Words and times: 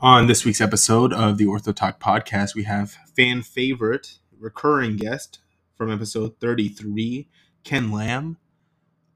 On 0.00 0.28
this 0.28 0.44
week's 0.44 0.60
episode 0.60 1.12
of 1.12 1.38
the 1.38 1.46
Ortho 1.46 1.74
Talk 1.74 1.98
podcast, 1.98 2.54
we 2.54 2.62
have 2.62 2.96
fan 3.16 3.42
favorite 3.42 4.20
recurring 4.38 4.96
guest 4.96 5.40
from 5.74 5.90
episode 5.90 6.38
33, 6.38 7.28
Ken 7.64 7.90
Lam. 7.90 8.36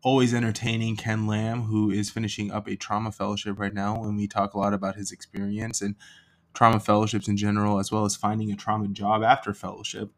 Always 0.03 0.35
entertaining 0.35 0.97
Ken 0.97 1.29
Lam, 1.29 1.63
who 1.63 1.93
is 1.93 2.11
finishing 2.11 2.51
up 2.51 2.67
a 2.67 2.75
trauma 2.75 3.13
fellowship 3.13 3.61
right 3.61 3.73
now. 3.73 4.03
And 4.03 4.17
we 4.17 4.27
talk 4.27 4.55
a 4.55 4.59
lot 4.59 4.75
about 4.75 4.97
his 4.97 5.13
experience 5.13 5.81
and 5.81 5.95
trauma 6.53 6.81
fellowships 6.81 7.29
in 7.29 7.37
general, 7.37 7.79
as 7.79 7.93
well 7.93 8.05
as 8.05 8.17
finding 8.17 8.51
a 8.51 8.57
trauma 8.57 8.89
job 8.89 9.23
after 9.23 9.55
fellowship. 9.55 10.11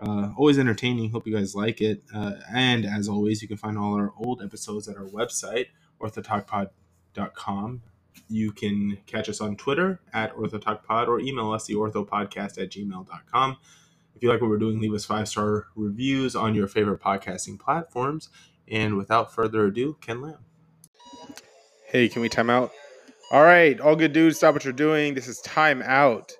Uh, 0.00 0.30
always 0.36 0.58
entertaining. 0.58 1.12
Hope 1.12 1.28
you 1.28 1.36
guys 1.36 1.54
like 1.54 1.80
it. 1.80 2.02
Uh, 2.12 2.32
and 2.52 2.84
as 2.84 3.08
always, 3.08 3.40
you 3.40 3.46
can 3.46 3.56
find 3.56 3.78
all 3.78 3.94
our 3.94 4.12
old 4.18 4.42
episodes 4.42 4.88
at 4.88 4.96
our 4.96 5.06
website, 5.06 5.66
orthotalkpod.com 6.00 7.82
you 8.28 8.52
can 8.52 8.98
catch 9.06 9.28
us 9.28 9.40
on 9.40 9.56
Twitter 9.56 10.00
at 10.12 10.34
OrthoTalkPod 10.34 11.08
or 11.08 11.20
email 11.20 11.52
us 11.52 11.66
the 11.66 11.74
orthopodcast 11.74 12.60
at 12.60 12.70
gmail.com. 12.70 13.56
If 14.14 14.22
you 14.22 14.28
like 14.30 14.40
what 14.40 14.50
we're 14.50 14.58
doing, 14.58 14.80
leave 14.80 14.94
us 14.94 15.04
five 15.04 15.28
star 15.28 15.66
reviews 15.76 16.34
on 16.34 16.54
your 16.54 16.66
favorite 16.66 17.00
podcasting 17.00 17.58
platforms. 17.58 18.28
And 18.66 18.96
without 18.96 19.32
further 19.32 19.66
ado, 19.66 19.96
Ken 20.00 20.20
Lam. 20.20 20.38
Hey, 21.86 22.08
can 22.08 22.20
we 22.20 22.28
time 22.28 22.50
out? 22.50 22.72
All 23.30 23.42
right, 23.42 23.78
all 23.80 23.94
good 23.94 24.12
dudes, 24.12 24.38
stop 24.38 24.54
what 24.54 24.64
you're 24.64 24.72
doing. 24.72 25.14
This 25.14 25.28
is 25.28 25.40
Time 25.40 25.82
Out. 25.82 26.32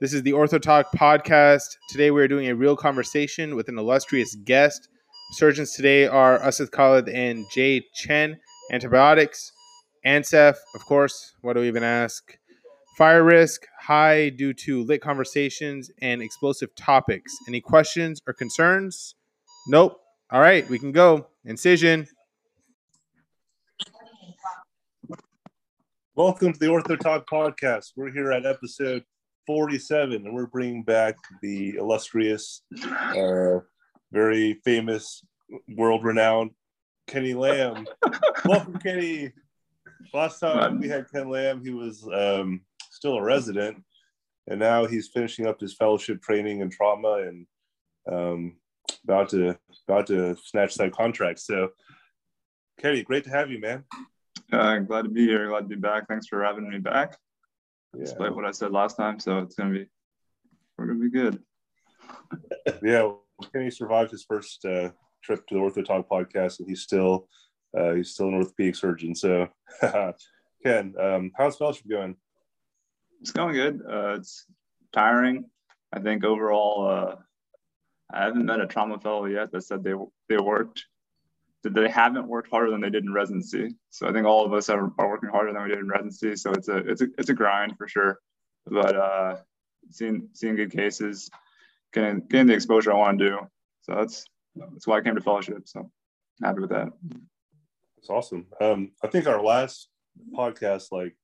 This 0.00 0.12
is 0.14 0.22
the 0.22 0.32
OrthoTalk 0.32 0.84
podcast. 0.96 1.76
Today 1.88 2.10
we're 2.10 2.28
doing 2.28 2.48
a 2.48 2.54
real 2.54 2.76
conversation 2.76 3.54
with 3.54 3.68
an 3.68 3.78
illustrious 3.78 4.34
guest. 4.34 4.88
Surgeons 5.32 5.72
today 5.72 6.06
are 6.06 6.38
Asad 6.38 6.70
Khalid 6.70 7.08
and 7.08 7.44
Jay 7.50 7.84
Chen. 7.94 8.38
Antibiotics, 8.72 9.52
Ancef, 10.06 10.56
of 10.74 10.84
course, 10.86 11.34
what 11.42 11.52
do 11.52 11.60
we 11.60 11.68
even 11.68 11.82
ask? 11.82 12.38
Fire 12.96 13.22
risk 13.22 13.66
high 13.78 14.30
due 14.30 14.54
to 14.54 14.82
lit 14.84 15.02
conversations 15.02 15.90
and 16.00 16.22
explosive 16.22 16.74
topics. 16.74 17.36
Any 17.46 17.60
questions 17.60 18.18
or 18.26 18.32
concerns? 18.32 19.14
Nope. 19.68 20.00
All 20.30 20.40
right, 20.40 20.66
we 20.70 20.78
can 20.78 20.92
go. 20.92 21.26
Incision. 21.44 22.06
Welcome 26.14 26.54
to 26.54 26.58
the 26.58 26.66
Ortho 26.66 26.98
Talk 26.98 27.28
podcast. 27.28 27.92
We're 27.94 28.10
here 28.10 28.32
at 28.32 28.46
episode 28.46 29.04
47, 29.46 30.26
and 30.26 30.34
we're 30.34 30.46
bringing 30.46 30.82
back 30.82 31.16
the 31.42 31.76
illustrious, 31.76 32.62
uh, 32.86 33.58
very 34.12 34.60
famous, 34.64 35.22
world 35.76 36.04
renowned 36.04 36.52
Kenny 37.06 37.34
Lam. 37.34 37.86
Welcome, 38.46 38.78
Kenny. 38.78 39.32
Last 40.12 40.40
time 40.40 40.80
we 40.80 40.88
had 40.88 41.10
Ken 41.10 41.28
Lam, 41.28 41.62
he 41.64 41.70
was 41.70 42.08
um, 42.12 42.62
still 42.90 43.16
a 43.16 43.22
resident, 43.22 43.82
and 44.48 44.58
now 44.58 44.86
he's 44.86 45.08
finishing 45.08 45.46
up 45.46 45.60
his 45.60 45.74
fellowship 45.74 46.22
training 46.22 46.60
in 46.60 46.70
trauma 46.70 47.24
and 47.26 47.46
um, 48.10 48.56
about 49.04 49.28
to 49.30 49.58
about 49.88 50.06
to 50.08 50.36
snatch 50.44 50.74
that 50.76 50.92
contract. 50.92 51.40
So, 51.40 51.70
Kenny, 52.80 53.02
great 53.02 53.24
to 53.24 53.30
have 53.30 53.50
you, 53.50 53.60
man. 53.60 53.84
Uh, 54.52 54.78
glad 54.78 55.02
to 55.02 55.08
be 55.08 55.26
here. 55.26 55.48
Glad 55.48 55.60
to 55.60 55.68
be 55.68 55.76
back. 55.76 56.08
Thanks 56.08 56.26
for 56.26 56.42
having 56.42 56.68
me 56.68 56.78
back. 56.78 57.16
Yeah. 57.94 58.04
Despite 58.04 58.34
what 58.34 58.44
I 58.44 58.50
said 58.50 58.72
last 58.72 58.96
time, 58.96 59.20
so 59.20 59.38
it's 59.38 59.54
gonna 59.54 59.70
be 59.70 59.86
we're 60.76 60.86
gonna 60.86 60.98
be 60.98 61.10
good. 61.10 61.42
yeah, 62.82 63.10
Kenny 63.52 63.70
survived 63.70 64.10
his 64.10 64.24
first 64.24 64.64
uh, 64.64 64.90
trip 65.22 65.46
to 65.46 65.54
the 65.54 65.60
Ortho 65.60 65.84
Talk 65.84 66.08
podcast, 66.08 66.60
and 66.60 66.68
he's 66.68 66.82
still 66.82 67.28
uh, 67.76 67.94
he's 67.94 68.10
still 68.10 68.28
an 68.28 68.34
orthopedic 68.34 68.76
surgeon. 68.76 69.14
So, 69.14 69.48
Ken, 70.62 70.94
um, 71.00 71.32
how's 71.36 71.56
fellowship 71.56 71.88
going? 71.88 72.16
It's 73.20 73.32
going 73.32 73.54
good. 73.54 73.82
Uh, 73.88 74.14
it's 74.14 74.46
tiring. 74.92 75.44
I 75.92 76.00
think 76.00 76.24
overall, 76.24 76.88
uh, 76.88 77.16
I 78.12 78.24
haven't 78.24 78.46
met 78.46 78.60
a 78.60 78.66
trauma 78.66 78.98
fellow 78.98 79.26
yet 79.26 79.52
that 79.52 79.62
said 79.62 79.84
they 79.84 79.94
they 80.28 80.38
worked 80.38 80.84
that 81.62 81.74
they 81.74 81.88
haven't 81.88 82.26
worked 82.26 82.50
harder 82.50 82.70
than 82.70 82.80
they 82.80 82.90
did 82.90 83.04
in 83.04 83.12
residency. 83.12 83.74
So 83.90 84.08
I 84.08 84.12
think 84.12 84.26
all 84.26 84.46
of 84.46 84.52
us 84.52 84.70
are, 84.70 84.90
are 84.98 85.08
working 85.08 85.28
harder 85.28 85.52
than 85.52 85.62
we 85.62 85.68
did 85.68 85.78
in 85.78 85.88
residency. 85.88 86.36
So 86.36 86.52
it's 86.52 86.68
a 86.68 86.76
it's 86.78 87.02
a 87.02 87.06
it's 87.18 87.28
a 87.28 87.34
grind 87.34 87.76
for 87.76 87.86
sure. 87.86 88.18
But 88.66 88.96
uh, 88.96 89.36
seeing 89.90 90.28
seeing 90.32 90.56
good 90.56 90.72
cases, 90.72 91.30
getting 91.92 92.20
getting 92.28 92.46
the 92.46 92.54
exposure 92.54 92.92
I 92.92 92.96
want 92.96 93.18
to 93.18 93.28
do. 93.28 93.38
So 93.82 93.94
that's 93.94 94.24
that's 94.56 94.86
why 94.86 94.98
I 94.98 95.00
came 95.02 95.14
to 95.14 95.20
fellowship. 95.20 95.62
So 95.66 95.90
happy 96.42 96.60
with 96.60 96.70
that. 96.70 96.88
It's 98.00 98.08
awesome. 98.08 98.46
Um, 98.62 98.92
I 99.04 99.08
think 99.08 99.26
our 99.26 99.42
last 99.42 99.90
podcast, 100.34 100.90
like 100.90 101.14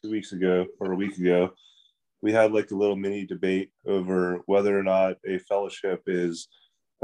two 0.00 0.10
weeks 0.10 0.32
ago 0.32 0.66
or 0.80 0.92
a 0.92 0.96
week 0.96 1.18
ago, 1.18 1.50
we 2.22 2.32
had 2.32 2.52
like 2.52 2.70
a 2.70 2.74
little 2.74 2.96
mini 2.96 3.26
debate 3.26 3.70
over 3.86 4.40
whether 4.46 4.78
or 4.78 4.82
not 4.82 5.16
a 5.28 5.38
fellowship 5.40 6.02
is 6.06 6.48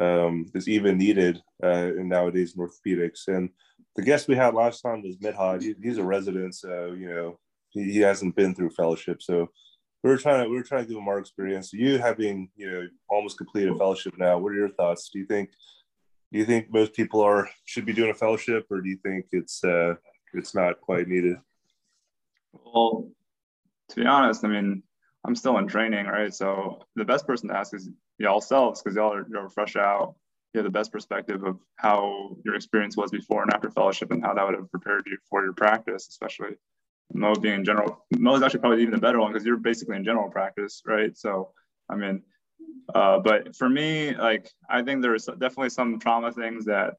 um, 0.01 0.51
is 0.55 0.67
even 0.67 0.97
needed 0.97 1.43
uh, 1.63 1.93
in 1.99 2.09
nowadays 2.09 2.55
in 2.57 2.67
orthopedics. 2.67 3.29
And 3.29 3.51
the 3.97 4.03
guest 4.03 4.29
we 4.29 4.37
had 4.37 4.55
last 4.55 4.81
time 4.81 5.03
was 5.03 5.19
Midhad. 5.19 5.61
He, 5.61 5.75
he's 5.83 5.99
a 5.99 6.05
resident, 6.05 6.55
so 6.55 6.95
you 6.99 7.11
know 7.11 7.39
he, 7.69 7.93
he 7.93 7.99
hasn't 7.99 8.35
been 8.35 8.55
through 8.55 8.71
fellowship. 8.71 9.21
So 9.21 9.51
we 10.03 10.09
were 10.09 10.17
trying 10.17 10.43
to 10.43 10.49
we 10.49 10.57
were 10.57 10.63
trying 10.63 10.85
to 10.85 10.89
give 10.89 10.97
him 10.97 11.09
our 11.09 11.19
experience. 11.19 11.71
So 11.71 11.77
you 11.77 11.99
having 11.99 12.49
you 12.57 12.71
know 12.71 12.89
almost 13.11 13.37
completed 13.37 13.75
a 13.75 13.77
fellowship 13.77 14.15
now, 14.17 14.39
what 14.39 14.53
are 14.53 14.57
your 14.57 14.71
thoughts? 14.71 15.11
Do 15.13 15.19
you 15.19 15.27
think 15.27 15.51
do 16.33 16.39
you 16.39 16.45
think 16.45 16.73
most 16.73 16.95
people 16.95 17.21
are 17.21 17.49
should 17.65 17.87
be 17.87 17.93
doing 17.93 18.11
a 18.11 18.15
fellowship, 18.15 18.67
or 18.71 18.81
do 18.81 18.89
you 18.89 18.99
think 18.99 19.27
it's 19.33 19.65
uh, 19.65 19.95
it's 20.35 20.55
not 20.55 20.81
quite 20.81 21.09
needed? 21.09 21.37
Well, 22.53 23.11
to 23.91 23.97
be 23.97 24.07
honest, 24.07 24.45
I 24.45 24.49
mean, 24.49 24.83
I'm 25.25 25.35
still 25.35 25.59
in 25.59 25.67
training, 25.67 26.07
right? 26.07 26.35
So 26.35 26.85
the 26.97 27.05
best 27.05 27.27
person 27.27 27.49
to 27.49 27.57
ask 27.57 27.75
is 27.75 27.89
y'all 28.19 28.41
selves 28.41 28.83
because 28.83 28.97
y'all 28.97 29.13
are 29.13 29.27
you're 29.31 29.49
fresh 29.49 29.77
out. 29.77 30.15
You 30.53 30.59
have 30.59 30.65
the 30.65 30.71
best 30.71 30.93
perspective 30.93 31.45
of 31.45 31.59
how 31.77 32.37
your 32.45 32.55
experience 32.55 32.97
was 32.97 33.11
before 33.11 33.43
and 33.43 33.53
after 33.53 33.71
fellowship 33.71 34.11
and 34.11 34.25
how 34.25 34.35
that 34.35 34.47
would 34.47 34.55
have 34.55 34.71
prepared 34.71 35.05
you 35.07 35.19
for 35.29 35.45
your 35.45 35.53
practice, 35.53 36.09
especially 36.09 36.57
Mo 37.13 37.35
being 37.35 37.57
in 37.57 37.65
general. 37.65 38.05
Mo 38.17 38.35
is 38.35 38.43
actually 38.43 38.61
probably 38.61 38.83
even 38.83 38.95
the 38.95 39.01
better 39.01 39.21
one 39.21 39.33
because 39.33 39.47
you're 39.47 39.57
basically 39.57 39.97
in 39.97 40.05
general 40.05 40.31
practice, 40.31 40.83
right? 40.87 41.17
So, 41.17 41.53
I 41.91 41.97
mean, 41.97 42.23
uh, 42.95 43.19
but 43.19 43.55
for 43.57 43.69
me, 43.69 44.15
like 44.15 44.51
I 44.69 44.83
think 44.83 45.03
there's 45.03 45.27
definitely 45.27 45.71
some 45.71 45.99
trauma 45.99 46.33
things 46.33 46.65
that 46.67 46.95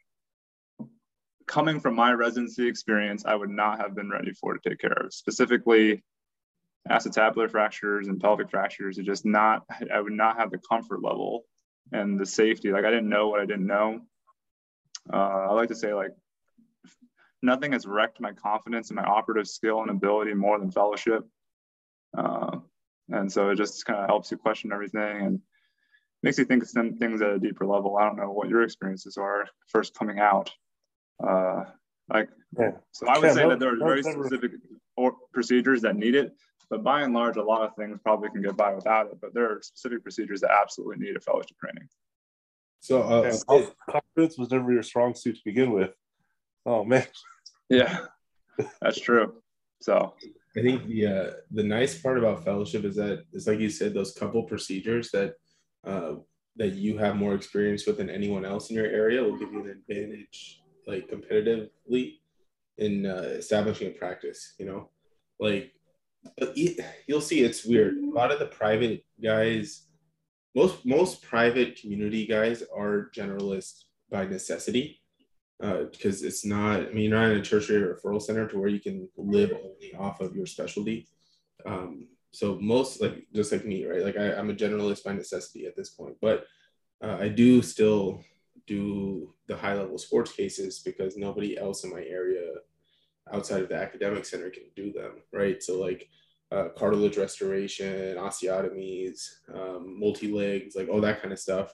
coming 1.48 1.80
from 1.80 1.96
my 1.96 2.14
residency 2.14 2.68
experience, 2.68 3.26
I 3.26 3.36
would 3.36 3.50
not 3.50 3.80
have 3.80 3.96
been 3.96 4.10
ready 4.10 4.32
for 4.34 4.54
to 4.54 4.70
take 4.70 4.80
care 4.80 4.94
of. 4.94 5.14
Specifically, 5.14 6.04
acetabular 6.90 7.50
fractures 7.50 8.08
and 8.08 8.22
pelvic 8.22 8.52
fractures 8.52 9.00
are 9.00 9.04
just 9.04 9.26
not. 9.26 9.66
I 9.94 10.00
would 10.00 10.14
not 10.14 10.38
have 10.38 10.52
the 10.52 10.60
comfort 10.60 11.02
level 11.02 11.46
and 11.92 12.20
the 12.20 12.26
safety. 12.26 12.72
Like 12.72 12.86
I 12.86 12.92
didn't 12.92 13.10
know 13.10 13.30
what 13.30 13.40
I 13.40 13.46
didn't 13.46 13.68
know. 13.68 14.02
Uh, 15.12 15.18
I 15.18 15.54
like 15.54 15.70
to 15.70 15.76
say 15.76 15.94
like 15.94 16.12
nothing 17.42 17.72
has 17.72 17.88
wrecked 17.88 18.22
my 18.22 18.32
confidence 18.34 18.90
and 18.90 18.98
my 18.98 19.04
operative 19.04 19.48
skill 19.48 19.82
and 19.82 19.90
ability 19.90 20.34
more 20.36 20.60
than 20.60 20.72
fellowship. 20.72 21.26
Uh, 22.16 22.58
and 23.10 23.32
so 23.32 23.50
it 23.50 23.56
just 23.56 23.86
kind 23.86 24.00
of 24.00 24.08
helps 24.08 24.30
you 24.30 24.38
question 24.38 24.72
everything 24.72 25.22
and 25.26 25.42
makes 26.24 26.38
you 26.38 26.46
think 26.46 26.66
some 26.66 26.98
things 26.98 27.22
at 27.22 27.30
a 27.30 27.40
deeper 27.40 27.66
level. 27.66 27.98
I 27.98 28.06
don't 28.06 28.18
know 28.18 28.32
what 28.32 28.50
your 28.50 28.64
experiences 28.64 29.18
are 29.18 29.48
first 29.68 29.94
coming 29.94 30.20
out. 30.20 30.52
Uh, 31.22 31.66
like, 32.12 32.30
yeah. 32.58 32.72
so 32.92 33.08
I 33.08 33.18
would 33.18 33.28
yeah, 33.28 33.34
say 33.34 33.44
no, 33.44 33.50
that 33.50 33.60
there 33.60 33.74
are 33.74 33.78
very 33.78 34.02
no, 34.02 34.12
specific 34.12 34.52
or 34.98 35.14
procedures 35.34 35.82
that 35.82 35.96
need 35.96 36.16
it, 36.16 36.34
but 36.70 36.84
by 36.84 37.02
and 37.02 37.14
large, 37.14 37.38
a 37.38 37.44
lot 37.44 37.62
of 37.62 37.76
things 37.76 38.00
probably 38.04 38.30
can 38.30 38.42
get 38.42 38.58
by 38.58 38.74
without 38.74 39.08
it. 39.08 39.18
But 39.22 39.34
there 39.34 39.52
are 39.52 39.62
specific 39.62 40.04
procedures 40.04 40.42
that 40.42 40.52
absolutely 40.52 40.98
need 40.98 41.16
a 41.16 41.20
fellowship 41.20 41.58
training. 41.58 41.88
So, 42.82 43.02
uh, 43.02 43.66
confidence 43.90 44.38
was 44.38 44.52
never 44.52 44.72
your 44.72 44.84
strong 44.84 45.14
suit 45.14 45.36
to 45.36 45.42
begin 45.46 45.72
with. 45.72 45.92
Oh 46.66 46.84
man. 46.84 47.06
Yeah, 47.70 48.06
that's 48.82 49.00
true. 49.00 49.42
So 49.82 50.14
I 50.58 50.62
think 50.62 50.88
the 50.88 51.06
uh, 51.06 51.32
the 51.52 51.64
nice 51.64 52.00
part 52.02 52.18
about 52.18 52.44
fellowship 52.44 52.84
is 52.84 52.96
that 52.96 53.26
it's 53.32 53.48
like 53.48 53.60
you 53.60 53.70
said, 53.70 53.94
those 53.94 54.14
couple 54.14 54.44
procedures 54.44 55.12
that 55.12 55.36
uh, 55.86 56.16
that 56.58 56.74
you 56.76 56.98
have 56.98 57.16
more 57.16 57.36
experience 57.36 57.86
with 57.86 57.98
than 57.98 58.10
anyone 58.10 58.46
else 58.46 58.70
in 58.70 58.76
your 58.76 58.86
area 58.86 59.24
will 59.24 59.38
give 59.38 59.52
you 59.52 59.62
an 59.62 59.70
advantage, 59.70 60.62
like 60.86 61.10
competitively, 61.10 62.18
in 62.78 63.06
uh, 63.06 63.34
establishing 63.38 63.88
a 63.88 63.92
practice. 63.92 64.56
You 64.60 64.66
know, 64.66 64.90
like 65.40 65.72
you'll 67.08 67.22
see 67.22 67.42
it's 67.42 67.66
weird. 67.66 67.98
A 67.98 68.10
lot 68.10 68.32
of 68.32 68.40
the 68.40 68.48
private 68.48 69.06
guys, 69.24 69.88
most 70.56 70.86
most 70.86 71.22
private 71.22 71.80
community 71.80 72.26
guys 72.26 72.64
are 72.76 73.10
generalists 73.16 73.84
by 74.12 74.26
necessity 74.26 75.02
because 75.60 76.24
uh, 76.24 76.28
it's 76.28 76.46
not. 76.46 76.82
I 76.82 76.92
mean, 76.92 77.10
you're 77.10 77.20
not 77.20 77.32
in 77.32 77.38
a 77.38 77.44
tertiary 77.44 77.94
referral 77.94 78.22
center 78.22 78.48
to 78.48 78.60
where 78.60 78.70
you 78.70 78.82
can 78.82 79.08
live 79.18 79.52
only 79.52 79.94
off 79.98 80.20
of 80.20 80.36
your 80.36 80.46
specialty. 80.46 81.08
Um, 81.66 82.09
so 82.32 82.58
most 82.62 83.02
like 83.02 83.26
just 83.34 83.52
like 83.52 83.66
me, 83.66 83.86
right? 83.86 84.04
Like 84.04 84.18
I, 84.18 84.34
am 84.34 84.50
a 84.50 84.54
generalist 84.54 85.04
by 85.04 85.14
necessity 85.14 85.66
at 85.66 85.76
this 85.76 85.90
point, 85.90 86.16
but 86.22 86.46
uh, 87.04 87.18
I 87.20 87.30
do 87.30 87.62
still 87.62 88.24
do 88.68 89.34
the 89.48 89.58
high 89.58 89.74
level 89.74 89.98
sports 89.98 90.32
cases 90.32 90.80
because 90.80 91.18
nobody 91.18 91.58
else 91.58 91.84
in 91.84 91.92
my 91.92 92.04
area 92.04 92.52
outside 93.34 93.62
of 93.62 93.70
the 93.70 93.76
academic 93.76 94.26
center 94.26 94.50
can 94.50 94.64
do 94.76 94.92
them, 94.92 95.14
right? 95.34 95.62
So 95.62 95.80
like 95.80 96.08
uh, 96.52 96.70
cartilage 96.78 97.18
restoration, 97.18 98.16
osteotomies, 98.18 99.28
um, 99.54 100.00
multi 100.00 100.32
legs, 100.32 100.76
like 100.76 100.90
all 100.90 101.02
that 101.02 101.22
kind 101.22 101.32
of 101.32 101.40
stuff, 101.40 101.74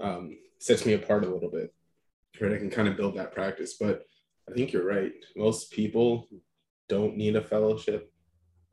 um, 0.00 0.36
sets 0.58 0.86
me 0.86 0.94
apart 0.94 1.24
a 1.24 1.28
little 1.28 1.50
bit. 1.50 1.72
Right, 2.38 2.52
I 2.52 2.58
can 2.58 2.70
kind 2.70 2.86
of 2.88 2.98
build 2.98 3.16
that 3.16 3.32
practice, 3.32 3.76
but 3.80 4.04
I 4.48 4.52
think 4.52 4.72
you're 4.72 4.86
right. 4.86 5.12
Most 5.36 5.70
people 5.70 6.28
don't 6.86 7.16
need 7.16 7.34
a 7.34 7.40
fellowship 7.40 8.12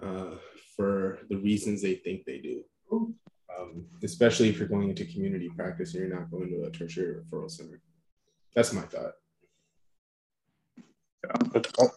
uh, 0.01 0.35
for 0.75 1.19
the 1.29 1.37
reasons 1.37 1.81
they 1.81 1.95
think 1.95 2.25
they 2.25 2.39
do. 2.39 2.63
Um, 2.91 3.85
especially 4.03 4.49
if 4.49 4.57
you're 4.57 4.67
going 4.67 4.89
into 4.89 5.05
community 5.05 5.49
practice 5.49 5.93
and 5.93 6.07
you're 6.07 6.19
not 6.19 6.31
going 6.31 6.49
to 6.49 6.63
a 6.63 6.71
tertiary 6.71 7.21
referral 7.21 7.49
center. 7.49 7.81
That's 8.55 8.73
my 8.73 8.81
thought. 8.81 9.13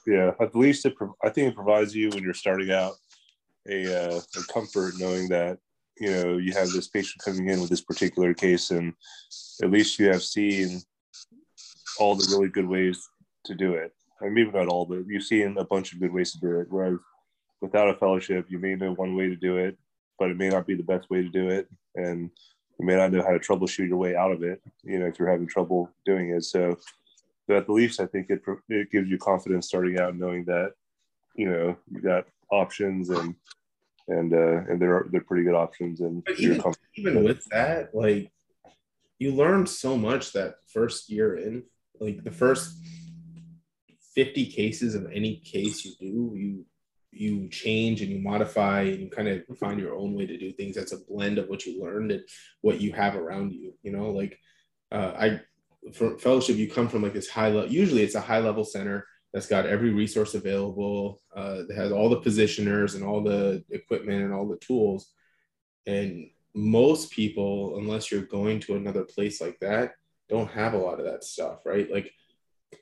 Yeah, 0.06 0.32
at 0.40 0.55
least 0.55 0.87
it, 0.87 0.94
I 1.25 1.31
think 1.31 1.49
it 1.49 1.55
provides 1.55 1.94
you 1.94 2.11
when 2.11 2.23
you're 2.23 2.34
starting 2.34 2.70
out 2.70 2.94
a, 3.69 4.14
uh, 4.14 4.20
a 4.20 4.52
comfort 4.52 4.94
knowing 4.99 5.28
that 5.28 5.58
you 5.99 6.11
know 6.11 6.37
you 6.37 6.52
have 6.52 6.70
this 6.70 6.88
patient 6.88 7.23
coming 7.25 7.49
in 7.49 7.61
with 7.61 7.70
this 7.70 7.81
particular 7.81 8.34
case, 8.34 8.70
and 8.70 8.93
at 9.62 9.70
least 9.70 9.99
you 9.99 10.06
have 10.06 10.23
seen 10.23 10.81
all 11.99 12.14
the 12.14 12.28
really 12.31 12.49
good 12.49 12.69
ways 12.69 13.08
to 13.44 13.55
do 13.55 13.75
it. 13.75 13.93
I 14.20 14.25
mean, 14.25 14.34
maybe 14.34 14.50
not 14.52 14.69
all, 14.69 14.87
but 14.87 15.06
you've 15.06 15.25
seen 15.25 15.56
a 15.58 15.64
bunch 15.64 15.93
of 15.93 16.00
good 16.00 16.12
ways 16.12 16.32
to 16.32 16.40
do 16.40 16.61
it. 16.61 16.69
Whereas 16.70 16.99
without 17.61 17.91
a 17.91 17.94
fellowship, 17.94 18.47
you 18.49 18.58
may 18.58 18.75
know 18.75 18.93
one 18.93 19.17
way 19.17 19.29
to 19.29 19.37
do 19.37 19.56
it, 19.56 19.79
but 20.19 20.31
it 20.31 20.37
may 20.37 20.49
not 20.49 20.67
be 20.67 20.75
the 20.75 20.82
best 20.82 21.11
way 21.11 21.23
to 21.23 21.29
do 21.29 21.49
it, 21.49 21.69
and 21.94 22.31
you 22.79 22.87
may 22.87 22.97
not 22.97 23.12
know 23.12 23.23
how 23.23 23.32
to 23.32 23.38
troubleshoot 23.38 23.88
your 23.88 23.97
way 23.97 24.14
out 24.14 24.32
of 24.32 24.43
it. 24.43 24.61
You 24.82 24.99
know, 24.99 25.06
if 25.06 25.19
you're 25.19 25.31
having 25.31 25.47
trouble 25.47 25.91
doing 26.05 26.31
it, 26.31 26.44
so 26.44 26.76
but 27.47 27.56
at 27.56 27.67
the 27.67 27.73
least 27.73 28.00
I 28.00 28.06
think 28.06 28.31
it 28.31 28.43
it 28.69 28.91
gives 28.91 29.08
you 29.08 29.19
confidence 29.19 29.69
starting 29.69 29.99
out, 29.99 30.17
knowing 30.17 30.44
that 30.47 30.73
you 31.35 31.49
know 31.49 31.76
you 31.91 32.00
got 32.00 32.26
options 32.50 33.11
and 33.11 33.35
and 34.09 34.32
uh, 34.32 34.59
and 34.69 34.81
they're 34.81 35.06
they're 35.11 35.20
pretty 35.20 35.44
good 35.44 35.55
options. 35.55 36.00
And 36.00 36.26
even, 36.38 36.62
even 36.97 37.25
with 37.25 37.44
that, 37.47 37.94
like 37.94 38.31
you 39.19 39.32
learn 39.35 39.67
so 39.67 39.97
much 39.97 40.32
that 40.32 40.56
first 40.67 41.09
year 41.09 41.37
in, 41.37 41.64
like 42.00 42.23
the 42.25 42.31
first 42.31 42.76
fifty 44.14 44.47
cases 44.47 44.94
of 44.94 45.11
any 45.12 45.37
case 45.37 45.85
you 45.85 45.93
do, 45.99 46.37
you 46.37 46.67
you 47.11 47.49
change 47.49 48.03
and 48.03 48.11
you 48.11 48.20
modify 48.20 48.82
and 48.82 49.00
you 49.00 49.11
kind 49.11 49.29
of 49.29 49.43
find 49.58 49.81
your 49.81 49.94
own 49.94 50.14
way 50.14 50.26
to 50.26 50.38
do 50.38 50.53
things. 50.53 50.76
That's 50.76 50.93
a 50.93 51.05
blend 51.08 51.38
of 51.38 51.49
what 51.49 51.64
you 51.64 51.82
learned 51.82 52.12
and 52.12 52.23
what 52.61 52.81
you 52.81 52.93
have 52.93 53.17
around 53.17 53.53
you. 53.53 53.75
You 53.82 53.93
know, 53.93 54.11
like 54.11 54.38
uh, 54.93 55.12
I 55.19 55.41
for 55.94 56.19
fellowship, 56.19 56.56
you 56.56 56.70
come 56.70 56.88
from 56.88 57.03
like 57.03 57.14
this 57.14 57.29
high 57.29 57.49
level. 57.49 57.70
Usually, 57.70 58.03
it's 58.03 58.14
a 58.14 58.20
high 58.20 58.41
level 58.41 58.64
center 58.64 59.06
that's 59.32 59.47
got 59.47 59.67
every 59.67 59.91
resource 59.91 60.35
available. 60.35 61.20
Uh, 61.35 61.62
that 61.69 61.76
has 61.76 61.93
all 61.93 62.08
the 62.08 62.20
positioners 62.20 62.94
and 62.94 63.05
all 63.05 63.23
the 63.23 63.64
equipment 63.70 64.23
and 64.23 64.32
all 64.32 64.49
the 64.49 64.56
tools. 64.56 65.12
And 65.87 66.31
most 66.55 67.11
people, 67.11 67.79
unless 67.79 68.11
you're 68.11 68.23
going 68.23 68.61
to 68.61 68.76
another 68.76 69.05
place 69.05 69.41
like 69.41 69.59
that, 69.61 69.93
don't 70.29 70.50
have 70.50 70.75
a 70.75 70.79
lot 70.79 70.99
of 70.99 71.06
that 71.06 71.23
stuff, 71.23 71.61
right? 71.64 71.91
Like 71.91 72.12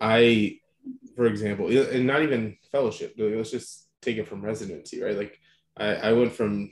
I, 0.00 0.60
for 1.16 1.26
example, 1.26 1.68
and 1.68 2.06
not 2.06 2.22
even 2.22 2.56
fellowship. 2.70 3.14
Let's 3.18 3.50
just 3.50 3.83
take 4.04 4.16
it 4.18 4.28
from 4.28 4.44
residency, 4.44 5.02
right? 5.02 5.16
Like 5.16 5.38
I, 5.76 5.94
I 5.94 6.12
went 6.12 6.32
from 6.32 6.70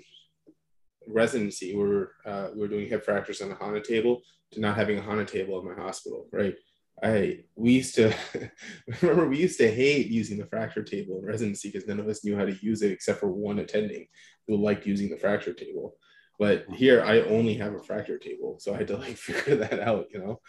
residency 1.09 1.75
where 1.75 1.89
we're 1.89 2.09
uh, 2.33 2.49
we 2.55 2.65
are 2.65 2.69
doing 2.69 2.89
hip 2.89 3.05
fractures 3.05 3.41
on 3.41 3.51
a 3.51 3.57
HANA 3.57 3.83
table 3.83 4.23
to 4.53 4.61
not 4.61 4.77
having 4.77 4.99
a 4.99 5.03
HANA 5.03 5.25
table 5.25 5.61
in 5.61 5.67
my 5.67 5.83
hospital, 5.83 6.29
right? 6.33 6.55
I 7.03 7.41
we 7.57 7.73
used 7.73 7.95
to 7.97 8.15
remember 9.03 9.29
we 9.29 9.39
used 9.39 9.59
to 9.59 9.71
hate 9.71 10.07
using 10.09 10.39
the 10.39 10.47
fracture 10.47 10.83
table 10.83 11.19
in 11.19 11.25
residency 11.25 11.71
because 11.71 11.89
none 11.89 11.99
of 11.99 12.09
us 12.09 12.25
knew 12.25 12.37
how 12.37 12.45
to 12.45 12.65
use 12.65 12.83
it 12.83 12.93
except 12.93 13.21
for 13.21 13.31
one 13.31 13.59
attending 13.59 14.07
who 14.47 14.57
liked 14.57 14.87
using 14.87 15.11
the 15.11 15.17
fracture 15.17 15.53
table. 15.53 15.97
But 16.39 16.67
here 16.75 17.03
I 17.03 17.21
only 17.23 17.55
have 17.55 17.75
a 17.75 17.83
fracture 17.83 18.19
table, 18.19 18.59
so 18.61 18.75
I 18.75 18.79
had 18.79 18.89
to 18.89 18.97
like 18.97 19.17
figure 19.29 19.57
that 19.57 19.81
out. 19.81 20.07
You 20.13 20.21
know, 20.21 20.41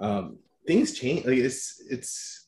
um, 0.00 0.38
things 0.66 0.92
change. 0.92 1.24
Like 1.24 1.38
it's 1.38 1.82
it's 1.88 2.41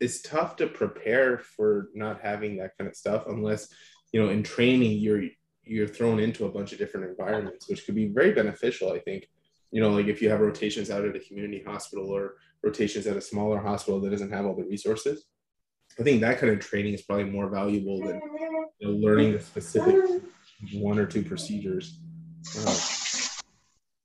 it's 0.00 0.22
tough 0.22 0.56
to 0.56 0.66
prepare 0.66 1.38
for 1.38 1.88
not 1.94 2.20
having 2.20 2.56
that 2.56 2.76
kind 2.78 2.88
of 2.88 2.96
stuff 2.96 3.24
unless 3.28 3.68
you 4.12 4.22
know 4.22 4.28
in 4.28 4.42
training 4.42 4.98
you're 4.98 5.22
you're 5.62 5.88
thrown 5.88 6.20
into 6.20 6.46
a 6.46 6.50
bunch 6.50 6.72
of 6.72 6.78
different 6.78 7.10
environments, 7.10 7.68
which 7.68 7.84
could 7.84 7.96
be 7.96 8.06
very 8.06 8.32
beneficial. 8.32 8.92
I 8.92 9.00
think 9.00 9.28
you 9.72 9.80
know, 9.80 9.90
like 9.90 10.06
if 10.06 10.22
you 10.22 10.30
have 10.30 10.40
rotations 10.40 10.90
out 10.90 11.04
at 11.04 11.16
a 11.16 11.20
community 11.20 11.62
hospital 11.66 12.08
or 12.08 12.34
rotations 12.62 13.06
at 13.06 13.16
a 13.16 13.20
smaller 13.20 13.58
hospital 13.58 14.00
that 14.00 14.10
doesn't 14.10 14.32
have 14.32 14.46
all 14.46 14.54
the 14.54 14.64
resources, 14.64 15.24
I 15.98 16.02
think 16.02 16.20
that 16.20 16.38
kind 16.38 16.52
of 16.52 16.60
training 16.60 16.94
is 16.94 17.02
probably 17.02 17.24
more 17.24 17.50
valuable 17.50 18.00
than 18.00 18.20
you 18.78 18.88
know, 18.88 18.94
learning 18.94 19.32
the 19.32 19.40
specific 19.40 20.22
one 20.72 20.98
or 20.98 21.06
two 21.06 21.22
procedures. 21.22 21.98
Uh, 22.58 22.78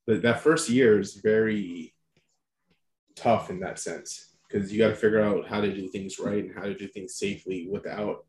but 0.08 0.22
that 0.24 0.42
first 0.42 0.68
year 0.68 1.00
is 1.00 1.22
very 1.24 1.94
tough 3.16 3.52
in 3.52 3.60
that 3.60 3.78
sense 3.78 4.31
because 4.52 4.72
you 4.72 4.80
got 4.80 4.90
to 4.90 4.96
figure 4.96 5.22
out 5.22 5.48
how 5.48 5.62
to 5.62 5.74
do 5.74 5.88
things 5.88 6.20
right 6.20 6.44
and 6.44 6.56
how 6.56 6.64
to 6.64 6.74
do 6.74 6.88
things 6.88 7.16
safely 7.16 7.68
without 7.70 8.26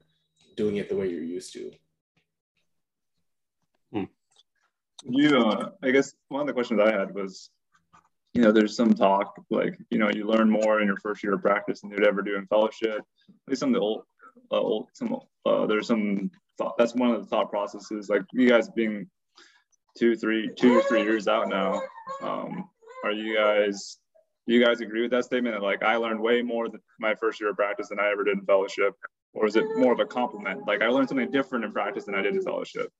doing 0.56 0.76
it 0.76 0.88
the 0.88 0.96
way 0.96 1.08
you're 1.08 1.22
used 1.22 1.52
to. 1.54 1.70
You, 5.04 5.36
uh, 5.38 5.70
I 5.82 5.90
guess 5.90 6.14
one 6.28 6.42
of 6.42 6.46
the 6.46 6.52
questions 6.52 6.80
I 6.80 6.92
had 6.92 7.12
was, 7.12 7.50
you 8.34 8.42
know, 8.42 8.52
there's 8.52 8.76
some 8.76 8.94
talk 8.94 9.34
like, 9.50 9.76
you 9.90 9.98
know, 9.98 10.10
you 10.10 10.26
learn 10.26 10.48
more 10.48 10.80
in 10.80 10.86
your 10.86 10.96
first 10.98 11.24
year 11.24 11.34
of 11.34 11.42
practice 11.42 11.80
than 11.80 11.90
you'd 11.90 12.06
ever 12.06 12.22
do 12.22 12.36
in 12.36 12.46
fellowship. 12.46 13.00
At 13.28 13.48
least 13.48 13.60
some 13.60 13.70
of 13.70 13.74
the 13.74 13.80
old, 13.80 14.04
uh, 14.52 14.60
old 14.60 14.88
some, 14.92 15.18
uh, 15.44 15.66
there's 15.66 15.88
some 15.88 16.30
thought, 16.56 16.78
that's 16.78 16.94
one 16.94 17.10
of 17.10 17.20
the 17.20 17.26
thought 17.26 17.50
processes. 17.50 18.08
Like 18.08 18.22
you 18.32 18.48
guys 18.48 18.68
being 18.68 19.08
two, 19.98 20.14
three, 20.14 20.50
two 20.56 20.78
or 20.78 20.82
three 20.82 21.02
years 21.02 21.26
out 21.26 21.48
now, 21.48 21.82
um, 22.22 22.68
are 23.04 23.12
you 23.12 23.36
guys, 23.36 23.98
do 24.46 24.54
you 24.54 24.64
guys 24.64 24.80
agree 24.80 25.02
with 25.02 25.10
that 25.12 25.24
statement 25.24 25.54
that 25.54 25.62
like 25.62 25.82
I 25.82 25.96
learned 25.96 26.20
way 26.20 26.42
more 26.42 26.68
than 26.68 26.80
my 26.98 27.14
first 27.14 27.40
year 27.40 27.50
of 27.50 27.56
practice 27.56 27.88
than 27.88 28.00
I 28.00 28.10
ever 28.10 28.24
did 28.24 28.38
in 28.38 28.44
fellowship? 28.44 28.94
Or 29.34 29.46
is 29.46 29.56
it 29.56 29.64
more 29.76 29.92
of 29.92 30.00
a 30.00 30.04
compliment? 30.04 30.66
Like 30.66 30.82
I 30.82 30.88
learned 30.88 31.08
something 31.08 31.30
different 31.30 31.64
in 31.64 31.72
practice 31.72 32.04
than 32.04 32.14
I 32.14 32.22
did 32.22 32.34
in 32.34 32.42
fellowship. 32.42 32.90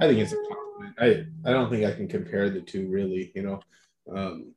I 0.00 0.08
think 0.08 0.18
it's 0.18 0.32
a 0.32 0.36
compliment. 0.36 0.94
I 0.98 1.48
I 1.48 1.52
don't 1.52 1.70
think 1.70 1.84
I 1.84 1.92
can 1.92 2.08
compare 2.08 2.50
the 2.50 2.60
two 2.60 2.88
really. 2.88 3.30
You 3.34 3.42
know, 3.42 3.60
um, 4.14 4.54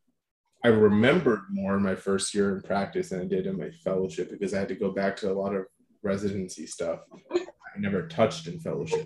I 0.64 0.70
remembered 0.70 1.42
more 1.52 1.76
in 1.76 1.84
my 1.84 1.96
first 1.96 2.34
year 2.34 2.56
in 2.56 2.62
practice 2.62 3.10
than 3.10 3.22
I 3.22 3.26
did 3.26 3.46
in 3.46 3.58
my 3.58 3.70
fellowship 3.84 4.32
because 4.32 4.54
I 4.54 4.60
had 4.60 4.70
to 4.70 4.76
go 4.76 4.92
back 4.92 5.18
to 5.18 5.32
a 5.32 5.34
lot 5.34 5.54
of 5.54 5.66
residency 6.02 6.66
stuff 6.66 7.02
I 7.32 7.80
never 7.80 8.08
touched 8.08 8.48
in 8.48 8.60
fellowship. 8.60 9.06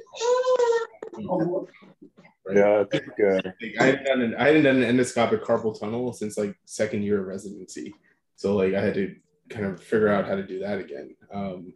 Right? 2.49 2.57
Yeah, 2.57 2.81
I 2.81 2.83
think 2.85 3.07
uh... 3.19 3.51
I 3.79 3.85
hadn't 3.85 4.05
done 4.05 4.21
an 4.21 4.35
I 4.35 4.47
hadn't 4.47 4.63
done 4.63 4.83
an 4.83 4.97
endoscopic 4.97 5.43
carpal 5.43 5.79
tunnel 5.79 6.11
since 6.13 6.37
like 6.37 6.55
second 6.65 7.03
year 7.03 7.21
of 7.21 7.27
residency, 7.27 7.93
so 8.35 8.55
like 8.55 8.73
I 8.73 8.81
had 8.81 8.95
to 8.95 9.15
kind 9.49 9.65
of 9.65 9.81
figure 9.81 10.09
out 10.09 10.27
how 10.27 10.35
to 10.35 10.45
do 10.45 10.59
that 10.59 10.79
again. 10.79 11.15
Um, 11.33 11.73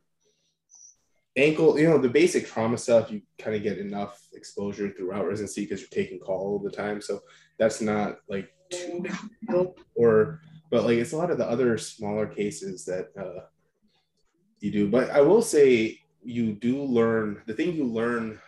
ankle, 1.36 1.80
you 1.80 1.90
know, 1.90 1.98
the 1.98 2.10
basic 2.10 2.48
trauma 2.48 2.78
stuff, 2.78 3.12
you 3.12 3.22
kind 3.40 3.56
of 3.56 3.64
get 3.64 3.78
enough 3.78 4.22
exposure 4.34 4.92
throughout 4.92 5.28
residency 5.28 5.64
because 5.64 5.82
you're 5.82 5.90
taking 5.90 6.20
call 6.20 6.40
all 6.40 6.60
the 6.60 6.72
time. 6.72 7.02
So 7.02 7.22
that's 7.58 7.82
not 7.82 8.18
like 8.28 8.50
too 8.70 9.02
big 9.02 9.16
deal. 9.48 9.76
Or, 9.96 10.42
but 10.70 10.84
like 10.84 10.98
it's 10.98 11.14
a 11.14 11.18
lot 11.18 11.32
of 11.32 11.38
the 11.38 11.50
other 11.50 11.78
smaller 11.78 12.28
cases 12.28 12.86
that 12.86 13.10
uh, 13.18 13.46
you 14.60 14.72
do. 14.72 14.90
But 14.90 15.10
I 15.10 15.22
will 15.22 15.42
say 15.42 16.00
you 16.24 16.54
do 16.54 16.84
learn 16.84 17.42
the 17.46 17.54
thing 17.54 17.74
you 17.74 17.86
learn, 17.86 18.40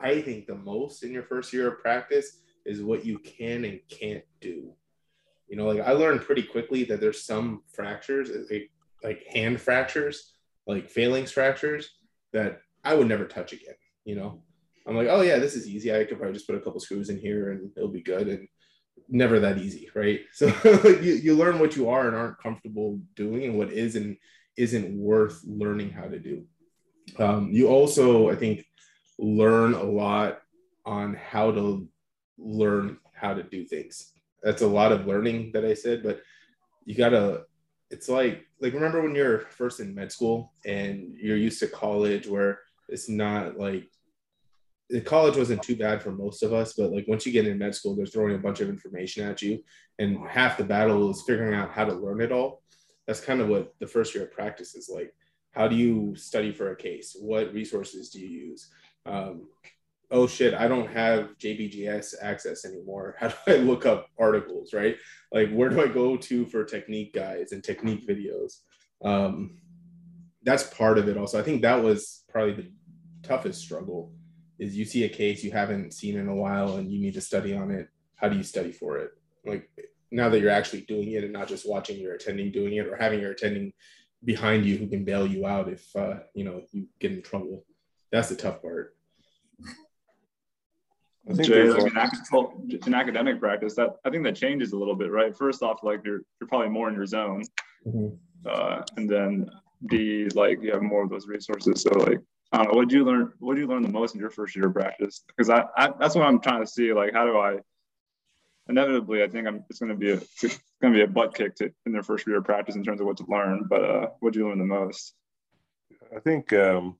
I 0.00 0.20
think, 0.20 0.46
the 0.46 0.54
most 0.54 1.02
in 1.02 1.12
your 1.12 1.24
first 1.24 1.52
year 1.52 1.68
of 1.68 1.80
practice 1.80 2.40
is 2.64 2.82
what 2.82 3.04
you 3.04 3.18
can 3.18 3.64
and 3.64 3.80
can't 3.88 4.24
do. 4.40 4.72
You 5.48 5.56
know, 5.56 5.66
like 5.66 5.80
I 5.80 5.92
learned 5.92 6.22
pretty 6.22 6.42
quickly 6.42 6.84
that 6.84 7.00
there's 7.00 7.24
some 7.24 7.62
fractures, 7.72 8.30
like, 8.50 8.70
like 9.02 9.24
hand 9.32 9.60
fractures, 9.60 10.34
like 10.66 10.90
phalanx 10.90 11.32
fractures, 11.32 11.90
that 12.32 12.60
I 12.84 12.94
would 12.94 13.08
never 13.08 13.24
touch 13.24 13.52
again. 13.52 13.74
You 14.04 14.16
know, 14.16 14.42
I'm 14.86 14.96
like, 14.96 15.08
oh 15.08 15.22
yeah, 15.22 15.38
this 15.38 15.54
is 15.54 15.68
easy. 15.68 15.94
I 15.94 16.04
could 16.04 16.18
probably 16.18 16.34
just 16.34 16.46
put 16.46 16.56
a 16.56 16.60
couple 16.60 16.80
screws 16.80 17.08
in 17.08 17.18
here 17.18 17.52
and 17.52 17.70
it'll 17.76 17.88
be 17.88 18.02
good. 18.02 18.28
And 18.28 18.48
never 19.08 19.40
that 19.40 19.58
easy, 19.58 19.88
right? 19.94 20.20
So 20.32 20.48
you, 20.84 21.14
you 21.14 21.34
learn 21.34 21.58
what 21.58 21.76
you 21.76 21.88
are 21.88 22.06
and 22.06 22.16
aren't 22.16 22.42
comfortable 22.42 23.00
doing 23.16 23.44
and 23.44 23.58
what 23.58 23.72
is 23.72 23.96
and 23.96 24.16
isn't 24.56 24.96
worth 24.96 25.40
learning 25.44 25.90
how 25.90 26.06
to 26.06 26.18
do. 26.18 26.44
Um, 27.18 27.50
you 27.50 27.68
also, 27.68 28.28
I 28.28 28.34
think, 28.34 28.64
learn 29.18 29.74
a 29.74 29.82
lot 29.82 30.40
on 30.86 31.14
how 31.14 31.50
to 31.50 31.88
learn 32.38 32.98
how 33.12 33.34
to 33.34 33.42
do 33.42 33.64
things. 33.64 34.12
That's 34.42 34.62
a 34.62 34.66
lot 34.66 34.92
of 34.92 35.06
learning 35.06 35.50
that 35.52 35.64
I 35.64 35.74
said, 35.74 36.02
but 36.02 36.22
you 36.84 36.94
gotta 36.94 37.44
it's 37.90 38.08
like 38.08 38.46
like 38.60 38.74
remember 38.74 39.02
when 39.02 39.14
you're 39.14 39.40
first 39.40 39.80
in 39.80 39.94
med 39.94 40.12
school 40.12 40.52
and 40.64 41.14
you're 41.16 41.36
used 41.36 41.60
to 41.60 41.66
college 41.66 42.26
where 42.26 42.60
it's 42.88 43.08
not 43.08 43.58
like 43.58 43.88
the 44.90 45.00
college 45.00 45.36
wasn't 45.36 45.62
too 45.62 45.76
bad 45.76 46.02
for 46.02 46.12
most 46.12 46.42
of 46.42 46.54
us, 46.54 46.72
but 46.72 46.90
like 46.92 47.06
once 47.06 47.26
you 47.26 47.32
get 47.32 47.46
in 47.46 47.58
med 47.58 47.74
school, 47.74 47.94
they're 47.94 48.06
throwing 48.06 48.34
a 48.34 48.38
bunch 48.38 48.60
of 48.60 48.70
information 48.70 49.28
at 49.28 49.42
you, 49.42 49.62
and 49.98 50.18
half 50.26 50.56
the 50.56 50.64
battle 50.64 51.10
is 51.10 51.22
figuring 51.26 51.54
out 51.54 51.72
how 51.72 51.84
to 51.84 51.92
learn 51.92 52.22
it 52.22 52.32
all. 52.32 52.62
That's 53.06 53.20
kind 53.20 53.40
of 53.40 53.48
what 53.48 53.74
the 53.80 53.86
first 53.86 54.14
year 54.14 54.24
of 54.24 54.32
practice 54.32 54.74
is 54.74 54.88
like. 54.88 55.14
How 55.52 55.68
do 55.68 55.76
you 55.76 56.14
study 56.16 56.52
for 56.52 56.72
a 56.72 56.76
case? 56.76 57.16
What 57.18 57.52
resources 57.52 58.10
do 58.10 58.20
you 58.20 58.28
use? 58.28 58.70
Um, 59.08 59.48
oh 60.10 60.26
shit, 60.26 60.54
I 60.54 60.68
don't 60.68 60.88
have 60.88 61.36
JBJS 61.38 62.14
access 62.22 62.64
anymore. 62.64 63.16
How 63.20 63.28
do 63.28 63.34
I 63.46 63.56
look 63.56 63.86
up 63.86 64.08
articles, 64.18 64.72
right? 64.72 64.96
Like, 65.32 65.50
where 65.50 65.68
do 65.68 65.82
I 65.82 65.88
go 65.88 66.16
to 66.16 66.46
for 66.46 66.64
technique 66.64 67.14
guides 67.14 67.52
and 67.52 67.62
technique 67.62 68.08
videos? 68.08 68.60
Um, 69.04 69.58
that's 70.42 70.64
part 70.64 70.98
of 70.98 71.08
it 71.08 71.16
also. 71.16 71.38
I 71.38 71.42
think 71.42 71.62
that 71.62 71.82
was 71.82 72.24
probably 72.28 72.54
the 72.54 72.70
toughest 73.22 73.60
struggle 73.60 74.12
is 74.58 74.76
you 74.76 74.84
see 74.84 75.04
a 75.04 75.08
case 75.08 75.44
you 75.44 75.52
haven't 75.52 75.92
seen 75.92 76.16
in 76.16 76.28
a 76.28 76.34
while 76.34 76.76
and 76.76 76.90
you 76.90 77.00
need 77.00 77.14
to 77.14 77.20
study 77.20 77.54
on 77.54 77.70
it. 77.70 77.88
How 78.16 78.28
do 78.28 78.36
you 78.36 78.42
study 78.42 78.72
for 78.72 78.98
it? 78.98 79.10
Like 79.44 79.68
now 80.10 80.28
that 80.28 80.40
you're 80.40 80.50
actually 80.50 80.82
doing 80.82 81.12
it 81.12 81.24
and 81.24 81.32
not 81.32 81.48
just 81.48 81.68
watching 81.68 81.98
your 81.98 82.14
attending 82.14 82.50
doing 82.50 82.74
it 82.74 82.86
or 82.86 82.96
having 82.96 83.20
your 83.20 83.32
attending 83.32 83.72
behind 84.24 84.66
you 84.66 84.76
who 84.76 84.88
can 84.88 85.04
bail 85.04 85.26
you 85.26 85.46
out 85.46 85.68
if 85.68 85.94
uh, 85.94 86.20
you 86.34 86.44
know 86.44 86.62
you 86.72 86.86
get 86.98 87.12
in 87.12 87.22
trouble. 87.22 87.64
That's 88.10 88.28
the 88.28 88.36
tough 88.36 88.62
part. 88.62 88.96
I 91.28 91.34
think 91.34 91.48
Jay, 91.48 91.68
like 91.68 91.92
in, 91.92 92.80
in, 92.86 92.94
academic 92.94 93.38
practice, 93.38 93.74
that 93.74 93.96
I 94.04 94.10
think 94.10 94.24
that 94.24 94.34
changes 94.34 94.72
a 94.72 94.78
little 94.78 94.94
bit, 94.94 95.10
right? 95.10 95.36
First 95.36 95.62
off, 95.62 95.80
like 95.82 96.00
you're 96.04 96.22
you're 96.40 96.48
probably 96.48 96.70
more 96.70 96.88
in 96.88 96.94
your 96.94 97.06
zone, 97.06 97.42
mm-hmm. 97.86 98.14
uh, 98.46 98.82
and 98.96 99.08
then 99.08 99.50
B, 99.86 100.28
like 100.34 100.62
you 100.62 100.72
have 100.72 100.82
more 100.82 101.04
of 101.04 101.10
those 101.10 101.26
resources. 101.26 101.82
So 101.82 101.90
like, 101.90 102.20
I 102.52 102.58
don't 102.58 102.72
know, 102.72 102.78
what 102.78 102.88
did 102.88 102.96
you 102.96 103.04
learn? 103.04 103.32
What 103.40 103.54
do 103.54 103.60
you 103.60 103.66
learn 103.66 103.82
the 103.82 103.88
most 103.88 104.14
in 104.14 104.20
your 104.20 104.30
first 104.30 104.56
year 104.56 104.68
of 104.68 104.74
practice? 104.74 105.22
Because 105.26 105.50
I, 105.50 105.64
I 105.76 105.90
that's 106.00 106.14
what 106.14 106.26
I'm 106.26 106.40
trying 106.40 106.64
to 106.64 106.70
see. 106.70 106.92
Like, 106.92 107.12
how 107.12 107.26
do 107.26 107.36
I? 107.36 107.58
Inevitably, 108.70 109.22
I 109.22 109.28
think 109.28 109.46
I'm. 109.46 109.64
It's 109.68 109.80
going 109.80 109.92
to 109.92 109.98
be 109.98 110.12
a. 110.12 110.20
It's 110.42 110.60
going 110.80 110.94
to 110.94 110.98
be 110.98 111.02
a 111.02 111.08
butt 111.08 111.34
kick 111.34 111.56
to, 111.56 111.70
in 111.84 111.92
their 111.92 112.02
first 112.02 112.26
year 112.26 112.38
of 112.38 112.44
practice 112.44 112.76
in 112.76 112.84
terms 112.84 113.00
of 113.00 113.06
what 113.06 113.16
to 113.18 113.26
learn. 113.28 113.66
But 113.68 113.84
uh, 113.84 114.06
what 114.20 114.32
do 114.32 114.38
you 114.38 114.48
learn 114.48 114.58
the 114.58 114.64
most? 114.64 115.14
I 116.14 116.20
think 116.20 116.52
um, 116.52 116.96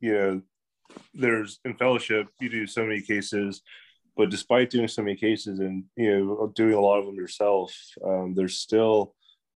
you 0.00 0.14
know 0.14 0.42
there's 1.14 1.60
in 1.64 1.74
fellowship 1.74 2.26
you 2.40 2.48
do 2.48 2.66
so 2.66 2.84
many 2.84 3.00
cases 3.00 3.62
but 4.16 4.30
despite 4.30 4.70
doing 4.70 4.88
so 4.88 5.02
many 5.02 5.16
cases 5.16 5.60
and 5.60 5.84
you 5.96 6.10
know 6.12 6.52
doing 6.54 6.74
a 6.74 6.80
lot 6.80 6.98
of 6.98 7.06
them 7.06 7.14
yourself 7.14 7.74
um, 8.04 8.34
there's 8.34 8.58
still 8.58 9.14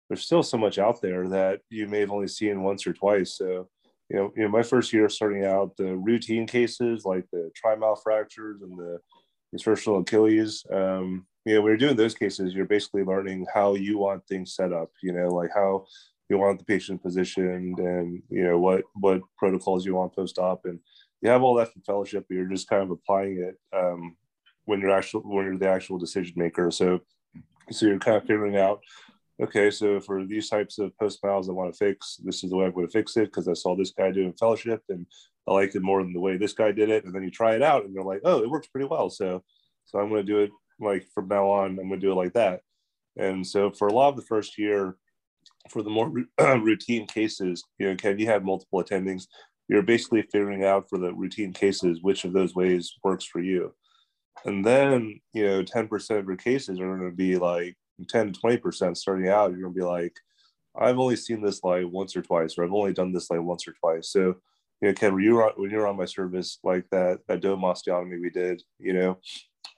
there's 0.10 0.25
still 0.25 0.44
so 0.44 0.58
much 0.58 0.78
out 0.78 1.02
there 1.02 1.28
that 1.30 1.62
you 1.70 1.88
may 1.88 2.00
have 2.00 2.12
only 2.12 2.28
seen 2.28 2.62
once 2.62 2.86
or 2.86 2.94
twice. 2.94 3.38
So 3.38 3.68
you 4.10 4.18
know, 4.18 4.32
you 4.36 4.44
know 4.44 4.50
my 4.50 4.62
first 4.62 4.94
year 4.94 5.10
starting 5.10 5.46
out 5.46 5.75
the 5.78 5.96
routine 5.96 6.46
cases 6.46 7.06
like 7.06 7.25
the 7.32 7.50
trimal 7.58 7.98
fractures 8.04 8.62
and 8.62 8.78
the 8.78 9.00
insertional 9.56 10.02
achilles 10.02 10.66
um, 10.72 11.25
you 11.46 11.56
know 11.56 11.62
when 11.62 11.70
you're 11.70 11.78
doing 11.78 11.96
those 11.96 12.13
cases 12.13 12.54
you're 12.54 12.66
basically 12.66 13.04
learning 13.04 13.46
how 13.52 13.75
you 13.75 13.98
want 13.98 14.22
things 14.28 14.56
set 14.56 14.74
up 14.74 14.90
you 15.02 15.13
know 15.13 15.30
like 15.30 15.52
how 15.56 15.86
you 16.30 16.38
want 16.38 16.60
the 16.60 16.66
patient 16.66 17.02
positioned 17.02 17.80
and 17.80 18.22
you 18.30 18.44
know 18.44 18.60
what 18.60 18.84
what 18.96 19.22
protocols 19.38 19.86
you 19.86 19.96
want 19.96 20.13
post-op 20.13 20.66
and 20.66 20.80
you 21.24 21.30
have 21.30 21.42
all 21.42 21.56
that 21.56 21.72
from 21.72 21.82
fellowship, 21.84 22.25
but 22.27 22.36
you're 22.36 22.50
just 22.50 22.68
kind 22.68 22.84
of 22.84 22.92
applying 22.92 23.38
it 23.38 23.58
um, 23.75 24.18
when 24.65 24.82
you're 24.82 24.92
actual 24.92 25.22
when 25.22 25.46
you're 25.46 25.58
the 25.58 25.70
actual 25.70 25.98
decision 25.98 26.34
maker. 26.36 26.70
So, 26.70 27.00
so 27.72 27.86
you're 27.86 27.98
kind 27.98 28.18
of 28.18 28.24
figuring 28.24 28.58
out, 28.58 28.82
okay, 29.42 29.72
so 29.72 30.01
for 30.01 30.25
these 30.25 30.50
types 30.50 30.80
of 30.80 30.96
post 30.98 31.24
mals 31.24 31.48
I 31.48 31.53
want 31.53 31.74
to 31.74 31.77
fix, 31.77 32.18
this 32.18 32.44
is 32.44 32.50
the 32.50 32.58
way 32.58 32.65
I'm 32.65 32.74
going 32.74 32.88
to 32.88 32.92
fix 32.92 33.15
it 33.15 33.25
because 33.25 33.48
I 33.48 33.53
saw 33.53 33.74
this 33.74 33.92
guy 33.98 34.12
doing 34.12 34.34
fellowship 34.34 34.84
and 34.89 35.06
I 35.48 35.53
like 35.53 35.74
it 35.75 35.82
more 35.82 36.03
than 36.03 36.12
the 36.12 36.20
way 36.20 36.36
this 36.36 36.53
guy 36.53 36.74
did 36.74 36.89
it. 36.89 37.06
And 37.06 37.15
then 37.15 37.24
you 37.24 37.32
try 37.32 37.56
it 37.56 37.63
out 37.63 37.86
and 37.86 37.94
you're 37.94 38.03
like, 38.03 38.22
oh, 38.25 38.44
it 38.44 38.50
works 38.50 38.68
pretty 38.68 38.88
well. 38.88 39.10
So, 39.10 39.44
so 39.86 40.00
I'm 40.00 40.10
going 40.10 40.25
to 40.25 40.32
do 40.32 40.39
it 40.39 40.51
like 40.80 41.08
from 41.15 41.30
now 41.30 41.50
on. 41.50 41.80
I'm 41.80 41.88
going 41.88 42.01
to 42.01 42.06
do 42.06 42.12
it 42.12 42.15
like 42.15 42.34
that. 42.34 42.62
And 43.15 43.48
so 43.48 43.72
for 43.72 43.88
a 43.88 43.94
lot 43.94 44.10
of 44.10 44.18
the 44.18 44.24
first 44.24 44.58
year, 44.58 44.98
for 45.70 45.84
the 45.84 45.89
more 45.89 46.12
routine 46.39 47.08
cases, 47.08 47.63
you 47.80 47.88
know, 47.88 47.96
can 47.96 48.20
you 48.20 48.25
have 48.25 48.44
multiple 48.44 48.84
attendings? 48.84 49.27
You're 49.67 49.82
basically 49.82 50.22
figuring 50.24 50.63
out 50.63 50.89
for 50.89 50.98
the 50.98 51.13
routine 51.13 51.53
cases 51.53 52.01
which 52.01 52.25
of 52.25 52.34
those 52.34 52.55
ways 52.55 52.93
works 53.03 53.25
for 53.25 53.39
you. 53.39 53.74
And 54.46 54.65
then, 54.65 55.20
you 55.34 55.46
know, 55.46 55.63
10% 55.63 56.20
of 56.20 56.25
your 56.27 56.36
cases 56.36 56.79
are 56.79 56.98
going 56.98 57.10
to 57.10 57.15
be 57.15 57.38
like 57.38 57.75
10 58.10 58.34
to 58.34 58.39
20% 58.39 58.98
starting 58.98 59.29
out. 59.29 59.51
You're 59.51 59.62
going 59.62 59.74
to 59.74 59.79
be 59.79 59.86
like, 59.86 60.17
I've 60.75 61.00
only 61.00 61.15
seen 61.15 61.41
this 61.41 61.63
like 61.63 61.86
once 61.88 62.15
or 62.15 62.22
twice, 62.22 62.58
or 62.58 62.63
I've 62.63 62.74
only 62.74 62.93
done 62.93 63.13
this 63.13 63.29
like 63.29 63.41
once 63.41 63.67
or 63.67 63.74
twice. 63.74 64.10
So, 64.10 64.36
you 64.82 64.89
know, 64.89 64.93
Ken, 64.93 65.13
when 65.13 65.24
you 65.24 65.36
were, 65.36 65.51
when 65.55 65.70
you 65.70 65.77
were 65.77 65.88
on 65.88 65.98
my 65.98 66.05
service, 66.05 66.60
like 66.63 66.86
that, 66.91 67.20
that 67.27 67.41
dome 67.41 67.62
osteotomy 67.62 68.20
we 68.20 68.29
did, 68.32 68.62
you 68.79 68.93
know, 68.93 69.20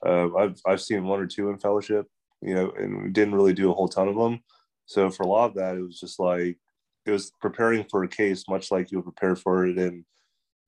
uh, 0.04 0.34
I've, 0.34 0.60
I've 0.66 0.80
seen 0.80 1.04
one 1.04 1.20
or 1.20 1.26
two 1.26 1.50
in 1.50 1.58
fellowship, 1.58 2.06
you 2.42 2.54
know, 2.54 2.72
and 2.72 3.04
we 3.04 3.10
didn't 3.10 3.34
really 3.34 3.52
do 3.52 3.70
a 3.70 3.74
whole 3.74 3.88
ton 3.88 4.08
of 4.08 4.16
them. 4.16 4.40
So 4.86 5.10
for 5.10 5.22
a 5.24 5.28
lot 5.28 5.50
of 5.50 5.54
that, 5.56 5.76
it 5.76 5.82
was 5.82 6.00
just 6.00 6.18
like, 6.18 6.58
it 7.06 7.10
was 7.10 7.32
preparing 7.40 7.84
for 7.90 8.02
a 8.04 8.08
case 8.08 8.44
much 8.48 8.70
like 8.70 8.90
you 8.90 9.00
prepare 9.02 9.36
for 9.36 9.66
it 9.66 9.78
in 9.78 10.04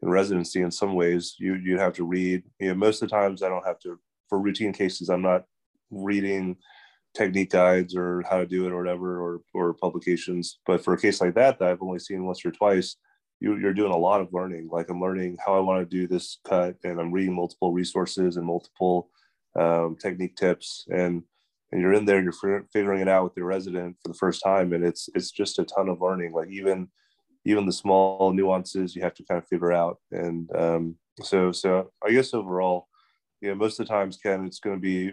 in 0.02 0.09
residency 0.09 0.62
in 0.62 0.71
some 0.71 0.95
ways. 0.95 1.35
You 1.38 1.54
you'd 1.54 1.80
have 1.80 1.95
to 1.95 2.04
read. 2.04 2.45
You 2.61 2.68
know 2.68 2.75
most 2.75 3.02
of 3.02 3.09
the 3.09 3.16
times 3.16 3.42
i 3.42 3.49
don't 3.49 3.66
have 3.66 3.78
to 3.80 3.99
for 4.28 4.40
routine 4.40 4.73
cases 4.73 5.09
i'm 5.09 5.23
not 5.23 5.45
reading 5.90 6.57
technique 7.16 7.50
guides 7.50 7.97
or 7.97 8.23
how 8.28 8.38
to 8.38 8.47
do 8.47 8.66
it 8.66 8.73
or 8.73 8.78
whatever 8.78 9.21
or 9.21 9.40
or 9.54 9.75
publications. 9.75 10.59
But 10.66 10.85
for 10.85 10.95
a 10.95 11.00
case 11.00 11.21
like 11.21 11.35
that 11.35 11.59
that 11.59 11.68
i've 11.68 11.83
only 11.83 11.99
seen 11.99 12.25
once 12.25 12.45
or 12.45 12.52
twice 12.52 12.97
you, 13.40 13.57
you're 13.57 13.75
doing 13.75 13.92
a 13.92 13.97
lot 13.97 14.21
of 14.21 14.33
learning. 14.33 14.68
Like 14.71 14.90
i'm 14.90 15.00
learning 15.00 15.37
how 15.45 15.57
i 15.57 15.61
want 15.61 15.80
to 15.80 15.97
do 15.97 16.07
this 16.07 16.38
cut 16.47 16.76
and 16.85 17.00
i'm 17.00 17.12
reading 17.12 17.35
multiple 17.35 17.73
resources 17.73 18.37
and 18.37 18.47
multiple 18.47 19.11
um, 19.59 19.97
technique 20.00 20.37
tips. 20.37 20.87
And 20.88 21.23
and 21.72 21.80
you're 21.80 21.92
in 21.92 22.04
there 22.04 22.18
and 22.18 22.25
you're 22.25 22.64
figuring 22.72 23.00
it 23.00 23.08
out 23.08 23.25
with 23.25 23.32
your 23.37 23.46
resident 23.46 23.96
for 24.02 24.08
the 24.08 24.18
first 24.18 24.42
time 24.42 24.72
and 24.72 24.84
it's 24.84 25.08
it's 25.14 25.30
just 25.30 25.58
a 25.58 25.64
ton 25.64 25.88
of 25.88 26.00
learning 26.00 26.32
like 26.32 26.48
even 26.50 26.88
even 27.44 27.66
the 27.66 27.72
small 27.72 28.32
nuances 28.32 28.94
you 28.94 29.02
have 29.02 29.14
to 29.14 29.25
kind 29.25 29.38
of 29.38 29.48
figure 29.48 29.72
out 29.72 29.98
and 30.12 30.50
um, 30.56 30.94
so 31.22 31.52
so 31.52 31.90
i 32.04 32.10
guess 32.10 32.34
overall 32.34 32.88
you 33.40 33.48
know 33.48 33.54
most 33.54 33.78
of 33.78 33.87
the 33.87 33.92
times 33.92 34.16
ken 34.16 34.44
it's 34.44 34.60
going 34.60 34.76
to 34.76 34.80
be 34.80 35.12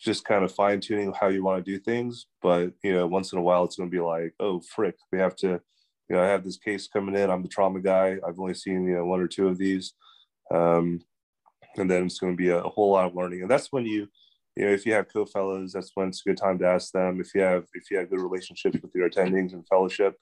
just 0.00 0.24
kind 0.24 0.44
of 0.44 0.52
fine 0.52 0.80
tuning 0.80 1.12
how 1.18 1.28
you 1.28 1.42
want 1.42 1.64
to 1.64 1.70
do 1.70 1.78
things 1.78 2.26
but 2.42 2.72
you 2.82 2.92
know 2.92 3.06
once 3.06 3.32
in 3.32 3.38
a 3.38 3.42
while 3.42 3.64
it's 3.64 3.76
going 3.76 3.88
to 3.88 3.94
be 3.96 4.02
like 4.02 4.34
oh 4.40 4.60
frick 4.60 4.96
we 5.12 5.18
have 5.18 5.36
to 5.36 5.60
you 6.08 6.16
know 6.16 6.22
i 6.22 6.26
have 6.26 6.44
this 6.44 6.58
case 6.58 6.88
coming 6.88 7.14
in 7.14 7.30
i'm 7.30 7.42
the 7.42 7.48
trauma 7.48 7.80
guy 7.80 8.18
i've 8.26 8.38
only 8.38 8.54
seen 8.54 8.86
you 8.86 8.94
know 8.94 9.04
one 9.04 9.20
or 9.20 9.28
two 9.28 9.48
of 9.48 9.58
these 9.58 9.94
um, 10.52 11.00
and 11.78 11.90
then 11.90 12.04
it's 12.04 12.18
going 12.18 12.32
to 12.32 12.36
be 12.36 12.50
a, 12.50 12.58
a 12.58 12.68
whole 12.68 12.92
lot 12.92 13.06
of 13.06 13.14
learning 13.14 13.42
and 13.42 13.50
that's 13.50 13.72
when 13.72 13.86
you 13.86 14.06
you 14.56 14.64
know, 14.64 14.72
if 14.72 14.86
you 14.86 14.92
have 14.92 15.12
co-fellows, 15.12 15.72
that's 15.72 15.90
when 15.94 16.08
it's 16.08 16.22
a 16.24 16.28
good 16.28 16.36
time 16.36 16.58
to 16.58 16.66
ask 16.66 16.92
them. 16.92 17.20
If 17.20 17.34
you 17.34 17.40
have 17.40 17.64
if 17.74 17.90
you 17.90 17.98
have 17.98 18.10
good 18.10 18.20
relationships 18.20 18.78
with 18.80 18.92
your 18.94 19.10
attendings 19.10 19.52
and 19.52 19.66
fellowship, 19.66 20.14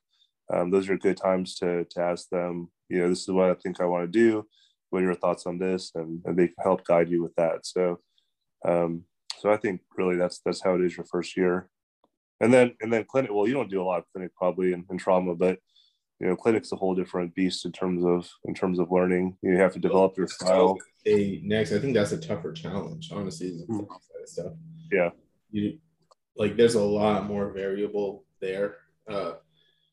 um, 0.53 0.71
those 0.71 0.89
are 0.89 0.97
good 0.97 1.17
times 1.17 1.55
to 1.57 1.85
to 1.85 2.01
ask 2.01 2.29
them. 2.31 2.71
You 2.89 3.01
know, 3.01 3.09
this 3.09 3.23
is 3.23 3.29
what 3.29 3.51
I 3.51 3.55
think 3.55 3.81
I 3.81 3.85
want 3.85 4.11
to 4.11 4.19
do. 4.19 4.47
What 4.91 5.03
are 5.03 5.07
your 5.07 5.15
thoughts 5.15 5.47
on 5.47 5.59
this? 5.59 5.93
And, 5.95 6.23
and 6.25 6.39
they 6.39 6.49
can 6.49 6.57
help 6.62 6.85
guide 6.85 7.11
you 7.11 7.23
with 7.23 7.35
that. 7.37 7.65
So, 7.65 8.01
um, 8.65 9.05
so 9.39 9.51
I 9.51 9.57
think 9.57 9.81
really 9.97 10.17
that's 10.17 10.41
that's 10.45 10.62
how 10.62 10.75
it 10.75 10.83
is 10.83 10.97
your 10.97 11.07
first 11.07 11.37
year, 11.37 11.69
and 12.41 12.53
then 12.53 12.75
and 12.81 12.93
then 12.93 13.05
clinic. 13.05 13.31
Well, 13.33 13.47
you 13.47 13.55
don't 13.55 13.71
do 13.71 13.83
a 13.83 13.85
lot 13.85 13.99
of 13.99 14.05
clinic 14.12 14.35
probably 14.35 14.73
in, 14.73 14.85
in 14.91 14.97
trauma, 14.97 15.35
but 15.35 15.59
you 16.21 16.29
know, 16.29 16.37
clinic's 16.37 16.73
a 16.73 16.77
whole 16.77 16.95
different 16.95 17.35
beast 17.35 17.67
in 17.67 17.73
terms 17.73 18.05
of 18.05 18.31
in 18.45 18.55
terms 18.55 18.79
of 18.79 18.91
learning. 18.91 19.37
You 19.43 19.57
have 19.59 19.75
to 19.75 19.79
develop 19.79 20.17
your 20.17 20.29
style. 20.29 20.79
A 21.07 21.41
next, 21.45 21.73
I 21.73 21.79
think 21.79 21.95
that's 21.95 22.13
a 22.13 22.21
tougher 22.21 22.53
challenge, 22.53 23.11
honestly. 23.13 23.65
Mm. 23.69 23.87
Stuff. 24.25 24.53
Yeah. 24.91 25.11
You 25.51 25.79
like 26.37 26.57
there's 26.57 26.77
a 26.77 26.83
lot 26.83 27.27
more 27.27 27.53
variable 27.53 28.25
there, 28.41 28.77
uh, 29.09 29.33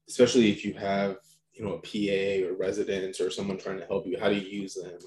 especially 0.07 0.51
if 0.51 0.63
you 0.63 0.73
have 0.73 1.17
you 1.53 1.65
know 1.65 1.73
a 1.73 1.81
PA 1.81 2.47
or 2.47 2.55
residents 2.55 3.19
or 3.19 3.31
someone 3.31 3.57
trying 3.57 3.79
to 3.79 3.87
help 3.87 4.05
you. 4.05 4.19
How 4.19 4.29
do 4.29 4.35
you 4.35 4.61
use 4.61 4.75
them? 4.75 4.99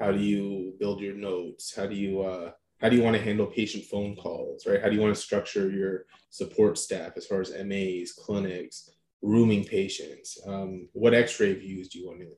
How 0.00 0.12
do 0.12 0.18
you 0.18 0.74
build 0.80 1.00
your 1.00 1.14
notes? 1.14 1.74
How 1.76 1.86
do 1.86 1.94
you 1.94 2.22
uh, 2.22 2.52
how 2.80 2.88
do 2.88 2.96
you 2.96 3.02
want 3.02 3.16
to 3.16 3.22
handle 3.22 3.46
patient 3.46 3.84
phone 3.84 4.16
calls? 4.16 4.66
Right? 4.66 4.80
How 4.80 4.88
do 4.88 4.94
you 4.94 5.02
want 5.02 5.14
to 5.14 5.20
structure 5.20 5.70
your 5.70 6.06
support 6.30 6.78
staff 6.78 7.12
as 7.16 7.26
far 7.26 7.42
as 7.42 7.52
MAs, 7.64 8.12
clinics? 8.12 8.90
rooming 9.24 9.64
patients, 9.64 10.38
um, 10.46 10.86
what 10.92 11.14
X-ray 11.14 11.54
views 11.54 11.88
do 11.88 11.98
you 11.98 12.06
want 12.06 12.20
to 12.20 12.28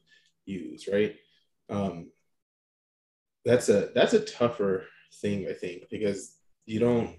use, 0.45 0.89
right? 0.91 1.17
Um, 1.69 2.11
that's 3.47 3.69
a 3.69 3.91
that's 3.95 4.13
a 4.13 4.21
tougher 4.21 4.85
thing, 5.21 5.47
I 5.49 5.53
think, 5.53 5.85
because 5.91 6.37
you 6.67 6.81
don't. 6.81 7.17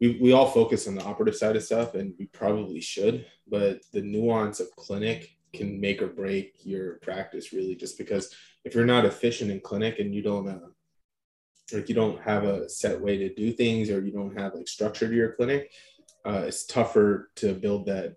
We, 0.00 0.16
we 0.22 0.32
all 0.32 0.46
focus 0.46 0.86
on 0.86 0.94
the 0.94 1.04
operative 1.04 1.34
side 1.34 1.56
of 1.56 1.64
stuff, 1.64 1.94
and 1.94 2.14
we 2.18 2.26
probably 2.26 2.80
should, 2.80 3.26
but 3.48 3.80
the 3.92 4.00
nuance 4.00 4.60
of 4.60 4.70
clinic 4.76 5.36
can 5.52 5.80
make 5.80 6.00
or 6.00 6.06
break 6.06 6.54
your 6.62 6.94
practice 6.98 7.52
really 7.52 7.74
just 7.74 7.96
because 7.96 8.34
if 8.64 8.74
you're 8.74 8.84
not 8.84 9.06
efficient 9.06 9.50
in 9.50 9.58
clinic 9.60 9.98
and 9.98 10.14
you 10.14 10.22
don't 10.22 10.46
uh, 10.46 10.58
like 11.72 11.88
you 11.88 11.94
don't 11.94 12.20
have 12.20 12.44
a 12.44 12.68
set 12.68 13.00
way 13.00 13.16
to 13.16 13.34
do 13.34 13.50
things 13.50 13.88
or 13.88 14.04
you 14.04 14.12
don't 14.12 14.38
have 14.38 14.54
like 14.54 14.68
structure 14.68 15.08
to 15.08 15.14
your 15.14 15.32
clinic 15.32 15.70
uh, 16.26 16.44
it's 16.46 16.66
tougher 16.66 17.30
to 17.36 17.54
build 17.54 17.86
that 17.86 18.14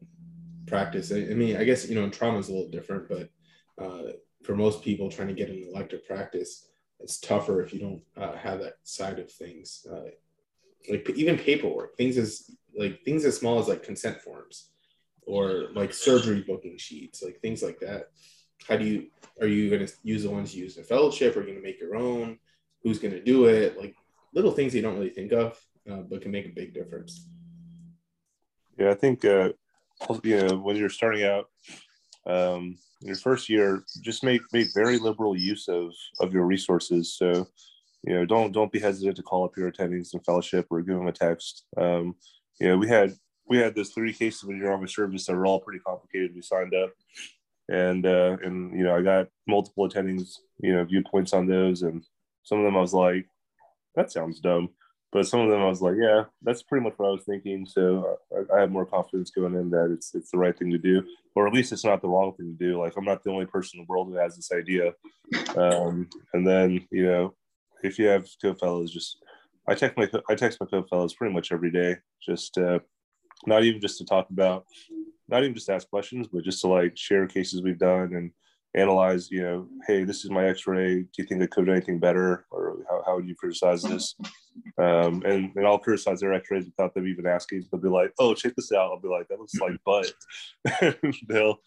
practice. 0.67 1.11
I, 1.11 1.19
mean, 1.33 1.57
I 1.57 1.63
guess 1.63 1.87
you 1.87 1.95
know, 1.95 2.09
trauma 2.09 2.39
is 2.39 2.49
a 2.49 2.53
little 2.53 2.69
different, 2.69 3.07
but 3.09 3.29
uh, 3.77 4.13
for 4.43 4.55
most 4.55 4.83
people 4.83 5.09
trying 5.09 5.27
to 5.27 5.33
get 5.33 5.49
an 5.49 5.65
elective 5.71 6.05
practice, 6.05 6.70
it's 7.03 7.19
tougher 7.19 7.61
if 7.61 7.73
you 7.73 7.79
don't 7.79 8.01
uh, 8.17 8.35
have 8.37 8.59
that 8.59 8.75
side 8.83 9.19
of 9.19 9.31
things. 9.31 9.85
Uh, 9.91 10.11
like 10.89 11.09
even 11.11 11.37
paperwork, 11.37 11.95
things 11.97 12.17
as 12.17 12.49
like 12.77 13.03
things 13.03 13.25
as 13.25 13.37
small 13.37 13.59
as 13.59 13.67
like 13.67 13.83
consent 13.83 14.21
forms, 14.21 14.71
or 15.23 15.67
like 15.73 15.93
surgery 15.93 16.43
booking 16.45 16.77
sheets, 16.77 17.21
like 17.23 17.39
things 17.39 17.61
like 17.61 17.79
that. 17.79 18.09
how 18.67 18.77
do 18.77 18.85
you 18.85 19.07
are 19.39 19.47
you 19.47 19.69
going 19.69 19.85
to 19.85 19.93
use 20.03 20.23
the 20.23 20.29
ones 20.29 20.55
you 20.55 20.63
use 20.63 20.77
in 20.77 20.83
fellowship? 20.83 21.35
Are 21.35 21.41
you 21.41 21.47
going 21.47 21.57
to 21.57 21.63
make 21.63 21.79
your 21.79 21.95
own? 21.95 22.37
Who's 22.83 22.99
going 22.99 23.13
to 23.13 23.23
do 23.23 23.45
it? 23.45 23.77
Like 23.77 23.95
little 24.33 24.51
things 24.51 24.73
you 24.73 24.81
don't 24.81 24.95
really 24.95 25.09
think 25.09 25.31
of, 25.31 25.59
uh, 25.89 26.01
but 26.09 26.21
can 26.21 26.31
make 26.31 26.45
a 26.45 26.49
big 26.49 26.73
difference. 26.73 27.27
Yeah, 28.77 28.91
I 28.91 28.95
think 28.95 29.25
uh, 29.25 29.49
you 30.23 30.41
know 30.41 30.57
when 30.57 30.75
you're 30.75 30.89
starting 30.89 31.23
out, 31.23 31.49
um, 32.25 32.77
your 33.01 33.15
first 33.15 33.49
year, 33.49 33.83
just 34.01 34.23
make 34.23 34.41
make 34.53 34.73
very 34.73 34.97
liberal 34.97 35.35
use 35.35 35.67
of 35.67 35.93
of 36.19 36.33
your 36.33 36.45
resources. 36.45 37.15
So, 37.15 37.47
you 38.03 38.13
know, 38.13 38.25
don't 38.25 38.51
don't 38.51 38.71
be 38.71 38.79
hesitant 38.79 39.17
to 39.17 39.23
call 39.23 39.45
up 39.45 39.57
your 39.57 39.71
attendings 39.71 40.13
in 40.13 40.19
fellowship 40.21 40.67
or 40.69 40.81
give 40.81 40.97
them 40.97 41.07
a 41.07 41.11
text. 41.11 41.65
Um, 41.77 42.15
you 42.59 42.67
know, 42.67 42.77
we 42.77 42.87
had 42.87 43.13
we 43.47 43.57
had 43.57 43.75
those 43.75 43.89
three 43.89 44.13
cases 44.13 44.43
when 44.43 44.57
you're 44.57 44.71
on 44.71 44.81
my 44.81 44.85
service 44.87 45.25
that 45.25 45.35
were 45.35 45.45
all 45.45 45.59
pretty 45.59 45.79
complicated. 45.79 46.35
We 46.35 46.41
signed 46.41 46.73
up, 46.73 46.91
and 47.69 48.05
uh, 48.05 48.37
and 48.43 48.77
you 48.77 48.83
know, 48.83 48.95
I 48.95 49.01
got 49.01 49.27
multiple 49.47 49.89
attendings, 49.89 50.37
you 50.59 50.73
know, 50.73 50.85
viewpoints 50.85 51.33
on 51.33 51.47
those, 51.47 51.81
and 51.81 52.03
some 52.43 52.59
of 52.59 52.65
them 52.65 52.77
I 52.77 52.81
was 52.81 52.93
like, 52.93 53.25
that 53.95 54.11
sounds 54.11 54.39
dumb. 54.39 54.69
But 55.11 55.27
some 55.27 55.41
of 55.41 55.49
them 55.49 55.61
I 55.61 55.67
was 55.67 55.81
like, 55.81 55.95
yeah, 55.99 56.23
that's 56.41 56.63
pretty 56.63 56.83
much 56.83 56.93
what 56.97 57.07
I 57.07 57.11
was 57.11 57.23
thinking. 57.25 57.65
So 57.65 58.17
I, 58.33 58.55
I 58.55 58.59
have 58.61 58.71
more 58.71 58.85
confidence 58.85 59.29
going 59.29 59.55
in 59.55 59.69
that 59.71 59.91
it's 59.91 60.15
it's 60.15 60.31
the 60.31 60.37
right 60.37 60.57
thing 60.57 60.71
to 60.71 60.77
do, 60.77 61.03
or 61.35 61.47
at 61.47 61.53
least 61.53 61.73
it's 61.73 61.83
not 61.83 62.01
the 62.01 62.07
wrong 62.07 62.33
thing 62.33 62.55
to 62.57 62.65
do. 62.65 62.79
Like 62.79 62.93
I'm 62.97 63.05
not 63.05 63.23
the 63.23 63.31
only 63.31 63.45
person 63.45 63.79
in 63.79 63.85
the 63.85 63.89
world 63.89 64.07
who 64.07 64.15
has 64.15 64.35
this 64.35 64.51
idea. 64.53 64.93
Um, 65.55 66.07
and 66.33 66.47
then 66.47 66.87
you 66.91 67.05
know, 67.05 67.35
if 67.83 67.99
you 67.99 68.07
have 68.07 68.25
co-fellows, 68.41 68.91
just 68.91 69.17
I 69.67 69.75
text 69.75 69.97
my 69.97 70.09
I 70.29 70.35
text 70.35 70.59
my 70.61 70.67
co-fellows 70.67 71.13
pretty 71.13 71.33
much 71.33 71.51
every 71.51 71.71
day, 71.71 71.97
just 72.25 72.57
uh, 72.57 72.79
not 73.45 73.63
even 73.63 73.81
just 73.81 73.97
to 73.97 74.05
talk 74.05 74.29
about, 74.29 74.65
not 75.27 75.43
even 75.43 75.55
just 75.55 75.69
ask 75.69 75.89
questions, 75.89 76.27
but 76.31 76.43
just 76.43 76.61
to 76.61 76.67
like 76.67 76.97
share 76.97 77.27
cases 77.27 77.61
we've 77.61 77.77
done 77.77 78.13
and 78.13 78.31
analyze, 78.75 79.29
you 79.29 79.41
know, 79.41 79.67
hey, 79.87 80.03
this 80.03 80.23
is 80.23 80.31
my 80.31 80.45
x-ray. 80.47 81.01
Do 81.01 81.09
you 81.17 81.25
think 81.25 81.43
I 81.43 81.47
could 81.47 81.65
do 81.65 81.71
anything 81.71 81.99
better? 81.99 82.45
Or 82.51 82.77
how, 82.89 83.03
how 83.05 83.15
would 83.15 83.27
you 83.27 83.35
criticize 83.35 83.83
this? 83.83 84.15
Um, 84.77 85.23
and, 85.25 85.51
and 85.55 85.65
I'll 85.65 85.79
criticize 85.79 86.19
their 86.19 86.33
x-rays 86.33 86.65
without 86.65 86.93
them 86.93 87.07
even 87.07 87.25
asking. 87.25 87.65
They'll 87.71 87.81
be 87.81 87.89
like, 87.89 88.13
oh, 88.19 88.33
check 88.33 88.53
this 88.55 88.71
out. 88.71 88.91
I'll 88.91 88.99
be 88.99 89.07
like, 89.07 89.27
that 89.29 89.39
looks 89.39 89.55
like 89.55 89.77
butt. 89.85 90.11
They'll, 91.27 91.57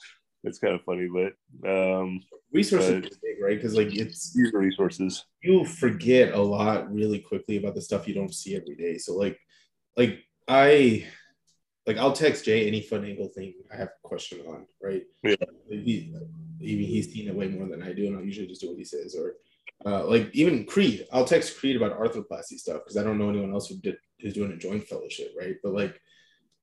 it's 0.45 0.59
kind 0.59 0.75
of 0.75 0.83
funny, 0.83 1.09
but 1.09 1.33
um, 1.69 2.21
resources 2.53 3.03
but, 3.03 3.21
big, 3.23 3.43
right? 3.43 3.57
Because 3.57 3.75
like 3.75 3.95
it's 3.95 4.37
resources. 4.53 5.25
You 5.43 5.65
forget 5.65 6.35
a 6.35 6.41
lot 6.41 6.93
really 6.93 7.19
quickly 7.19 7.57
about 7.57 7.75
the 7.75 7.81
stuff 7.81 8.07
you 8.07 8.15
don't 8.15 8.35
see 8.35 8.55
every 8.55 8.77
day. 8.77 8.99
So 8.99 9.15
like, 9.15 9.39
like 9.97 10.21
I 10.47 11.07
like 11.87 11.97
I'll 11.97 12.13
text 12.13 12.45
Jay 12.45 12.67
any 12.67 12.83
fun 12.83 13.05
angle 13.05 13.29
thing 13.29 13.55
I 13.73 13.77
have 13.77 13.89
a 13.89 14.09
question 14.09 14.41
on, 14.47 14.67
right? 14.83 15.03
Yeah. 15.23 15.37
Even 16.65 16.85
he's 16.85 17.13
seen 17.13 17.29
it 17.29 17.35
way 17.35 17.49
more 17.49 17.69
than 17.69 17.83
I 17.83 17.93
do, 17.93 18.07
and 18.07 18.17
I'll 18.17 18.25
usually 18.25 18.47
just 18.47 18.61
do 18.61 18.69
what 18.69 18.79
he 18.79 18.85
says. 18.85 19.15
Or 19.15 19.35
uh, 19.87 20.07
like 20.07 20.31
even 20.33 20.65
Creed, 20.65 21.07
I'll 21.13 21.25
text 21.25 21.59
Creed 21.59 21.77
about 21.77 21.99
arthroplasty 21.99 22.59
stuff 22.59 22.83
because 22.85 22.97
I 22.97 23.03
don't 23.03 23.19
know 23.19 23.29
anyone 23.29 23.53
else 23.53 23.69
who 23.69 23.77
did 23.77 23.97
who's 24.21 24.35
doing 24.35 24.53
a 24.53 24.57
joint 24.57 24.85
fellowship, 24.85 25.33
right? 25.39 25.57
But 25.63 25.75
like, 25.75 26.01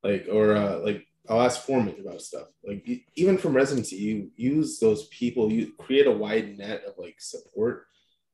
like 0.03 0.27
or 0.31 0.55
uh, 0.55 0.79
like 0.79 1.05
I'll 1.29 1.41
ask 1.41 1.62
Foreman 1.62 2.00
about 2.00 2.22
stuff. 2.22 2.48
Like 2.65 2.88
even 3.15 3.38
from 3.38 3.53
residency, 3.53 3.96
you 3.98 4.31
use 4.36 4.79
those 4.79 5.08
people. 5.08 5.51
You 5.51 5.74
create 5.77 6.08
a 6.08 6.12
wide 6.12 6.58
net 6.58 6.84
of 6.88 6.96
like 6.98 7.15
support 7.20 7.86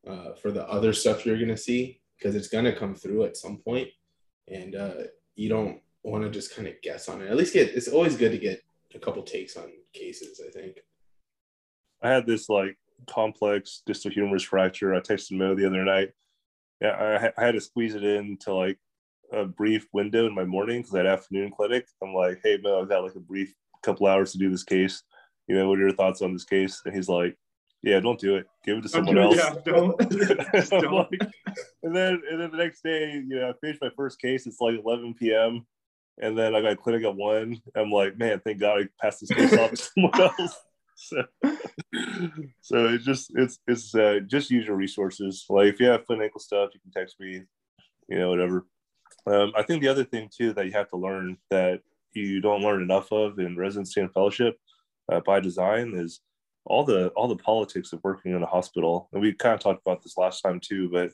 uh, 0.07 0.33
for 0.41 0.51
the 0.51 0.67
other 0.69 0.93
stuff 0.93 1.25
you're 1.25 1.39
gonna 1.39 1.57
see 1.57 2.01
because 2.17 2.35
it's 2.35 2.47
gonna 2.47 2.75
come 2.75 2.95
through 2.95 3.25
at 3.25 3.37
some 3.37 3.57
point, 3.57 3.89
and 4.47 4.75
uh, 4.75 5.03
you 5.35 5.49
don't 5.49 5.81
want 6.03 6.23
to 6.23 6.29
just 6.29 6.55
kind 6.55 6.67
of 6.67 6.75
guess 6.81 7.09
on 7.09 7.21
it. 7.21 7.29
At 7.29 7.35
least 7.35 7.53
get 7.53 7.75
it's 7.75 7.89
always 7.89 8.15
good 8.15 8.31
to 8.31 8.37
get 8.37 8.63
a 8.95 8.99
couple 8.99 9.21
takes 9.23 9.57
on 9.57 9.69
cases. 9.93 10.41
I 10.45 10.49
think. 10.49 10.77
I 12.01 12.09
had 12.09 12.25
this 12.25 12.49
like 12.49 12.77
complex 13.07 13.81
distal 13.85 14.11
humerus 14.11 14.43
fracture. 14.43 14.93
I 14.93 14.99
texted 14.99 15.37
Mo 15.37 15.55
the 15.55 15.67
other 15.67 15.83
night. 15.83 16.11
Yeah, 16.81 17.31
I, 17.37 17.41
I 17.41 17.45
had 17.45 17.55
to 17.55 17.61
squeeze 17.61 17.95
it 17.95 18.03
into 18.03 18.53
like 18.53 18.77
a 19.31 19.45
brief 19.45 19.87
window 19.93 20.25
in 20.25 20.35
my 20.35 20.45
morning 20.45 20.79
because 20.79 20.93
that 20.93 21.05
afternoon 21.05 21.51
clinic. 21.51 21.85
I'm 22.01 22.13
like, 22.13 22.39
hey 22.43 22.57
Mo, 22.61 22.81
I've 22.81 22.89
got 22.89 23.03
like 23.03 23.15
a 23.15 23.19
brief 23.19 23.53
couple 23.83 24.07
hours 24.07 24.31
to 24.31 24.37
do 24.37 24.49
this 24.49 24.63
case. 24.63 25.03
You 25.47 25.55
know, 25.55 25.69
what 25.69 25.79
are 25.79 25.83
your 25.83 25.93
thoughts 25.93 26.21
on 26.21 26.33
this 26.33 26.45
case? 26.45 26.81
And 26.85 26.93
he's 26.93 27.09
like, 27.09 27.37
yeah, 27.81 27.99
don't 27.99 28.19
do 28.19 28.35
it. 28.35 28.47
Give 28.65 28.77
it 28.77 28.81
to 28.81 28.89
someone 28.89 29.17
else. 29.17 29.35
Yeah, 29.35 29.55
don't. 29.63 29.97
don't. 30.69 30.93
like, 30.93 31.21
and 31.83 31.95
then 31.95 32.21
and 32.29 32.41
then 32.41 32.51
the 32.51 32.57
next 32.57 32.81
day, 32.81 33.11
you 33.13 33.39
know, 33.39 33.49
I 33.49 33.53
finished 33.61 33.81
my 33.81 33.91
first 33.95 34.19
case. 34.19 34.45
It's 34.47 34.59
like 34.59 34.79
11 34.79 35.13
p.m. 35.13 35.65
And 36.19 36.37
then 36.37 36.55
I 36.55 36.61
got 36.61 36.81
clinic 36.81 37.05
at 37.05 37.15
one. 37.15 37.61
I'm 37.75 37.91
like, 37.91 38.17
man, 38.17 38.41
thank 38.43 38.59
God 38.59 38.81
I 38.81 38.87
passed 38.99 39.21
this 39.21 39.29
case 39.29 39.55
off 39.55 39.69
to 39.69 39.77
someone 39.95 40.19
else. 40.19 40.59
So, 41.09 41.23
so 42.61 42.85
it's 42.87 43.05
just 43.05 43.31
it's 43.35 43.59
it's 43.67 43.93
uh, 43.95 44.19
just 44.25 44.49
use 44.49 44.65
your 44.65 44.75
resources. 44.75 45.45
Like 45.47 45.67
if 45.67 45.79
you 45.79 45.87
have 45.87 46.05
foot 46.05 46.15
and 46.15 46.23
ankle 46.23 46.39
stuff, 46.39 46.71
you 46.73 46.79
can 46.79 46.91
text 46.91 47.19
me, 47.19 47.43
you 48.09 48.17
know, 48.17 48.29
whatever. 48.29 48.65
Um, 49.27 49.53
I 49.55 49.61
think 49.61 49.81
the 49.81 49.89
other 49.89 50.03
thing 50.03 50.29
too 50.35 50.53
that 50.53 50.65
you 50.65 50.71
have 50.71 50.89
to 50.89 50.97
learn 50.97 51.37
that 51.51 51.81
you 52.13 52.41
don't 52.41 52.61
learn 52.61 52.81
enough 52.81 53.11
of 53.11 53.39
in 53.39 53.55
residency 53.57 54.01
and 54.01 54.11
fellowship 54.11 54.57
uh, 55.11 55.19
by 55.19 55.39
design 55.39 55.93
is 55.95 56.21
all 56.65 56.83
the 56.83 57.09
all 57.09 57.27
the 57.27 57.35
politics 57.35 57.93
of 57.93 58.03
working 58.03 58.33
in 58.33 58.43
a 58.43 58.47
hospital. 58.47 59.09
And 59.13 59.21
we 59.21 59.33
kind 59.33 59.53
of 59.55 59.59
talked 59.59 59.81
about 59.85 60.01
this 60.03 60.17
last 60.17 60.41
time 60.41 60.59
too, 60.59 60.89
but 60.89 61.11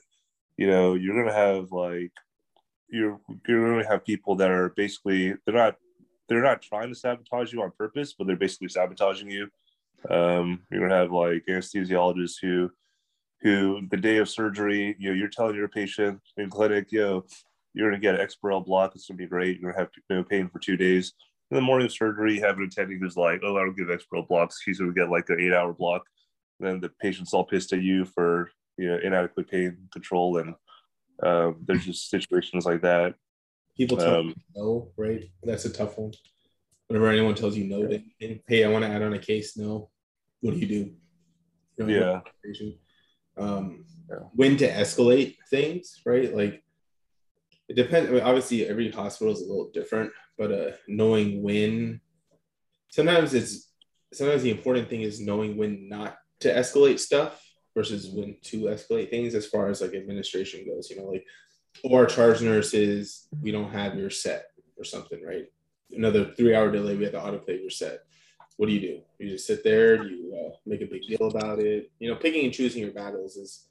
you 0.56 0.66
know, 0.66 0.94
you're 0.94 1.16
gonna 1.16 1.36
have 1.36 1.72
like 1.72 2.12
you're 2.88 3.20
you're 3.46 3.82
to 3.82 3.88
have 3.88 4.04
people 4.04 4.36
that 4.36 4.50
are 4.50 4.70
basically 4.70 5.34
they're 5.44 5.54
not 5.54 5.76
they're 6.28 6.42
not 6.42 6.62
trying 6.62 6.88
to 6.88 6.94
sabotage 6.94 7.52
you 7.52 7.62
on 7.62 7.72
purpose, 7.76 8.14
but 8.16 8.26
they're 8.26 8.36
basically 8.36 8.68
sabotaging 8.68 9.30
you. 9.30 9.48
Um, 10.10 10.62
you're 10.70 10.80
going 10.80 10.90
to 10.90 10.96
have 10.96 11.12
like 11.12 11.44
anesthesiologists 11.48 12.36
who 12.40 12.70
who 13.42 13.86
the 13.90 13.96
day 13.96 14.16
of 14.18 14.28
surgery, 14.28 14.96
you 14.98 15.10
know, 15.10 15.14
you're 15.14 15.28
telling 15.28 15.54
your 15.54 15.68
patient 15.68 16.20
in 16.38 16.48
clinic, 16.48 16.90
yo, 16.90 17.24
you're 17.74 17.90
going 17.90 18.00
to 18.00 18.04
get 18.04 18.14
an 18.14 18.26
EXPAREL 18.26 18.64
block. 18.64 18.92
It's 18.94 19.06
going 19.06 19.18
to 19.18 19.24
be 19.24 19.28
great. 19.28 19.60
You're 19.60 19.72
to 19.72 19.78
have 19.78 19.90
no 20.08 20.24
pain 20.24 20.48
for 20.48 20.58
two 20.58 20.78
days. 20.78 21.12
In 21.50 21.56
the 21.56 21.60
morning 21.60 21.86
of 21.86 21.92
surgery, 21.92 22.36
you 22.36 22.40
have 22.42 22.56
an 22.56 22.64
attending 22.64 22.98
who's 22.98 23.16
like, 23.16 23.40
oh, 23.44 23.56
I 23.56 23.60
don't 23.60 23.76
give 23.76 23.88
EXPAREL 23.88 24.28
blocks. 24.28 24.62
He's 24.64 24.78
going 24.78 24.94
to 24.94 24.98
get 24.98 25.10
like 25.10 25.28
an 25.28 25.40
eight 25.40 25.52
hour 25.52 25.74
block. 25.74 26.04
And 26.58 26.68
then 26.68 26.80
the 26.80 26.88
patient's 27.00 27.34
all 27.34 27.44
pissed 27.44 27.74
at 27.74 27.82
you 27.82 28.06
for, 28.06 28.50
you 28.78 28.88
know, 28.88 28.98
inadequate 29.02 29.50
pain 29.50 29.76
control 29.92 30.38
and 30.38 30.54
uh, 31.22 31.52
there's 31.66 31.84
just 31.84 32.10
situations 32.10 32.64
like 32.64 32.82
that. 32.82 33.14
People 33.76 33.96
tell 33.96 34.20
um, 34.20 34.34
no, 34.54 34.90
right? 34.96 35.24
That's 35.42 35.64
a 35.64 35.70
tough 35.70 35.98
one. 35.98 36.12
Whenever 36.88 37.08
anyone 37.08 37.34
tells 37.34 37.56
you 37.56 37.64
no, 37.64 37.88
yeah. 38.18 38.34
hey, 38.46 38.64
I 38.64 38.68
want 38.68 38.84
to 38.84 38.90
add 38.90 39.02
on 39.02 39.14
a 39.14 39.18
case, 39.18 39.56
no. 39.56 39.90
What 40.44 40.52
do 40.52 40.60
you 40.60 40.66
do? 41.78 41.90
Yeah. 41.90 42.20
Um, 43.38 43.86
yeah. 44.10 44.16
When 44.34 44.58
to 44.58 44.70
escalate 44.70 45.36
things, 45.48 46.02
right? 46.04 46.36
Like 46.36 46.62
it 47.70 47.76
depends. 47.76 48.10
I 48.10 48.12
mean, 48.12 48.22
obviously, 48.22 48.66
every 48.66 48.90
hospital 48.90 49.32
is 49.32 49.40
a 49.40 49.46
little 49.46 49.70
different, 49.72 50.12
but 50.36 50.52
uh, 50.52 50.70
knowing 50.86 51.42
when. 51.42 52.02
Sometimes 52.90 53.32
it's 53.32 53.70
sometimes 54.12 54.42
the 54.42 54.50
important 54.50 54.90
thing 54.90 55.00
is 55.00 55.18
knowing 55.18 55.56
when 55.56 55.88
not 55.88 56.18
to 56.40 56.52
escalate 56.52 57.00
stuff 57.00 57.42
versus 57.74 58.06
when 58.08 58.36
to 58.42 58.64
escalate 58.64 59.08
things 59.08 59.34
as 59.34 59.46
far 59.46 59.68
as 59.68 59.80
like 59.80 59.94
administration 59.94 60.66
goes. 60.66 60.90
You 60.90 60.98
know, 60.98 61.06
like 61.06 61.24
or 61.82 62.04
charge 62.04 62.42
nurses, 62.42 63.28
we 63.40 63.50
don't 63.50 63.72
have 63.72 63.96
your 63.96 64.10
set 64.10 64.44
or 64.76 64.84
something, 64.84 65.24
right? 65.24 65.46
Another 65.90 66.34
three 66.36 66.54
hour 66.54 66.70
delay, 66.70 66.96
we 66.96 67.04
have 67.04 67.14
to 67.14 67.18
autoclave 67.18 67.62
your 67.62 67.70
set. 67.70 68.00
What 68.56 68.66
do 68.66 68.72
you 68.72 68.80
do? 68.80 69.00
You 69.18 69.30
just 69.30 69.46
sit 69.46 69.64
there, 69.64 70.04
you 70.04 70.34
uh, 70.34 70.56
make 70.64 70.80
a 70.80 70.86
big 70.86 71.02
deal 71.02 71.28
about 71.28 71.58
it. 71.58 71.90
You 71.98 72.10
know, 72.10 72.16
picking 72.16 72.44
and 72.44 72.54
choosing 72.54 72.82
your 72.82 72.92
battles 72.92 73.36
is 73.36 73.66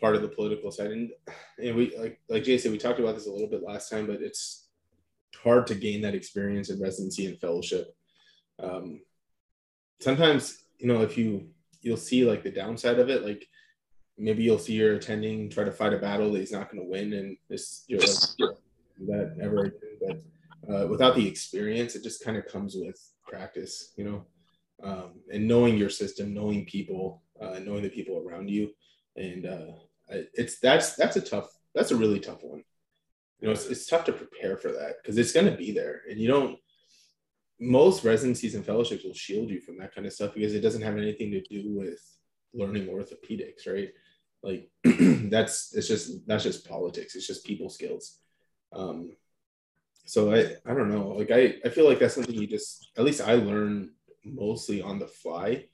part 0.00 0.16
of 0.16 0.22
the 0.22 0.28
political 0.28 0.70
side. 0.70 0.90
And, 0.90 1.10
and 1.62 1.76
we, 1.76 1.96
like, 1.98 2.20
like 2.28 2.44
Jay 2.44 2.58
said, 2.58 2.72
we 2.72 2.78
talked 2.78 3.00
about 3.00 3.14
this 3.14 3.26
a 3.26 3.32
little 3.32 3.48
bit 3.48 3.62
last 3.62 3.90
time, 3.90 4.06
but 4.06 4.22
it's 4.22 4.68
hard 5.42 5.66
to 5.66 5.74
gain 5.74 6.00
that 6.02 6.14
experience 6.14 6.70
in 6.70 6.80
residency 6.80 7.26
and 7.26 7.38
fellowship. 7.38 7.94
Um, 8.58 9.02
sometimes, 10.00 10.64
you 10.78 10.86
know, 10.86 11.02
if 11.02 11.18
you 11.18 11.48
you'll 11.82 11.96
see 11.96 12.24
like 12.24 12.42
the 12.42 12.50
downside 12.50 12.98
of 12.98 13.10
it. 13.10 13.24
Like 13.24 13.46
maybe 14.16 14.42
you'll 14.42 14.58
see 14.58 14.74
your 14.74 14.94
attending 14.94 15.50
try 15.50 15.64
to 15.64 15.72
fight 15.72 15.92
a 15.92 15.98
battle 15.98 16.32
that 16.32 16.38
he's 16.38 16.52
not 16.52 16.70
going 16.70 16.82
to 16.82 16.88
win, 16.88 17.12
and 17.12 17.36
this 17.48 17.84
you're 17.88 18.00
like, 18.00 18.56
that 19.06 19.34
again. 19.38 19.72
But 20.00 20.22
uh, 20.68 20.86
without 20.88 21.14
the 21.14 21.26
experience, 21.26 21.94
it 21.94 22.02
just 22.02 22.24
kind 22.24 22.36
of 22.36 22.46
comes 22.46 22.76
with 22.76 22.98
practice, 23.26 23.92
you 23.96 24.04
know, 24.04 24.26
um, 24.82 25.20
and 25.32 25.46
knowing 25.46 25.76
your 25.76 25.90
system, 25.90 26.34
knowing 26.34 26.64
people, 26.64 27.22
uh, 27.40 27.58
knowing 27.60 27.82
the 27.82 27.88
people 27.88 28.22
around 28.24 28.48
you, 28.48 28.70
and 29.16 29.46
uh, 29.46 29.72
it's 30.08 30.58
that's 30.60 30.94
that's 30.94 31.16
a 31.16 31.20
tough 31.20 31.48
that's 31.74 31.90
a 31.90 31.96
really 31.96 32.20
tough 32.20 32.42
one. 32.42 32.62
You 33.40 33.48
know, 33.48 33.52
it's, 33.52 33.66
it's 33.66 33.86
tough 33.86 34.04
to 34.04 34.12
prepare 34.12 34.56
for 34.56 34.68
that 34.72 34.96
because 35.02 35.18
it's 35.18 35.32
going 35.32 35.46
to 35.46 35.56
be 35.56 35.72
there, 35.72 36.02
and 36.08 36.18
you 36.18 36.28
don't 36.28 36.58
most 37.60 38.04
residencies 38.04 38.56
and 38.56 38.66
fellowships 38.66 39.04
will 39.04 39.14
shield 39.14 39.48
you 39.48 39.60
from 39.60 39.78
that 39.78 39.94
kind 39.94 40.06
of 40.06 40.12
stuff 40.12 40.34
because 40.34 40.52
it 40.52 40.60
doesn't 40.60 40.82
have 40.82 40.96
anything 40.96 41.30
to 41.30 41.40
do 41.42 41.70
with 41.70 42.00
learning 42.52 42.88
orthopedics, 42.88 43.66
right? 43.66 43.90
Like 44.42 44.68
that's 45.30 45.74
it's 45.74 45.86
just 45.88 46.26
that's 46.26 46.42
just 46.42 46.68
politics. 46.68 47.14
It's 47.14 47.26
just 47.26 47.46
people 47.46 47.70
skills. 47.70 48.18
Um, 48.72 49.12
so 50.04 50.32
I 50.32 50.56
I 50.66 50.74
don't 50.74 50.90
know. 50.90 51.08
Like 51.08 51.30
I 51.30 51.56
I 51.64 51.68
feel 51.68 51.88
like 51.88 51.98
that's 51.98 52.14
something 52.14 52.34
you 52.34 52.46
just 52.46 52.90
at 52.96 53.04
least 53.04 53.20
I 53.20 53.34
learn 53.34 53.90
mostly 54.24 54.82
on 54.82 54.98
the 54.98 55.06
fly, 55.06 55.64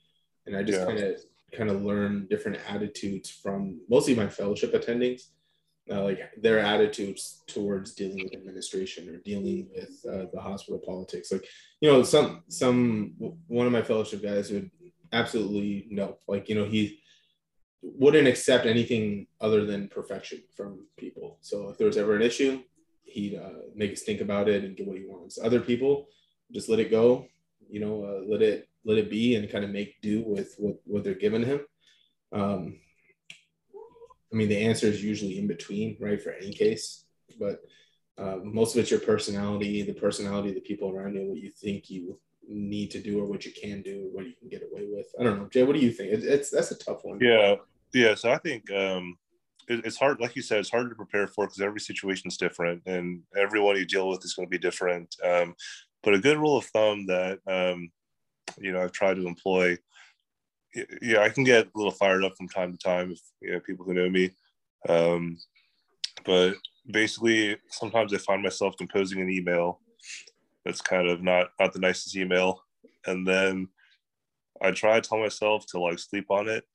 and 0.45 0.55
I 0.55 0.63
just 0.63 0.85
kind 0.85 0.99
of 0.99 1.19
kind 1.55 1.69
of 1.69 1.83
learn 1.83 2.27
different 2.29 2.59
attitudes 2.67 3.29
from 3.29 3.81
mostly 3.89 4.15
my 4.15 4.27
fellowship 4.27 4.73
attendings, 4.73 5.29
uh, 5.91 6.03
like 6.03 6.19
their 6.37 6.59
attitudes 6.59 7.41
towards 7.47 7.93
dealing 7.93 8.23
with 8.23 8.33
administration 8.33 9.09
or 9.09 9.17
dealing 9.17 9.67
with 9.73 10.05
uh, 10.07 10.25
the 10.31 10.39
hospital 10.39 10.79
politics. 10.79 11.31
Like 11.31 11.45
you 11.81 11.91
know, 11.91 12.03
some 12.03 12.43
some 12.47 13.15
one 13.47 13.65
of 13.65 13.73
my 13.73 13.81
fellowship 13.81 14.21
guys 14.21 14.51
would 14.51 14.69
absolutely 15.11 15.87
no, 15.89 16.17
like 16.27 16.49
you 16.49 16.55
know 16.55 16.65
he 16.65 16.99
wouldn't 17.81 18.27
accept 18.27 18.65
anything 18.65 19.25
other 19.41 19.65
than 19.65 19.87
perfection 19.87 20.43
from 20.55 20.85
people. 20.97 21.37
So 21.41 21.69
if 21.69 21.77
there 21.77 21.87
was 21.87 21.97
ever 21.97 22.15
an 22.15 22.21
issue, 22.21 22.61
he'd 23.09 23.35
uh, 23.35 23.59
make 23.75 23.91
us 23.91 24.01
think 24.01 24.21
about 24.21 24.47
it 24.49 24.63
and 24.63 24.75
get 24.75 24.87
what 24.87 24.97
he 24.97 25.05
wants. 25.05 25.39
Other 25.41 25.59
people 25.59 26.07
just 26.51 26.69
let 26.69 26.79
it 26.79 26.91
go, 26.91 27.25
you 27.69 27.79
know, 27.79 28.03
uh, 28.03 28.31
let 28.31 28.41
it 28.41 28.67
let 28.85 28.97
it 28.97 29.09
be 29.09 29.35
and 29.35 29.51
kind 29.51 29.63
of 29.63 29.71
make 29.71 30.01
do 30.01 30.23
with 30.25 30.55
what, 30.57 30.75
what 30.85 31.03
they're 31.03 31.13
giving 31.13 31.43
him. 31.43 31.61
Um, 32.31 32.77
I 34.31 34.35
mean, 34.35 34.49
the 34.49 34.61
answer 34.61 34.87
is 34.87 35.03
usually 35.03 35.39
in 35.39 35.47
between, 35.47 35.97
right, 35.99 36.21
for 36.21 36.31
any 36.31 36.53
case. 36.53 37.03
But 37.39 37.61
uh, 38.17 38.37
most 38.43 38.75
of 38.75 38.81
it's 38.81 38.91
your 38.91 38.99
personality, 38.99 39.81
the 39.81 39.93
personality 39.93 40.49
of 40.49 40.55
the 40.55 40.61
people 40.61 40.91
around 40.91 41.15
you, 41.15 41.27
what 41.27 41.39
you 41.39 41.51
think 41.51 41.89
you 41.89 42.17
need 42.49 42.91
to 42.91 42.99
do 42.99 43.19
or 43.19 43.25
what 43.25 43.45
you 43.45 43.51
can 43.51 43.81
do 43.81 44.09
what 44.11 44.25
you 44.25 44.33
can 44.39 44.49
get 44.49 44.63
away 44.63 44.87
with. 44.91 45.07
I 45.19 45.23
don't 45.23 45.37
know, 45.37 45.47
Jay. 45.47 45.63
What 45.63 45.73
do 45.73 45.79
you 45.79 45.91
think? 45.91 46.11
It, 46.11 46.23
it's 46.23 46.49
that's 46.49 46.71
a 46.71 46.77
tough 46.77 47.03
one. 47.03 47.19
Yeah, 47.21 47.55
yeah. 47.93 48.15
So 48.15 48.31
I 48.31 48.37
think 48.37 48.71
um, 48.71 49.17
it's 49.69 49.97
hard, 49.97 50.19
like 50.19 50.35
you 50.35 50.41
said, 50.41 50.59
it's 50.59 50.71
hard 50.71 50.89
to 50.89 50.95
prepare 50.95 51.27
for 51.27 51.45
because 51.45 51.61
every 51.61 51.79
situation 51.79 52.27
is 52.27 52.37
different, 52.37 52.81
and 52.85 53.21
everyone 53.37 53.77
you 53.77 53.85
deal 53.85 54.09
with 54.09 54.25
is 54.25 54.33
going 54.33 54.47
to 54.47 54.49
be 54.49 54.57
different. 54.57 55.15
Um, 55.23 55.55
but 56.03 56.15
a 56.15 56.19
good 56.19 56.37
rule 56.37 56.57
of 56.57 56.65
thumb 56.65 57.05
that 57.05 57.39
um, 57.47 57.91
you 58.57 58.71
know 58.71 58.81
I've 58.81 58.91
tried 58.91 59.15
to 59.15 59.27
employ. 59.27 59.77
Yeah, 61.01 61.21
I 61.21 61.29
can 61.29 61.43
get 61.43 61.67
a 61.67 61.77
little 61.77 61.91
fired 61.91 62.23
up 62.23 62.33
from 62.37 62.47
time 62.47 62.71
to 62.71 62.77
time 62.77 63.11
if 63.11 63.19
you 63.41 63.51
know 63.51 63.59
people 63.59 63.85
who 63.85 63.93
know 63.93 64.09
me. 64.09 64.31
Um, 64.87 65.37
but 66.25 66.55
basically, 66.91 67.57
sometimes 67.69 68.13
I 68.13 68.17
find 68.17 68.41
myself 68.41 68.75
composing 68.77 69.21
an 69.21 69.29
email 69.29 69.81
that's 70.65 70.81
kind 70.81 71.07
of 71.07 71.21
not 71.21 71.49
not 71.59 71.73
the 71.73 71.79
nicest 71.79 72.15
email, 72.15 72.63
and 73.05 73.27
then 73.27 73.67
I 74.61 74.71
try 74.71 74.99
to 74.99 75.07
tell 75.07 75.19
myself 75.19 75.65
to 75.67 75.79
like 75.79 75.99
sleep 75.99 76.25
on 76.29 76.49
it 76.49 76.65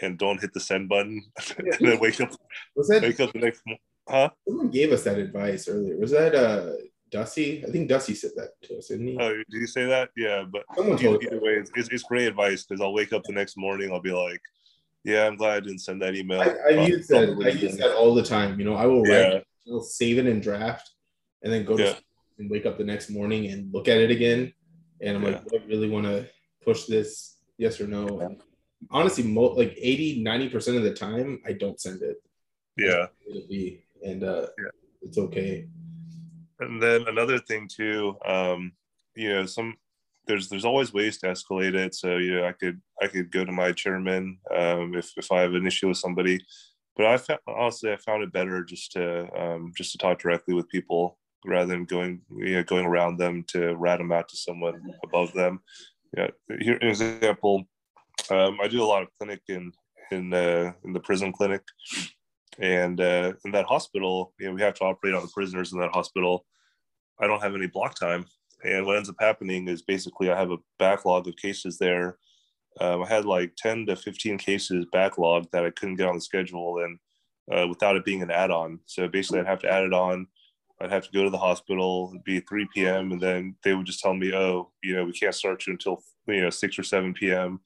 and 0.00 0.18
don't 0.18 0.40
hit 0.40 0.52
the 0.52 0.60
send 0.60 0.88
button, 0.88 1.22
and 1.58 1.78
then 1.80 1.98
wake 2.00 2.20
up 2.20 2.30
Was 2.76 2.88
that 2.88 3.02
wake 3.02 3.20
up 3.20 3.32
the 3.32 3.38
next 3.40 3.62
mo- 3.66 3.76
huh? 4.08 4.30
someone 4.46 4.70
gave 4.70 4.92
us 4.92 5.04
that 5.04 5.18
advice 5.18 5.68
earlier? 5.68 5.96
Was 5.96 6.10
that 6.12 6.34
uh 6.34 6.72
Dusty? 7.10 7.64
I 7.66 7.70
think 7.70 7.88
Dusty 7.88 8.14
said 8.14 8.30
that 8.36 8.50
to 8.62 8.78
us, 8.78 8.88
didn't 8.88 9.08
he? 9.08 9.16
Oh, 9.18 9.32
did 9.32 9.44
you 9.60 9.66
say 9.66 9.86
that? 9.86 10.10
Yeah, 10.16 10.44
but 10.50 10.64
Someone 10.76 10.94
either, 10.96 11.04
told 11.04 11.16
us. 11.16 11.22
either 11.24 11.40
way, 11.40 11.52
it's, 11.54 11.70
it's, 11.74 11.88
it's 11.88 12.02
great 12.04 12.28
advice 12.28 12.64
because 12.64 12.80
I'll 12.80 12.92
wake 12.92 13.12
up 13.12 13.24
the 13.24 13.32
next 13.32 13.56
morning, 13.56 13.90
I'll 13.92 14.00
be 14.00 14.12
like, 14.12 14.40
yeah, 15.02 15.26
I'm 15.26 15.36
glad 15.36 15.56
I 15.56 15.60
didn't 15.60 15.80
send 15.80 16.00
that 16.02 16.14
email. 16.14 16.40
I, 16.40 16.54
I 16.68 16.86
use 16.86 17.08
that. 17.08 17.36
I 17.44 17.48
use 17.48 17.76
that 17.78 17.96
all 17.96 18.14
the 18.14 18.22
time. 18.22 18.58
You 18.60 18.64
know, 18.66 18.74
I 18.76 18.86
will 18.86 19.02
write, 19.02 19.10
Yeah, 19.10 19.40
I'll 19.72 19.80
save 19.82 20.18
it 20.18 20.26
in 20.26 20.40
draft, 20.40 20.88
and 21.42 21.52
then 21.52 21.64
go 21.64 21.76
to 21.76 21.82
Yeah. 21.82 21.90
sleep 21.94 22.04
and 22.38 22.50
wake 22.50 22.64
up 22.66 22.78
the 22.78 22.84
next 22.84 23.10
morning 23.10 23.50
and 23.50 23.72
look 23.74 23.88
at 23.88 23.98
it 23.98 24.10
again, 24.12 24.52
and 25.00 25.16
I'm 25.16 25.24
like, 25.24 25.44
do 25.48 25.58
I 25.60 25.66
really 25.66 25.88
want 25.90 26.06
to 26.06 26.28
push 26.64 26.84
this? 26.84 27.38
Yes 27.58 27.80
or 27.80 27.86
no? 27.88 28.20
And 28.20 28.40
honestly, 28.90 29.24
mo- 29.24 29.54
like 29.56 29.74
80, 29.76 30.22
90 30.22 30.48
percent 30.48 30.76
of 30.76 30.82
the 30.82 30.94
time, 30.94 31.40
I 31.46 31.52
don't 31.52 31.80
send 31.80 32.02
it. 32.02 32.16
yeah. 32.76 33.06
It'll 33.28 33.48
be, 33.48 33.84
and 34.04 34.22
uh, 34.24 34.46
Yeah. 34.58 34.70
it's 35.02 35.18
okay. 35.18 35.66
And 36.60 36.82
then 36.82 37.06
another 37.08 37.38
thing 37.38 37.68
too, 37.68 38.16
um, 38.24 38.72
you 39.14 39.28
know, 39.32 39.46
some 39.46 39.76
there's 40.26 40.48
there's 40.48 40.64
always 40.66 40.92
ways 40.92 41.18
to 41.18 41.26
escalate 41.26 41.74
it. 41.74 41.94
So 41.94 42.18
you 42.18 42.36
know, 42.36 42.46
I 42.46 42.52
could 42.52 42.80
I 43.02 43.06
could 43.08 43.30
go 43.32 43.44
to 43.44 43.52
my 43.52 43.72
chairman 43.72 44.38
um, 44.54 44.94
if 44.94 45.10
if 45.16 45.32
I 45.32 45.40
have 45.40 45.54
an 45.54 45.66
issue 45.66 45.88
with 45.88 45.96
somebody. 45.96 46.38
But 46.96 47.06
I 47.06 47.16
found, 47.16 47.40
honestly 47.46 47.92
I 47.92 47.96
found 47.96 48.22
it 48.22 48.32
better 48.32 48.62
just 48.62 48.92
to 48.92 49.28
um, 49.40 49.72
just 49.76 49.92
to 49.92 49.98
talk 49.98 50.18
directly 50.20 50.54
with 50.54 50.68
people 50.68 51.18
rather 51.46 51.66
than 51.72 51.86
going 51.86 52.20
you 52.36 52.56
know 52.56 52.62
going 52.62 52.84
around 52.84 53.16
them 53.16 53.42
to 53.48 53.74
rat 53.76 53.98
them 53.98 54.12
out 54.12 54.28
to 54.28 54.36
someone 54.36 54.80
above 55.02 55.32
them. 55.32 55.60
Yeah, 56.16 56.28
here 56.60 56.76
an 56.82 56.88
example. 56.88 57.64
Um, 58.30 58.58
I 58.62 58.68
do 58.68 58.82
a 58.82 58.84
lot 58.84 59.02
of 59.02 59.08
clinic 59.18 59.40
in 59.48 59.72
in 60.10 60.32
uh, 60.32 60.72
in 60.84 60.92
the 60.92 61.00
prison 61.00 61.32
clinic, 61.32 61.62
and 62.58 63.00
uh, 63.00 63.32
in 63.44 63.52
that 63.52 63.66
hospital, 63.66 64.34
you 64.38 64.48
know, 64.48 64.54
we 64.54 64.62
have 64.62 64.74
to 64.74 64.84
operate 64.84 65.14
on 65.14 65.22
the 65.22 65.32
prisoners 65.32 65.72
in 65.72 65.80
that 65.80 65.92
hospital. 65.92 66.46
I 67.20 67.26
don't 67.26 67.42
have 67.42 67.54
any 67.54 67.66
block 67.66 67.98
time, 67.98 68.26
and 68.64 68.86
what 68.86 68.96
ends 68.96 69.08
up 69.08 69.16
happening 69.20 69.68
is 69.68 69.82
basically 69.82 70.30
I 70.30 70.38
have 70.38 70.50
a 70.50 70.58
backlog 70.78 71.28
of 71.28 71.36
cases 71.36 71.78
there. 71.78 72.18
Um, 72.80 73.02
I 73.02 73.08
had 73.08 73.24
like 73.24 73.52
ten 73.56 73.86
to 73.86 73.96
fifteen 73.96 74.38
cases 74.38 74.86
backlogged 74.94 75.50
that 75.52 75.64
I 75.64 75.70
couldn't 75.70 75.96
get 75.96 76.08
on 76.08 76.16
the 76.16 76.20
schedule, 76.20 76.78
and 76.84 76.98
uh, 77.52 77.66
without 77.68 77.96
it 77.96 78.04
being 78.04 78.22
an 78.22 78.30
add-on. 78.30 78.80
So 78.86 79.08
basically, 79.08 79.40
I'd 79.40 79.46
have 79.46 79.60
to 79.60 79.72
add 79.72 79.84
it 79.84 79.92
on. 79.92 80.26
I'd 80.80 80.90
have 80.90 81.04
to 81.04 81.12
go 81.12 81.24
to 81.24 81.30
the 81.30 81.38
hospital. 81.38 82.10
It'd 82.12 82.24
be 82.24 82.40
3 82.40 82.66
p.m. 82.74 83.12
and 83.12 83.20
then 83.20 83.54
they 83.62 83.74
would 83.74 83.86
just 83.86 84.00
tell 84.00 84.14
me, 84.14 84.32
"Oh, 84.34 84.70
you 84.82 84.94
know, 84.94 85.04
we 85.04 85.12
can't 85.12 85.34
start 85.34 85.66
you 85.66 85.74
until 85.74 86.02
you 86.26 86.42
know 86.42 86.50
6 86.50 86.78
or 86.78 86.82
7 86.82 87.12
p.m." 87.14 87.60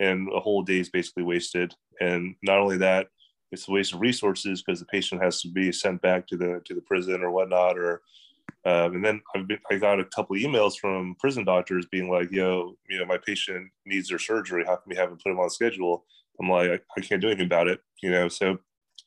And 0.00 0.28
a 0.34 0.40
whole 0.40 0.62
day 0.62 0.80
is 0.80 0.88
basically 0.88 1.22
wasted. 1.22 1.74
And 2.00 2.34
not 2.42 2.58
only 2.58 2.78
that, 2.78 3.08
it's 3.52 3.68
a 3.68 3.72
waste 3.72 3.94
of 3.94 4.00
resources 4.00 4.62
because 4.62 4.80
the 4.80 4.86
patient 4.86 5.22
has 5.22 5.40
to 5.42 5.48
be 5.48 5.70
sent 5.72 6.00
back 6.02 6.26
to 6.28 6.36
the 6.36 6.60
to 6.64 6.74
the 6.74 6.80
prison 6.80 7.22
or 7.22 7.30
whatnot. 7.30 7.78
Or 7.78 8.02
um, 8.64 8.96
and 8.96 9.04
then 9.04 9.22
I've 9.34 9.48
been, 9.48 9.58
I 9.70 9.76
got 9.76 10.00
a 10.00 10.04
couple 10.04 10.36
emails 10.36 10.78
from 10.78 11.16
prison 11.18 11.44
doctors 11.44 11.86
being 11.90 12.10
like, 12.10 12.30
"Yo, 12.30 12.76
you 12.88 12.98
know, 12.98 13.06
my 13.06 13.18
patient 13.18 13.70
needs 13.86 14.08
their 14.08 14.18
surgery. 14.18 14.64
How 14.66 14.76
can 14.76 14.88
we 14.88 14.96
have 14.96 15.08
them 15.08 15.18
put 15.18 15.30
them 15.30 15.40
on 15.40 15.50
schedule?" 15.50 16.04
I'm 16.40 16.48
like, 16.48 16.70
I, 16.70 16.80
I 16.96 17.00
can't 17.02 17.20
do 17.20 17.28
anything 17.28 17.46
about 17.46 17.68
it, 17.68 17.80
you 18.02 18.10
know. 18.10 18.28
So 18.28 18.58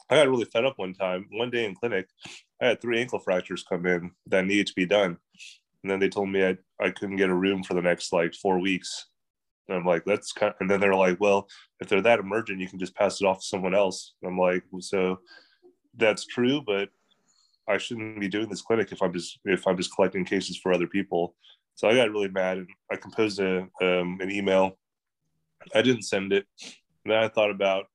I 0.10 0.16
got 0.16 0.30
really 0.30 0.46
fed 0.46 0.66
up 0.66 0.78
one 0.78 0.94
time. 0.94 1.28
One 1.32 1.50
day 1.50 1.66
in 1.66 1.76
clinic, 1.76 2.08
I 2.62 2.68
had 2.68 2.82
three 2.82 3.00
ankle 3.00 3.20
fractures 3.20 3.64
come 3.68 3.86
in 3.86 4.12
that 4.28 4.46
needed 4.46 4.68
to 4.68 4.74
be 4.76 4.86
done, 4.86 5.18
and 5.84 5.92
then 5.92 6.00
they 6.00 6.10
told 6.10 6.30
me 6.30 6.46
I 6.46 6.58
I 6.80 6.90
couldn't 6.90 7.18
get 7.18 7.30
a 7.30 7.36
room 7.36 7.64
for 7.64 7.76
the 7.76 7.82
next 7.82 8.12
like 8.12 8.34
four 8.34 8.60
weeks. 8.60 9.08
And 9.68 9.78
I'm 9.78 9.86
like, 9.86 10.04
that's 10.06 10.32
kind. 10.32 10.52
of, 10.52 10.58
And 10.60 10.70
then 10.70 10.80
they're 10.80 10.96
like, 10.96 11.20
well, 11.20 11.48
if 11.80 11.88
they're 11.88 12.02
that 12.02 12.20
emergent, 12.20 12.60
you 12.60 12.68
can 12.68 12.80
just 12.80 12.96
pass 12.96 13.22
it 13.22 13.26
off 13.26 13.40
to 13.40 13.46
someone 13.46 13.74
else. 13.74 14.14
And 14.22 14.32
I'm 14.32 14.38
like, 14.38 14.64
so 14.80 15.20
that's 15.96 16.26
true, 16.26 16.62
but 16.62 16.90
I 17.68 17.78
shouldn't 17.78 18.20
be 18.20 18.28
doing 18.28 18.50
this 18.50 18.62
clinic 18.62 18.92
if 18.92 19.02
I'm 19.02 19.14
just 19.14 19.40
if 19.46 19.66
I'm 19.68 19.78
just 19.78 19.96
collecting 19.96 20.26
cases 20.26 20.58
for 20.58 20.74
other 20.74 20.88
people. 20.88 21.36
So 21.76 21.88
I 21.88 21.96
got 21.96 22.12
really 22.12 22.30
mad 22.30 22.60
and 22.60 22.68
I 22.92 22.98
composed 22.98 23.40
a, 23.40 23.68
um, 23.82 24.20
an 24.22 24.30
email. 24.30 24.78
I 25.74 25.82
didn't 25.82 26.04
send 26.04 26.34
it. 26.34 26.46
And 27.04 27.14
then 27.14 27.24
I 27.24 27.28
thought 27.30 27.50
about 27.50 27.86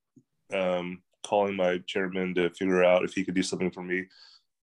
um, 0.52 1.02
calling 1.24 1.54
my 1.54 1.78
chairman 1.86 2.34
to 2.34 2.50
figure 2.50 2.82
out 2.82 3.04
if 3.04 3.12
he 3.12 3.24
could 3.24 3.34
do 3.34 3.42
something 3.42 3.70
for 3.70 3.82
me. 3.82 4.06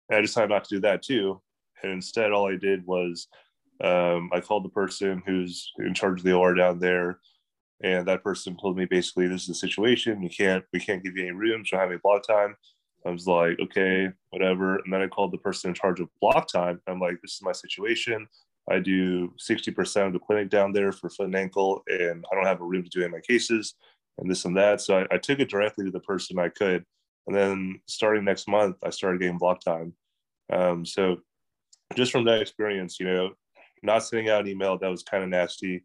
And 0.09 0.17
I 0.17 0.21
decided 0.21 0.49
not 0.49 0.65
to 0.65 0.75
do 0.75 0.81
that 0.81 1.01
too. 1.01 1.41
And 1.81 1.93
instead, 1.93 2.31
all 2.31 2.51
I 2.51 2.57
did 2.57 2.85
was 2.85 3.27
um, 3.83 4.29
I 4.33 4.39
called 4.39 4.65
the 4.65 4.69
person 4.69 5.23
who's 5.25 5.71
in 5.79 5.93
charge 5.93 6.19
of 6.19 6.25
the 6.25 6.33
OR 6.33 6.53
down 6.53 6.79
there, 6.79 7.19
and 7.83 8.07
that 8.07 8.23
person 8.23 8.57
told 8.59 8.77
me 8.77 8.85
basically 8.85 9.27
this 9.27 9.41
is 9.41 9.47
the 9.47 9.55
situation. 9.55 10.21
You 10.21 10.29
can't 10.29 10.63
we 10.73 10.79
can't 10.79 11.03
give 11.03 11.17
you 11.17 11.23
any 11.23 11.31
rooms. 11.31 11.71
You 11.71 11.77
don't 11.77 11.81
have 11.81 11.91
any 11.91 11.99
block 12.03 12.27
time. 12.27 12.55
I 13.05 13.09
was 13.09 13.25
like, 13.25 13.59
okay, 13.59 14.09
whatever. 14.29 14.75
And 14.77 14.93
then 14.93 15.01
I 15.01 15.07
called 15.07 15.31
the 15.31 15.39
person 15.39 15.69
in 15.69 15.73
charge 15.73 15.99
of 15.99 16.09
block 16.21 16.47
time. 16.47 16.79
I'm 16.87 16.99
like, 16.99 17.17
this 17.21 17.33
is 17.33 17.41
my 17.41 17.51
situation. 17.51 18.27
I 18.69 18.77
do 18.77 19.33
60% 19.49 20.07
of 20.07 20.13
the 20.13 20.19
clinic 20.19 20.49
down 20.51 20.71
there 20.71 20.91
for 20.91 21.09
foot 21.09 21.25
and 21.25 21.35
ankle, 21.35 21.81
and 21.87 22.23
I 22.31 22.35
don't 22.35 22.45
have 22.45 22.61
a 22.61 22.65
room 22.65 22.83
to 22.83 22.89
do 22.89 22.99
any 22.99 23.07
of 23.07 23.11
my 23.11 23.19
cases 23.21 23.73
and 24.19 24.29
this 24.29 24.45
and 24.45 24.55
that. 24.57 24.81
So 24.81 24.99
I, 24.99 25.15
I 25.15 25.17
took 25.17 25.39
it 25.39 25.49
directly 25.49 25.85
to 25.85 25.91
the 25.91 25.99
person 26.01 26.37
I 26.37 26.49
could. 26.49 26.85
And 27.27 27.35
then 27.35 27.81
starting 27.87 28.23
next 28.23 28.47
month, 28.47 28.77
I 28.83 28.91
started 28.91 29.19
getting 29.19 29.39
block 29.39 29.61
time. 29.61 29.93
Um, 30.53 30.85
so 30.85 31.17
just 31.95 32.11
from 32.11 32.25
that 32.25 32.41
experience, 32.41 32.99
you 32.99 33.07
know, 33.07 33.31
not 33.83 34.03
sending 34.03 34.29
out 34.29 34.41
an 34.41 34.47
email 34.47 34.77
that 34.77 34.89
was 34.89 35.03
kind 35.03 35.23
of 35.23 35.29
nasty, 35.29 35.83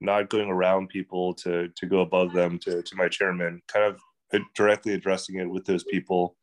not 0.00 0.30
going 0.30 0.48
around 0.48 0.88
people 0.88 1.34
to 1.34 1.68
to 1.76 1.86
go 1.86 2.00
above 2.00 2.32
them 2.32 2.58
to 2.60 2.82
to 2.82 2.96
my 2.96 3.08
chairman, 3.08 3.62
kind 3.68 3.84
of 3.84 4.00
directly 4.54 4.94
addressing 4.94 5.36
it 5.36 5.48
with 5.48 5.64
those 5.64 5.84
people 5.84 6.36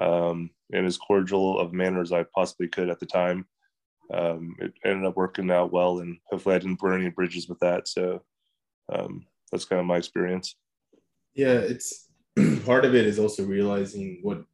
um, 0.00 0.50
in 0.70 0.84
as 0.84 0.96
cordial 0.96 1.58
of 1.58 1.72
manner 1.72 2.00
as 2.00 2.12
I 2.12 2.24
possibly 2.34 2.68
could 2.68 2.90
at 2.90 3.00
the 3.00 3.06
time. 3.06 3.46
Um, 4.12 4.56
it 4.58 4.72
ended 4.84 5.06
up 5.06 5.16
working 5.16 5.50
out 5.50 5.72
well, 5.72 5.98
and 6.00 6.18
hopefully 6.26 6.54
I 6.54 6.58
didn't 6.58 6.78
burn 6.78 7.00
any 7.00 7.10
bridges 7.10 7.48
with 7.48 7.58
that. 7.60 7.88
So 7.88 8.22
um, 8.92 9.26
that's 9.50 9.66
kind 9.66 9.80
of 9.80 9.86
my 9.86 9.96
experience. 9.96 10.56
Yeah, 11.34 11.54
it's 11.54 12.08
part 12.64 12.84
of 12.84 12.94
it 12.94 13.06
is 13.06 13.18
also 13.18 13.44
realizing 13.44 14.20
what 14.22 14.44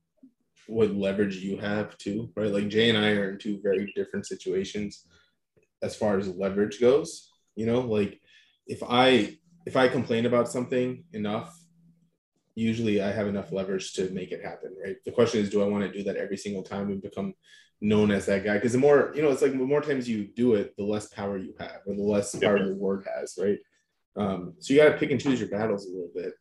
what 0.67 0.95
leverage 0.95 1.37
you 1.37 1.59
have 1.59 1.97
too, 1.99 2.31
right? 2.37 2.51
Like 2.51 2.69
Jay 2.69 2.89
and 2.89 2.99
I 2.99 3.11
are 3.11 3.31
in 3.31 3.39
two 3.39 3.61
very 3.63 3.93
different 3.95 4.27
situations 4.27 5.05
as 5.85 5.95
far 5.95 6.19
as 6.19 6.29
leverage 6.29 6.81
goes. 6.81 7.31
You 7.55 7.67
know, 7.67 7.81
like 7.81 8.21
if 8.67 8.83
I 8.83 9.39
if 9.67 9.77
I 9.77 9.89
complain 9.89 10.27
about 10.27 10.49
something 10.49 11.05
enough, 11.13 11.59
usually 12.55 13.03
I 13.03 13.11
have 13.13 13.27
enough 13.27 13.53
leverage 13.53 13.93
to 13.95 14.11
make 14.11 14.33
it 14.33 14.45
happen, 14.45 14.75
right? 14.83 14.97
The 15.05 15.13
question 15.13 15.41
is, 15.41 15.51
do 15.51 15.63
I 15.63 15.67
want 15.67 15.85
to 15.85 15.97
do 15.97 16.05
that 16.05 16.17
every 16.17 16.37
single 16.37 16.63
time 16.63 16.91
and 16.91 17.03
become 17.03 17.35
known 17.81 18.11
as 18.11 18.27
that 18.27 18.45
guy? 18.45 18.55
Because 18.55 18.73
the 18.73 18.79
more, 18.79 19.13
you 19.15 19.23
know, 19.23 19.31
it's 19.31 19.43
like 19.43 19.53
the 19.53 19.59
more 19.59 19.81
times 19.81 20.09
you 20.09 20.29
do 20.37 20.55
it, 20.55 20.77
the 20.77 20.85
less 20.85 21.09
power 21.09 21.39
you 21.39 21.55
have, 21.59 21.81
or 21.87 21.95
the 21.95 22.03
less 22.03 22.35
power 22.35 22.59
your 22.59 22.75
word 22.75 23.07
has, 23.15 23.39
right? 23.41 23.59
Um, 24.17 24.55
so 24.59 24.73
you 24.73 24.81
got 24.81 24.91
to 24.91 24.99
pick 24.99 25.11
and 25.11 25.21
choose 25.21 25.41
your 25.41 25.49
battles 25.49 25.87
a 25.87 25.91
little 25.91 26.11
bit. 26.15 26.35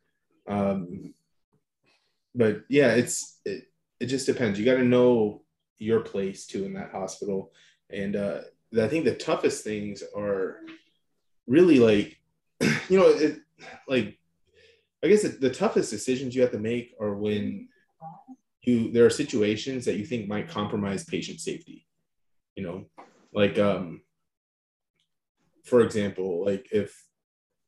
Um, 0.46 1.14
but 2.34 2.62
yeah, 2.68 2.94
it's 2.94 3.40
it, 3.44 3.64
it 4.00 4.06
just 4.06 4.26
depends. 4.26 4.58
You 4.58 4.64
got 4.64 4.76
to 4.76 4.84
know 4.84 5.42
your 5.78 6.00
place 6.00 6.46
too 6.46 6.64
in 6.64 6.74
that 6.74 6.92
hospital, 6.92 7.52
and 7.90 8.16
uh, 8.16 8.40
I 8.78 8.88
think 8.88 9.04
the 9.04 9.14
toughest 9.14 9.64
things 9.64 10.02
are 10.16 10.60
really 11.46 11.78
like, 11.78 12.18
you 12.88 12.98
know, 12.98 13.08
it, 13.08 13.40
like 13.88 14.18
I 15.04 15.08
guess 15.08 15.22
the, 15.22 15.50
toughest 15.50 15.90
decisions 15.90 16.34
you 16.34 16.42
have 16.42 16.52
to 16.52 16.58
make 16.58 16.94
are 16.98 17.14
when 17.14 17.68
you 18.62 18.90
there 18.90 19.04
are 19.04 19.10
situations 19.10 19.84
that 19.84 19.96
you 19.96 20.06
think 20.06 20.26
might 20.26 20.48
compromise 20.48 21.04
patient 21.04 21.40
safety. 21.40 21.86
You 22.56 22.62
know, 22.62 22.84
like 23.32 23.58
um, 23.58 24.00
for 25.64 25.82
example, 25.82 26.44
like 26.44 26.68
if 26.72 27.04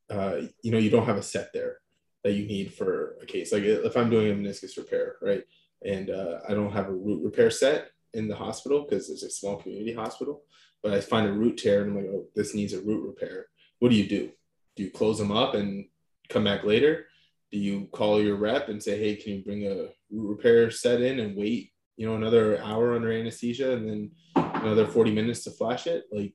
uh, 0.09 0.43
you 0.63 0.73
know 0.73 0.79
you 0.79 0.89
don't 0.89 1.07
have 1.07 1.19
a 1.19 1.23
set 1.23 1.53
there 1.53 1.79
that 2.25 2.33
you 2.33 2.47
need 2.47 2.73
for 2.73 3.17
a 3.23 3.27
case. 3.27 3.53
Like 3.53 3.65
if 3.65 3.97
I'm 3.97 4.09
doing 4.09 4.31
a 4.31 4.35
meniscus 4.35 4.79
repair, 4.79 5.17
right, 5.21 5.45
and 5.85 6.09
uh, 6.09 6.39
I 6.49 6.55
don't 6.55 6.73
have 6.73 6.89
a 6.89 6.93
root 6.93 7.23
repair 7.23 7.51
set 7.51 7.91
in 8.17 8.29
the 8.29 8.35
hospital 8.35 8.85
because 8.89 9.11
it's 9.11 9.23
a 9.23 9.31
small 9.31 9.57
community 9.57 9.93
hospital, 9.93 10.43
but 10.83 10.93
I 10.93 11.01
find 11.01 11.27
a 11.27 11.33
root 11.33 11.59
tear 11.59 11.83
and 11.83 11.91
I'm 11.91 11.97
like, 11.97 12.13
oh, 12.13 12.27
this 12.35 12.55
needs 12.55 12.73
a 12.73 12.81
root 12.81 13.07
repair. 13.07 13.47
What 13.79 13.91
do 13.91 13.97
you 13.97 14.09
do? 14.09 14.31
Do 14.75 14.83
you 14.83 14.91
close 14.91 15.19
them 15.19 15.31
up 15.31 15.55
and 15.55 15.87
come 16.29 16.45
back 16.45 16.65
later? 16.65 17.07
Do 17.53 17.59
you 17.59 17.89
call 17.93 18.21
your 18.21 18.37
rep 18.37 18.69
and 18.69 18.83
say, 18.83 18.99
hey, 18.99 19.17
can 19.17 19.35
you 19.35 19.45
bring 19.45 19.67
a 19.67 19.89
root 20.11 20.29
repair 20.29 20.71
set 20.71 21.01
in 21.01 21.21
and 21.21 21.37
wait, 21.37 21.73
you 21.97 22.07
know, 22.07 22.17
another 22.17 22.61
hour 22.63 22.95
under 22.95 23.13
anesthesia 23.13 23.73
and 23.73 23.89
then 23.89 24.11
another 24.35 24.87
40 24.87 25.13
minutes 25.13 25.45
to 25.45 25.51
flash 25.51 25.87
it? 25.87 26.05
Like 26.11 26.35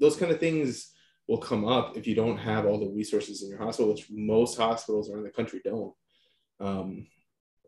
those 0.00 0.16
kind 0.16 0.32
of 0.32 0.40
things 0.40 0.92
will 1.28 1.38
come 1.38 1.66
up 1.66 1.96
if 1.96 2.06
you 2.06 2.14
don't 2.14 2.38
have 2.38 2.66
all 2.66 2.78
the 2.78 2.90
resources 2.90 3.42
in 3.42 3.50
your 3.50 3.58
hospital, 3.58 3.92
which 3.92 4.06
most 4.10 4.56
hospitals 4.58 5.10
around 5.10 5.24
the 5.24 5.30
country 5.30 5.60
don't. 5.64 5.94
Um, 6.60 7.06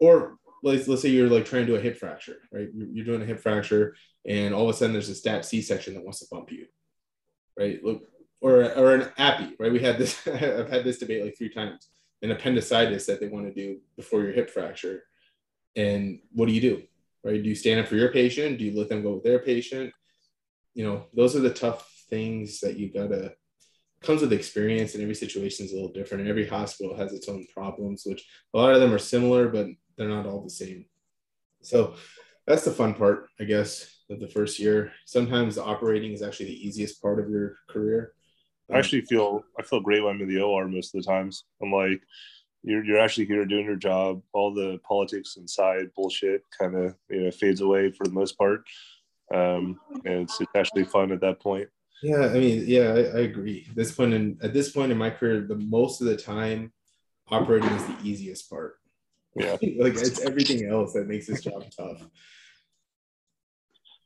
or 0.01 0.39
let's, 0.67 0.89
let's 0.89 1.03
say 1.03 1.11
you're 1.11 1.29
like 1.29 1.45
trying 1.45 1.63
to 1.63 1.73
do 1.73 1.77
a 1.77 1.81
hip 1.81 1.97
fracture, 1.97 2.39
right? 2.53 2.69
You're, 2.75 3.05
doing 3.05 3.23
a 3.23 3.27
hip 3.27 3.41
fracture, 3.41 3.95
and 4.27 4.53
all 4.53 4.69
of 4.69 4.75
a 4.75 4.77
sudden 4.77 4.93
there's 4.93 5.09
a 5.09 5.15
stat 5.15 5.45
C 5.45 5.63
section 5.63 5.95
that 5.95 6.03
wants 6.03 6.19
to 6.19 6.27
bump 6.31 6.51
you, 6.51 6.67
right? 7.59 7.83
Look, 7.83 8.03
or 8.41 8.65
or 8.75 8.95
an 8.95 9.09
appy, 9.17 9.55
right? 9.59 9.73
We 9.73 9.81
had 9.81 9.97
this. 9.97 10.21
I've 10.27 10.69
had 10.69 10.85
this 10.85 10.99
debate 10.99 11.25
like 11.25 11.39
three 11.39 11.53
times. 11.53 11.89
An 12.23 12.31
appendicitis 12.31 13.07
that 13.07 13.21
they 13.21 13.29
want 13.29 13.47
to 13.47 13.55
do 13.55 13.79
before 13.97 14.23
your 14.23 14.33
hip 14.33 14.51
fracture, 14.51 15.05
and 15.77 16.21
what 16.33 16.47
do 16.47 16.53
you 16.53 16.61
do, 16.61 16.83
right? 17.23 17.43
Do 17.43 17.49
you 17.49 17.55
stand 17.55 17.81
up 17.81 17.87
for 17.87 17.97
your 17.97 18.11
patient? 18.11 18.59
Do 18.59 18.65
you 18.65 18.77
let 18.77 18.89
them 18.89 19.03
go 19.03 19.15
with 19.15 19.25
their 19.25 19.39
patient? 19.39 19.93
You 20.75 20.85
know, 20.85 21.07
those 21.15 21.37
are 21.37 21.41
the 21.41 21.53
tough 21.53 21.89
things 22.11 22.61
that 22.61 22.77
you 22.77 22.93
gotta 22.93 23.35
comes 24.03 24.21
with 24.21 24.33
experience 24.33 24.95
and 24.95 25.03
every 25.03 25.15
situation 25.15 25.65
is 25.65 25.73
a 25.73 25.75
little 25.75 25.93
different 25.93 26.21
and 26.21 26.31
every 26.31 26.47
hospital 26.47 26.97
has 26.97 27.13
its 27.13 27.29
own 27.29 27.45
problems 27.53 28.03
which 28.05 28.25
a 28.55 28.59
lot 28.59 28.73
of 28.73 28.81
them 28.81 28.93
are 28.93 28.99
similar 28.99 29.49
but 29.49 29.67
they're 29.97 30.09
not 30.09 30.27
all 30.27 30.43
the 30.43 30.51
same. 30.51 30.87
So 31.63 31.95
that's 32.47 32.65
the 32.65 32.71
fun 32.71 32.95
part 32.95 33.29
i 33.41 33.45
guess 33.45 33.93
of 34.09 34.21
the 34.21 34.29
first 34.29 34.59
year. 34.61 34.93
Sometimes 35.05 35.57
the 35.57 35.65
operating 35.65 36.13
is 36.13 36.23
actually 36.23 36.47
the 36.47 36.67
easiest 36.67 37.03
part 37.03 37.19
of 37.19 37.29
your 37.29 37.57
career. 37.69 38.13
I 38.73 38.79
actually 38.79 39.03
feel 39.03 39.43
i 39.59 39.63
feel 39.63 39.81
great 39.81 40.03
when 40.03 40.15
i'm 40.15 40.23
in 40.23 40.29
the 40.29 40.41
or 40.41 40.69
most 40.69 40.95
of 40.95 41.03
the 41.03 41.07
times. 41.07 41.45
I'm 41.63 41.73
like 41.73 42.03
you're, 42.63 42.85
you're 42.85 43.01
actually 43.01 43.27
here 43.27 43.45
doing 43.45 43.65
your 43.65 43.77
job. 43.77 44.23
All 44.33 44.53
the 44.53 44.79
politics 44.87 45.37
and 45.37 45.49
side 45.49 45.87
bullshit 45.95 46.43
kind 46.57 46.75
of 46.75 46.95
you 47.09 47.25
know 47.25 47.31
fades 47.31 47.61
away 47.61 47.93
for 47.93 48.05
the 48.05 48.13
most 48.13 48.37
part. 48.37 48.63
Um, 49.35 49.81
and 50.05 50.23
it's, 50.23 50.41
it's 50.41 50.51
actually 50.55 50.85
fun 50.85 51.11
at 51.11 51.21
that 51.21 51.41
point. 51.41 51.69
Yeah, 52.03 52.27
I 52.27 52.35
mean, 52.35 52.65
yeah, 52.67 52.93
I, 52.93 53.01
I, 53.01 53.21
agree. 53.23 53.67
This 53.75 53.91
point 53.91 54.13
in 54.13 54.39
at 54.43 54.53
this 54.53 54.71
point 54.71 54.93
in 54.93 54.99
my 54.99 55.11
career, 55.11 55.41
the 55.41 55.57
most 55.57 56.01
of 56.01 56.07
the 56.07 56.17
time, 56.17 56.73
operating 57.29 57.71
is 57.71 57.85
the 57.85 57.97
easiest 58.05 58.51
part. 58.51 58.77
Yeah, 59.37 59.53
like 59.79 59.95
it's 59.95 60.21
everything 60.21 60.69
else 60.69 60.93
that 60.95 61.09
makes 61.09 61.27
this 61.27 61.43
job 61.43 61.65
tough. 61.77 62.03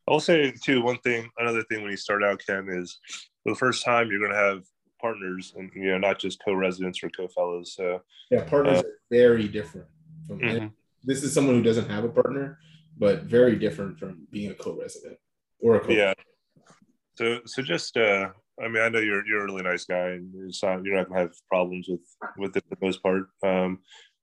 I'll 0.08 0.20
say 0.20 0.52
too. 0.62 0.82
One 0.82 0.98
thing, 0.98 1.28
another 1.38 1.62
thing 1.64 1.82
when 1.82 1.90
you 1.90 1.96
start 1.96 2.24
out, 2.24 2.42
Ken, 2.44 2.68
is 2.68 2.98
for 3.42 3.52
the 3.52 3.58
first 3.58 3.84
time 3.84 4.08
you're 4.10 4.20
going 4.20 4.32
to 4.32 4.36
have 4.36 4.62
partners, 5.00 5.54
and 5.56 5.70
you 5.74 5.92
know, 5.92 5.98
not 5.98 6.18
just 6.18 6.42
co-residents 6.44 7.02
or 7.02 7.10
co-fellows. 7.10 7.74
So 7.74 8.00
yeah, 8.30 8.44
partners 8.44 8.78
uh, 8.78 8.80
are 8.80 8.92
very 9.10 9.46
different. 9.46 9.86
From 10.26 10.40
mm-hmm. 10.40 10.66
this 11.04 11.22
is 11.22 11.32
someone 11.32 11.56
who 11.56 11.62
doesn't 11.62 11.88
have 11.88 12.04
a 12.04 12.08
partner, 12.08 12.58
but 12.98 13.22
very 13.22 13.56
different 13.56 13.98
from 13.98 14.26
being 14.30 14.50
a 14.50 14.54
co-resident 14.54 15.16
or 15.60 15.76
a 15.76 15.80
co 15.80 15.92
yeah 15.92 16.14
so, 17.20 17.40
so 17.44 17.60
just, 17.60 17.98
uh, 17.98 18.30
I 18.62 18.68
mean, 18.68 18.82
I 18.82 18.88
know 18.88 18.98
you're 18.98 19.26
you're 19.26 19.42
a 19.42 19.44
really 19.44 19.62
nice 19.62 19.84
guy, 19.84 20.08
and 20.08 20.32
it's 20.48 20.62
not 20.62 20.82
you're 20.84 20.96
not 20.96 21.08
gonna 21.08 21.20
have 21.20 21.34
problems 21.48 21.86
with 21.86 22.00
with 22.38 22.56
it 22.56 22.64
for 22.66 22.76
the 22.76 22.86
most 22.86 23.02
part. 23.02 23.24
Um, 23.42 23.80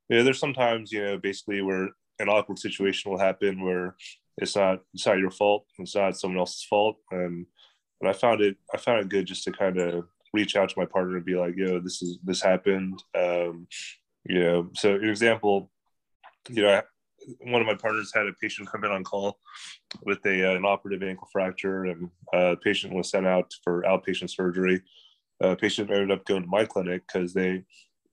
yeah, 0.10 0.24
there's 0.24 0.40
sometimes 0.40 0.92
you 0.92 1.04
know 1.04 1.18
basically 1.18 1.62
where 1.62 1.90
an 2.20 2.30
awkward 2.30 2.60
situation 2.60 3.12
will 3.12 3.20
happen 3.20 3.64
where 3.64 3.96
it's 4.38 4.56
not 4.56 4.82
it's 4.94 5.06
not 5.06 5.20
your 5.20 5.32
fault, 5.32 5.66
it's 5.80 5.96
not 5.96 6.18
someone 6.18 6.40
else's 6.40 6.64
fault, 6.64 6.98
and 7.12 7.46
and 8.02 8.10
I 8.10 8.14
found 8.14 8.42
it 8.42 8.58
I 8.74 8.78
found 8.78 9.02
it 9.02 9.10
good 9.10 9.26
just 9.26 9.44
to 9.46 9.52
kind 9.52 9.78
of 9.78 10.06
reach 10.34 10.56
out 10.56 10.70
to 10.70 10.80
my 10.80 10.86
partner 10.86 11.18
and 11.18 11.26
be 11.26 11.36
like, 11.36 11.56
yo, 11.56 11.80
this 11.80 12.02
is 12.02 12.20
this 12.24 12.42
happened. 12.42 13.02
Um, 13.16 13.68
you 14.26 14.40
know, 14.40 14.70
so 14.74 14.96
an 14.96 15.10
example, 15.10 15.72
you 16.50 16.64
know, 16.64 16.70
I, 16.70 16.84
one 17.42 17.62
of 17.62 17.68
my 17.68 17.76
partners 17.76 18.12
had 18.14 18.28
a 18.28 18.34
patient 18.34 18.70
come 18.72 18.84
in 18.84 18.92
on 18.92 19.04
call 19.04 19.40
with 20.04 20.20
a, 20.26 20.52
uh, 20.52 20.56
an 20.56 20.66
operative 20.66 21.08
ankle 21.08 21.28
fracture, 21.32 21.86
and 21.86 22.10
uh, 22.34 22.56
patient 22.64 22.94
was 22.94 23.10
sent 23.10 23.26
out 23.26 23.52
for 23.64 23.84
outpatient 23.84 24.30
surgery. 24.30 24.82
Uh, 25.44 25.56
patient 25.56 25.92
ended 25.92 26.12
up 26.12 26.26
going 26.26 26.44
to 26.44 26.50
my 26.50 26.66
clinic 26.66 27.04
because 27.08 27.34
they, 27.34 27.64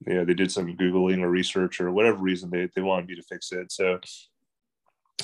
you 0.07 0.15
know, 0.15 0.25
they 0.25 0.35
did 0.35 0.51
some 0.51 0.77
googling 0.77 1.23
or 1.23 1.31
research 1.31 1.81
or 1.81 1.91
whatever 1.91 2.19
reason 2.19 2.51
they, 2.51 2.69
they 2.75 2.83
wanted 2.83 3.09
me 3.09 3.15
to 3.17 3.23
fix 3.23 3.53
it. 3.53 3.73
So 3.73 3.99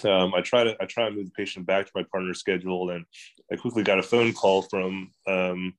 um, 0.04 0.34
I 0.34 0.40
try 0.40 0.64
to 0.64 0.76
I 0.80 0.86
try 0.86 1.08
to 1.08 1.14
move 1.14 1.26
the 1.26 1.32
patient 1.32 1.66
back 1.66 1.86
to 1.86 1.92
my 1.94 2.04
partner's 2.10 2.38
schedule, 2.38 2.90
and 2.90 3.04
I 3.52 3.56
quickly 3.56 3.82
got 3.82 3.98
a 3.98 4.02
phone 4.02 4.32
call 4.32 4.62
from 4.62 5.10
um, 5.26 5.74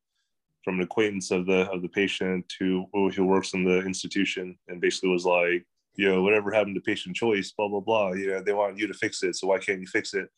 from 0.63 0.75
an 0.75 0.83
acquaintance 0.83 1.31
of 1.31 1.45
the 1.45 1.69
of 1.71 1.81
the 1.81 1.89
patient 1.89 2.51
who 2.59 2.87
who 2.93 3.25
works 3.25 3.53
in 3.53 3.63
the 3.63 3.79
institution, 3.79 4.57
and 4.67 4.81
basically 4.81 5.09
was 5.09 5.25
like, 5.25 5.65
you 5.95 6.09
know, 6.09 6.21
whatever 6.21 6.51
happened 6.51 6.75
to 6.75 6.81
patient 6.81 7.15
choice, 7.15 7.51
blah, 7.51 7.67
blah, 7.67 7.79
blah. 7.79 8.11
You 8.13 8.27
know, 8.27 8.43
they 8.43 8.53
want 8.53 8.77
you 8.77 8.87
to 8.87 8.93
fix 8.93 9.23
it. 9.23 9.35
So 9.35 9.47
why 9.47 9.59
can't 9.59 9.81
you 9.81 9.87
fix 9.87 10.13
it? 10.13 10.29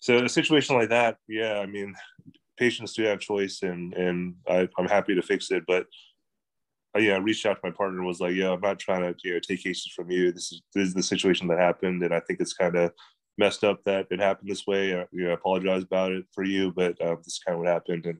So 0.00 0.18
a 0.24 0.28
situation 0.28 0.76
like 0.76 0.90
that, 0.90 1.16
yeah, 1.28 1.58
I 1.58 1.66
mean, 1.66 1.94
patients 2.56 2.94
do 2.94 3.02
have 3.04 3.20
choice 3.20 3.62
and, 3.62 3.94
and 3.94 4.34
I, 4.48 4.68
am 4.78 4.88
happy 4.88 5.14
to 5.14 5.22
fix 5.22 5.50
it. 5.50 5.64
But 5.66 5.86
uh, 6.96 6.98
yeah, 6.98 7.14
I 7.14 7.18
reached 7.18 7.46
out 7.46 7.54
to 7.54 7.60
my 7.62 7.70
partner 7.70 8.02
was 8.02 8.20
like, 8.20 8.34
yeah, 8.34 8.52
I'm 8.52 8.60
not 8.60 8.78
trying 8.78 9.02
to, 9.02 9.14
you 9.22 9.34
know, 9.34 9.40
take 9.40 9.62
cases 9.62 9.92
from 9.94 10.10
you. 10.10 10.32
This 10.32 10.52
is, 10.52 10.62
this 10.74 10.88
is 10.88 10.94
the 10.94 11.02
situation 11.02 11.48
that 11.48 11.58
happened. 11.58 12.02
And 12.02 12.14
I 12.14 12.20
think 12.20 12.40
it's 12.40 12.52
kind 12.52 12.76
of 12.76 12.92
messed 13.38 13.64
up 13.64 13.84
that 13.84 14.06
it 14.10 14.20
happened 14.20 14.50
this 14.50 14.66
way. 14.66 14.94
I, 14.94 15.06
you 15.12 15.24
know, 15.24 15.30
I 15.30 15.34
apologize 15.34 15.82
about 15.82 16.12
it 16.12 16.24
for 16.32 16.44
you, 16.44 16.72
but 16.72 17.00
uh, 17.00 17.16
this 17.16 17.34
is 17.34 17.40
kind 17.46 17.54
of 17.54 17.60
what 17.60 17.72
happened. 17.72 18.06
And, 18.06 18.18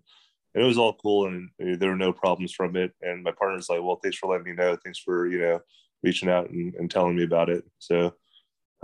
and 0.54 0.64
it 0.64 0.66
was 0.66 0.78
all 0.78 0.94
cool 0.94 1.26
and 1.26 1.50
there 1.58 1.90
were 1.90 1.96
no 1.96 2.12
problems 2.12 2.52
from 2.52 2.76
it. 2.76 2.92
And 3.02 3.22
my 3.22 3.32
partner's 3.32 3.68
like, 3.68 3.82
well, 3.82 3.98
thanks 4.02 4.18
for 4.18 4.30
letting 4.30 4.46
me 4.46 4.52
know. 4.52 4.76
Thanks 4.82 4.98
for, 4.98 5.26
you 5.26 5.38
know, 5.38 5.60
reaching 6.02 6.28
out 6.28 6.50
and, 6.50 6.74
and 6.74 6.90
telling 6.90 7.16
me 7.16 7.24
about 7.24 7.50
it. 7.50 7.64
So, 7.78 8.14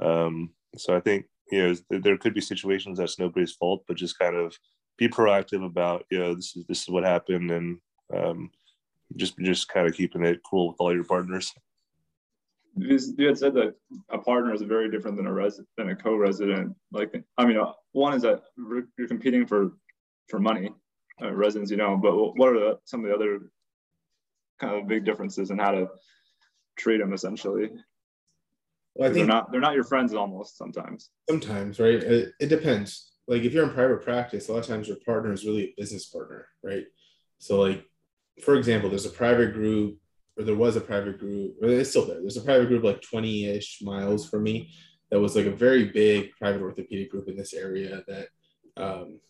um, 0.00 0.50
so 0.76 0.96
I 0.96 1.00
think 1.00 1.26
you 1.50 1.74
know 1.90 1.98
there 2.00 2.16
could 2.16 2.34
be 2.34 2.40
situations 2.40 2.98
that's 2.98 3.18
nobody's 3.18 3.52
fault, 3.52 3.84
but 3.86 3.96
just 3.96 4.18
kind 4.18 4.36
of 4.36 4.56
be 4.98 5.08
proactive 5.08 5.64
about 5.64 6.04
you 6.10 6.18
know 6.18 6.34
this 6.34 6.56
is 6.56 6.66
this 6.66 6.82
is 6.82 6.88
what 6.88 7.04
happened 7.04 7.50
and 7.50 7.78
um, 8.14 8.50
just 9.16 9.38
just 9.38 9.68
kind 9.68 9.86
of 9.86 9.94
keeping 9.94 10.24
it 10.24 10.40
cool 10.48 10.68
with 10.68 10.76
all 10.78 10.94
your 10.94 11.04
partners. 11.04 11.52
You 12.76 12.98
had 13.26 13.36
said 13.36 13.54
that 13.54 13.74
a 14.08 14.18
partner 14.18 14.54
is 14.54 14.62
very 14.62 14.90
different 14.90 15.16
than 15.18 15.26
a 15.26 15.32
resident 15.32 15.68
than 15.76 15.90
a 15.90 15.96
co-resident. 15.96 16.74
Like, 16.90 17.22
I 17.36 17.44
mean, 17.44 17.58
one 17.92 18.14
is 18.14 18.22
that 18.22 18.44
you're 18.96 19.08
competing 19.08 19.46
for 19.46 19.72
for 20.28 20.40
money, 20.40 20.70
uh, 21.20 21.32
residents, 21.32 21.70
you 21.70 21.76
know. 21.76 21.96
But 21.96 22.14
what 22.36 22.48
are 22.48 22.58
the, 22.58 22.78
some 22.84 23.04
of 23.04 23.10
the 23.10 23.14
other 23.14 23.50
kind 24.62 24.80
of 24.80 24.88
big 24.88 25.04
differences 25.04 25.50
in 25.50 25.58
how 25.58 25.72
to 25.72 25.88
treat 26.76 26.98
them 26.98 27.12
essentially. 27.12 27.70
Well, 28.94 29.10
I 29.10 29.12
think 29.12 29.26
they're 29.26 29.34
not 29.34 29.50
they're 29.50 29.60
not 29.60 29.74
your 29.74 29.84
friends 29.84 30.14
almost 30.14 30.56
sometimes. 30.56 31.10
Sometimes, 31.28 31.80
right? 31.80 32.02
It, 32.02 32.32
it 32.40 32.48
depends. 32.48 33.12
Like 33.26 33.42
if 33.42 33.52
you're 33.52 33.64
in 33.64 33.74
private 33.74 34.02
practice, 34.02 34.48
a 34.48 34.52
lot 34.52 34.60
of 34.60 34.66
times 34.66 34.88
your 34.88 34.98
partner 35.04 35.32
is 35.32 35.44
really 35.44 35.64
a 35.64 35.74
business 35.76 36.06
partner, 36.06 36.46
right? 36.62 36.84
So 37.38 37.60
like, 37.60 37.84
for 38.42 38.56
example, 38.56 38.90
there's 38.90 39.06
a 39.06 39.10
private 39.10 39.52
group, 39.52 39.98
or 40.36 40.44
there 40.44 40.54
was 40.54 40.76
a 40.76 40.80
private 40.80 41.18
group, 41.18 41.56
or 41.62 41.68
it's 41.68 41.90
still 41.90 42.06
there. 42.06 42.20
There's 42.20 42.36
a 42.36 42.42
private 42.42 42.68
group 42.68 42.84
like 42.84 43.02
20-ish 43.02 43.80
miles 43.82 44.28
from 44.28 44.42
me 44.42 44.72
that 45.10 45.20
was 45.20 45.36
like 45.36 45.46
a 45.46 45.50
very 45.50 45.86
big 45.86 46.30
private 46.38 46.62
orthopedic 46.62 47.10
group 47.10 47.28
in 47.28 47.36
this 47.36 47.52
area 47.52 48.02
that 48.08 48.28
um, 48.76 49.20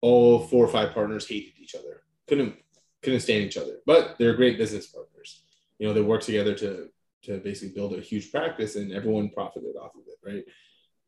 all 0.00 0.40
four 0.40 0.64
or 0.64 0.68
five 0.68 0.92
partners 0.92 1.28
hated 1.28 1.52
each 1.58 1.74
other, 1.74 2.02
couldn't 2.28 2.54
couldn't 3.02 3.20
stand 3.20 3.44
each 3.44 3.56
other, 3.56 3.78
but 3.86 4.16
they're 4.18 4.34
great 4.34 4.58
business 4.58 4.86
partners. 4.88 5.42
You 5.78 5.88
know 5.88 5.94
they 5.94 6.02
work 6.02 6.22
together 6.22 6.54
to 6.56 6.88
to 7.22 7.38
basically 7.38 7.74
build 7.74 7.94
a 7.94 8.00
huge 8.00 8.30
practice 8.30 8.76
and 8.76 8.92
everyone 8.92 9.30
profited 9.30 9.76
off 9.76 9.94
of 9.94 10.02
it 10.06 10.10
right? 10.24 10.44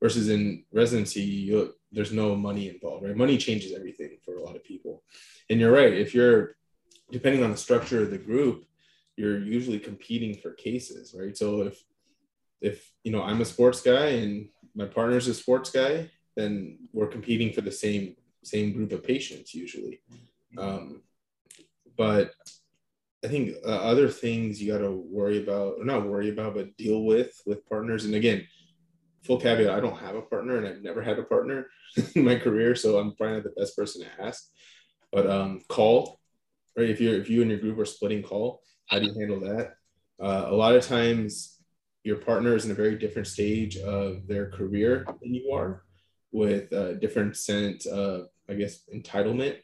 Versus 0.00 0.28
in 0.28 0.64
residency 0.72 1.22
you, 1.22 1.74
there's 1.90 2.12
no 2.12 2.35
money 2.35 2.68
involved 2.68 3.04
right? 3.04 3.16
Money 3.16 3.38
changes 3.38 3.72
everything 3.72 4.18
for 4.24 4.37
a 4.37 4.42
lot 4.42 4.56
of 4.56 4.64
people. 4.64 5.02
And 5.48 5.61
you're 5.61 5.72
right 5.72 5.92
if 5.92 6.14
you're 6.14 6.56
depending 7.12 7.44
on 7.44 7.51
the 7.51 7.57
structure 7.57 8.03
of 8.03 8.11
the 8.11 8.18
group, 8.18 8.64
you're 9.16 9.38
usually 9.38 9.79
competing 9.79 10.35
for 10.35 10.53
cases, 10.53 11.14
right? 11.16 11.37
So 11.37 11.62
if 11.62 11.85
if 12.61 12.92
you 13.05 13.12
know 13.12 13.22
I'm 13.22 13.40
a 13.40 13.44
sports 13.44 13.81
guy 13.81 14.07
and 14.22 14.48
my 14.75 14.87
partner's 14.87 15.29
a 15.29 15.35
sports 15.35 15.70
guy, 15.70 16.11
then 16.37 16.79
we're 16.92 17.07
competing 17.07 17.53
for 17.53 17.61
the 17.61 17.70
same 17.70 18.16
same 18.42 18.72
group 18.72 18.92
of 18.92 19.05
patients 19.05 19.55
usually. 19.55 20.01
Um, 20.59 21.03
but 21.96 22.33
I 23.25 23.29
think 23.29 23.55
uh, 23.64 23.68
other 23.68 24.09
things 24.09 24.61
you 24.61 24.72
got 24.72 24.79
to 24.79 24.90
worry 24.90 25.42
about, 25.42 25.75
or 25.79 25.85
not 25.85 26.09
worry 26.09 26.31
about, 26.31 26.55
but 26.55 26.77
deal 26.77 27.05
with 27.05 27.40
with 27.46 27.66
partners. 27.68 28.05
And 28.07 28.14
again, 28.14 28.46
full 29.25 29.38
caveat: 29.38 29.70
I 29.70 29.81
don't 29.81 29.98
have 29.98 30.16
a 30.16 30.22
partner, 30.22 30.57
and 30.57 30.66
I've 30.66 30.83
never 30.83 31.03
had 31.03 31.18
a 31.18 31.25
partner 31.25 31.66
in 32.14 32.25
my 32.25 32.37
career, 32.37 32.75
so 32.75 32.98
I'm 32.98 33.14
probably 33.14 33.37
not 33.37 33.44
the 33.44 33.61
best 33.61 33.77
person 33.77 34.03
to 34.03 34.25
ask. 34.25 34.48
But 35.12 35.29
um, 35.29 35.61
call, 35.68 36.21
right? 36.76 36.90
If 36.90 37.00
you're 37.00 37.14
if 37.14 37.28
you 37.28 37.42
and 37.42 37.50
your 37.50 37.61
group 37.61 37.78
are 37.78 37.85
splitting 37.85 38.22
call, 38.22 38.62
how 38.87 38.98
do 38.98 39.06
you 39.06 39.18
handle 39.18 39.40
that? 39.40 39.74
Uh, 40.20 40.46
a 40.48 40.54
lot 40.54 40.74
of 40.74 40.87
times, 40.87 41.61
your 42.04 42.16
partner 42.16 42.54
is 42.54 42.64
in 42.64 42.70
a 42.70 42.74
very 42.74 42.96
different 42.96 43.28
stage 43.28 43.76
of 43.78 44.26
their 44.26 44.50
career 44.50 45.04
than 45.20 45.35
you 45.35 45.52
are, 45.52 45.85
with 46.32 46.72
a 46.72 46.94
different 46.94 47.37
sense 47.37 47.87
of, 47.87 48.26
I 48.48 48.54
guess, 48.54 48.80
entitlement. 48.94 49.58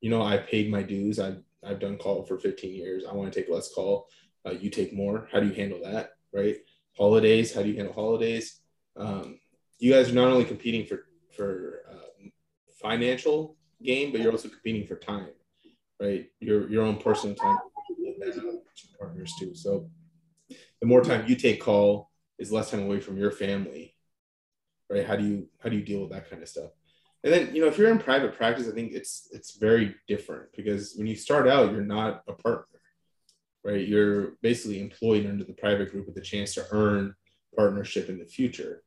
You 0.00 0.10
know, 0.10 0.22
I 0.22 0.38
paid 0.38 0.70
my 0.70 0.82
dues. 0.82 1.18
I've 1.18 1.42
I've 1.64 1.80
done 1.80 1.98
call 1.98 2.24
for 2.24 2.38
15 2.38 2.74
years. 2.74 3.04
I 3.08 3.14
want 3.14 3.32
to 3.32 3.40
take 3.40 3.50
less 3.50 3.72
call. 3.72 4.08
Uh, 4.46 4.52
you 4.52 4.70
take 4.70 4.92
more. 4.92 5.28
How 5.32 5.40
do 5.40 5.46
you 5.46 5.54
handle 5.54 5.80
that? 5.82 6.10
Right? 6.32 6.56
Holidays. 6.96 7.54
How 7.54 7.62
do 7.62 7.68
you 7.68 7.76
handle 7.76 7.94
holidays? 7.94 8.60
Um, 8.96 9.38
you 9.78 9.92
guys 9.92 10.10
are 10.10 10.14
not 10.14 10.28
only 10.28 10.44
competing 10.44 10.86
for 10.86 11.06
for 11.36 11.82
um, 11.90 12.32
financial 12.80 13.56
gain, 13.82 14.12
but 14.12 14.20
you're 14.20 14.32
also 14.32 14.48
competing 14.48 14.86
for 14.86 14.96
time, 14.96 15.28
right? 16.00 16.26
Your 16.40 16.70
your 16.70 16.84
own 16.84 16.98
personal 16.98 17.36
time 17.36 17.58
partners 18.98 19.34
too. 19.38 19.54
So 19.54 19.88
the 20.80 20.86
more 20.86 21.02
time 21.02 21.26
you 21.26 21.36
take 21.36 21.60
call 21.60 22.10
is 22.38 22.52
less 22.52 22.70
time 22.70 22.82
away 22.82 23.00
from 23.00 23.16
your 23.18 23.30
family, 23.30 23.94
right? 24.90 25.06
How 25.06 25.16
do 25.16 25.24
you 25.24 25.48
how 25.62 25.68
do 25.68 25.76
you 25.76 25.84
deal 25.84 26.00
with 26.00 26.10
that 26.10 26.28
kind 26.30 26.42
of 26.42 26.48
stuff? 26.48 26.70
And 27.24 27.32
then 27.32 27.54
you 27.54 27.62
know 27.62 27.68
if 27.68 27.78
you're 27.78 27.90
in 27.90 27.98
private 27.98 28.36
practice, 28.36 28.68
I 28.68 28.72
think 28.72 28.92
it's 28.92 29.28
it's 29.32 29.56
very 29.56 29.94
different 30.06 30.48
because 30.56 30.94
when 30.96 31.06
you 31.06 31.16
start 31.16 31.48
out, 31.48 31.72
you're 31.72 31.82
not 31.82 32.22
a 32.28 32.32
partner, 32.32 32.80
right? 33.64 33.86
You're 33.86 34.32
basically 34.42 34.80
employed 34.80 35.26
under 35.26 35.44
the 35.44 35.54
private 35.54 35.90
group 35.90 36.06
with 36.06 36.16
a 36.18 36.22
chance 36.22 36.54
to 36.54 36.66
earn 36.70 37.14
partnership 37.56 38.08
in 38.08 38.18
the 38.18 38.26
future. 38.26 38.82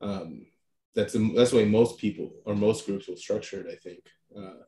Um, 0.00 0.46
that's 0.94 1.12
the, 1.12 1.32
that's 1.36 1.50
the 1.50 1.58
way 1.58 1.64
most 1.66 1.98
people 1.98 2.32
or 2.46 2.54
most 2.54 2.86
groups 2.86 3.06
will 3.06 3.16
structure 3.16 3.60
it. 3.60 3.66
I 3.70 3.76
think. 3.76 4.00
Uh, 4.36 4.62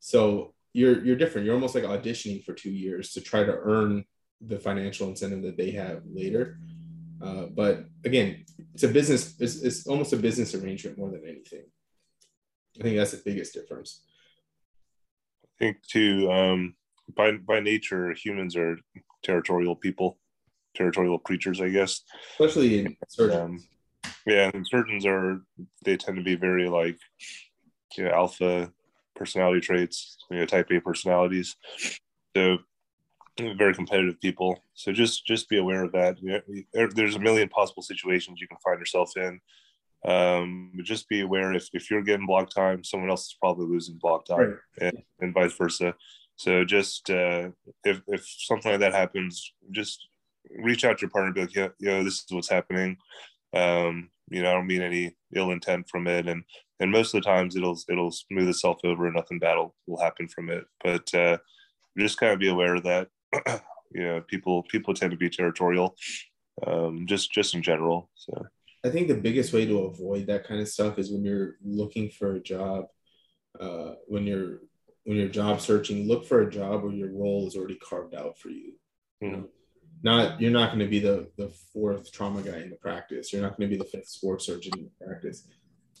so 0.00 0.54
you're 0.78 1.04
you're 1.04 1.16
different. 1.16 1.44
You're 1.44 1.54
almost 1.54 1.74
like 1.74 1.84
auditioning 1.84 2.44
for 2.44 2.52
two 2.52 2.70
years 2.70 3.12
to 3.14 3.20
try 3.20 3.42
to 3.44 3.52
earn 3.52 4.04
the 4.40 4.58
financial 4.58 5.08
incentive 5.08 5.42
that 5.42 5.56
they 5.56 5.72
have 5.72 6.02
later. 6.06 6.58
Uh, 7.20 7.46
but 7.46 7.84
again, 8.04 8.44
it's 8.74 8.84
a 8.84 8.88
business. 8.88 9.34
It's, 9.40 9.60
it's 9.62 9.86
almost 9.88 10.12
a 10.12 10.16
business 10.16 10.54
arrangement 10.54 10.96
more 10.96 11.10
than 11.10 11.24
anything. 11.26 11.64
I 12.78 12.82
think 12.82 12.96
that's 12.96 13.10
the 13.10 13.22
biggest 13.24 13.54
difference. 13.54 14.04
I 15.44 15.48
think 15.58 15.82
too. 15.82 16.30
Um, 16.30 16.74
by 17.16 17.32
by 17.32 17.58
nature, 17.58 18.12
humans 18.12 18.56
are 18.56 18.78
territorial 19.24 19.74
people, 19.74 20.18
territorial 20.76 21.18
creatures, 21.18 21.60
I 21.60 21.70
guess. 21.70 22.02
Especially 22.38 22.80
in 22.80 22.96
surgeons. 23.08 23.40
Um, 23.40 24.12
yeah, 24.26 24.50
and 24.54 24.64
surgeons 24.66 25.04
are 25.06 25.40
they 25.84 25.96
tend 25.96 26.18
to 26.18 26.22
be 26.22 26.36
very 26.36 26.68
like 26.68 26.98
you 27.96 28.04
know 28.04 28.10
alpha 28.10 28.72
personality 29.18 29.60
traits, 29.60 30.16
you 30.30 30.38
know, 30.38 30.46
type 30.46 30.70
A 30.70 30.80
personalities. 30.80 31.56
So 32.36 32.58
very 33.38 33.74
competitive 33.74 34.20
people. 34.20 34.62
So 34.74 34.92
just 34.92 35.26
just 35.26 35.48
be 35.48 35.58
aware 35.58 35.84
of 35.84 35.92
that. 35.92 36.16
There's 36.94 37.16
a 37.16 37.20
million 37.20 37.48
possible 37.48 37.82
situations 37.82 38.40
you 38.40 38.48
can 38.48 38.58
find 38.64 38.78
yourself 38.78 39.16
in. 39.16 39.40
Um, 40.04 40.70
but 40.76 40.84
just 40.84 41.08
be 41.08 41.22
aware 41.22 41.52
if, 41.52 41.68
if 41.72 41.90
you're 41.90 42.02
getting 42.02 42.26
block 42.26 42.50
time, 42.50 42.84
someone 42.84 43.10
else 43.10 43.26
is 43.26 43.36
probably 43.40 43.66
losing 43.66 43.98
block 43.98 44.26
time, 44.26 44.38
right. 44.38 44.58
and, 44.80 45.02
and 45.20 45.34
vice 45.34 45.54
versa. 45.54 45.94
So 46.36 46.64
just 46.64 47.10
uh, 47.10 47.48
if 47.84 48.00
if 48.06 48.24
something 48.24 48.70
like 48.70 48.80
that 48.80 48.94
happens, 48.94 49.52
just 49.72 50.06
reach 50.56 50.84
out 50.84 50.98
to 50.98 51.02
your 51.02 51.10
partner, 51.10 51.26
and 51.26 51.34
be 51.34 51.40
like, 51.40 51.54
yeah, 51.54 51.68
yo, 51.80 52.04
this 52.04 52.14
is 52.14 52.26
what's 52.30 52.48
happening. 52.48 52.96
Um, 53.52 54.10
you 54.30 54.42
know, 54.42 54.50
I 54.50 54.54
don't 54.54 54.66
mean 54.66 54.82
any 54.82 55.16
ill 55.34 55.50
intent 55.50 55.88
from 55.88 56.06
it, 56.06 56.26
and 56.26 56.44
and 56.80 56.90
most 56.90 57.14
of 57.14 57.22
the 57.22 57.28
times 57.28 57.56
it'll 57.56 57.78
it'll 57.88 58.10
smooth 58.10 58.48
itself 58.48 58.78
over 58.84 59.06
and 59.06 59.16
nothing 59.16 59.38
bad 59.38 59.56
will, 59.56 59.74
will 59.86 60.00
happen 60.02 60.28
from 60.28 60.50
it. 60.50 60.64
But 60.82 61.12
uh, 61.14 61.38
just 61.98 62.18
kind 62.18 62.32
of 62.32 62.38
be 62.38 62.48
aware 62.48 62.74
of 62.76 62.84
that. 62.84 63.08
You 63.90 64.04
know 64.04 64.20
people 64.20 64.64
people 64.64 64.92
tend 64.92 65.12
to 65.12 65.16
be 65.16 65.30
territorial 65.30 65.96
um, 66.66 67.06
just 67.06 67.32
just 67.32 67.54
in 67.54 67.62
general. 67.62 68.10
So 68.14 68.46
i 68.84 68.88
think 68.88 69.08
the 69.08 69.14
biggest 69.14 69.52
way 69.52 69.66
to 69.66 69.80
avoid 69.80 70.26
that 70.26 70.46
kind 70.46 70.60
of 70.60 70.68
stuff 70.68 70.98
is 70.98 71.10
when 71.10 71.24
you're 71.24 71.56
looking 71.64 72.08
for 72.10 72.36
a 72.36 72.40
job 72.40 72.84
uh, 73.60 73.94
when 74.06 74.24
you're 74.26 74.60
when 75.04 75.16
you're 75.16 75.28
job 75.28 75.60
searching 75.60 76.06
look 76.06 76.24
for 76.24 76.42
a 76.42 76.50
job 76.50 76.82
where 76.82 76.92
your 76.92 77.10
role 77.10 77.46
is 77.46 77.56
already 77.56 77.76
carved 77.76 78.14
out 78.14 78.38
for 78.38 78.50
you. 78.50 78.74
Mm-hmm. 79.22 79.26
you 79.26 79.32
know 79.32 79.48
not 80.02 80.40
you're 80.40 80.50
not 80.50 80.68
going 80.68 80.80
to 80.80 80.86
be 80.86 80.98
the 80.98 81.28
the 81.36 81.48
fourth 81.72 82.12
trauma 82.12 82.42
guy 82.42 82.58
in 82.58 82.70
the 82.70 82.76
practice. 82.76 83.32
You're 83.32 83.42
not 83.42 83.56
going 83.56 83.68
to 83.68 83.76
be 83.76 83.82
the 83.82 83.88
fifth 83.88 84.08
sports 84.08 84.46
surgeon 84.46 84.72
in 84.76 84.84
the 84.84 85.06
practice. 85.06 85.46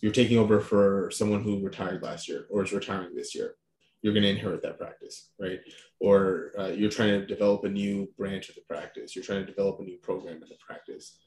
You're 0.00 0.12
taking 0.12 0.38
over 0.38 0.60
for 0.60 1.10
someone 1.10 1.42
who 1.42 1.64
retired 1.64 2.02
last 2.02 2.28
year 2.28 2.46
or 2.50 2.62
is 2.62 2.72
retiring 2.72 3.14
this 3.14 3.34
year. 3.34 3.54
You're 4.02 4.12
going 4.12 4.22
to 4.22 4.30
inherit 4.30 4.62
that 4.62 4.78
practice 4.78 5.30
right? 5.40 5.58
Or 6.00 6.52
uh, 6.58 6.68
you're 6.68 6.90
trying 6.90 7.20
to 7.20 7.26
develop 7.26 7.64
a 7.64 7.68
new 7.68 8.08
branch 8.16 8.48
of 8.48 8.54
the 8.54 8.60
practice. 8.68 9.16
You're 9.16 9.24
trying 9.24 9.44
to 9.44 9.52
develop 9.52 9.80
a 9.80 9.82
new 9.82 9.98
program 9.98 10.34
in 10.34 10.48
the 10.48 10.56
practice. 10.64 11.18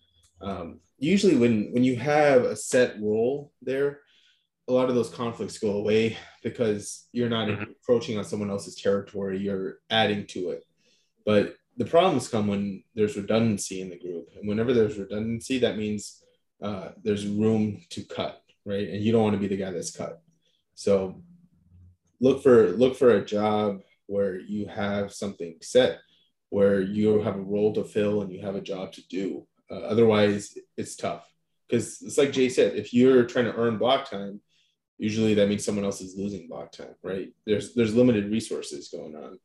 Um, 0.41 0.79
usually 0.97 1.35
when 1.35 1.71
when 1.73 1.83
you 1.83 1.97
have 1.97 2.43
a 2.43 2.55
set 2.55 2.99
role 3.01 3.51
there 3.61 3.99
a 4.67 4.73
lot 4.73 4.89
of 4.89 4.95
those 4.95 5.09
conflicts 5.09 5.57
go 5.57 5.73
away 5.73 6.17
because 6.43 7.07
you're 7.11 7.29
not 7.29 7.47
mm-hmm. 7.47 7.63
approaching 7.63 8.17
on 8.17 8.23
someone 8.23 8.49
else's 8.49 8.75
territory. 8.75 9.37
You're 9.37 9.79
adding 9.89 10.25
to 10.27 10.51
it. 10.51 10.63
But 11.25 11.55
the 11.77 11.85
problems 11.85 12.27
come 12.27 12.47
when 12.47 12.83
there's 12.95 13.17
redundancy 13.17 13.81
in 13.81 13.89
the 13.89 13.97
group 13.97 14.29
and 14.37 14.47
whenever 14.47 14.73
there's 14.73 14.97
redundancy 14.97 15.59
that 15.59 15.77
means 15.77 16.23
uh, 16.61 16.89
there's 17.03 17.25
room 17.27 17.81
to 17.89 18.03
cut 18.03 18.41
right? 18.65 18.87
And 18.89 19.03
you 19.03 19.11
don't 19.11 19.23
want 19.23 19.33
to 19.33 19.39
be 19.39 19.47
the 19.47 19.57
guy 19.57 19.71
that's 19.71 19.95
cut. 19.95 20.21
So 20.75 21.21
look 22.19 22.43
for 22.43 22.71
look 22.71 22.95
for 22.95 23.11
a 23.11 23.25
job 23.25 23.81
where 24.07 24.39
you 24.39 24.67
have 24.67 25.13
something 25.13 25.55
set, 25.61 25.99
where 26.49 26.81
you 26.81 27.21
have 27.21 27.35
a 27.35 27.41
role 27.41 27.73
to 27.73 27.83
fill 27.83 28.21
and 28.21 28.31
you 28.31 28.41
have 28.41 28.55
a 28.55 28.61
job 28.61 28.91
to 28.93 29.07
do. 29.07 29.47
Uh, 29.69 29.79
otherwise, 29.79 30.57
it's 30.77 30.95
tough 30.95 31.25
because 31.67 32.01
it's 32.01 32.17
like 32.17 32.31
Jay 32.31 32.49
said, 32.49 32.75
if 32.75 32.93
you're 32.93 33.25
trying 33.25 33.45
to 33.45 33.55
earn 33.55 33.77
block 33.77 34.09
time, 34.09 34.41
usually 34.97 35.33
that 35.35 35.47
means 35.47 35.63
someone 35.63 35.85
else 35.85 36.01
is 36.01 36.17
losing 36.17 36.47
block 36.47 36.71
time, 36.71 36.95
right? 37.03 37.29
There's 37.45 37.73
there's 37.73 37.95
limited 37.95 38.31
resources 38.31 38.89
going 38.89 39.15
on, 39.15 39.39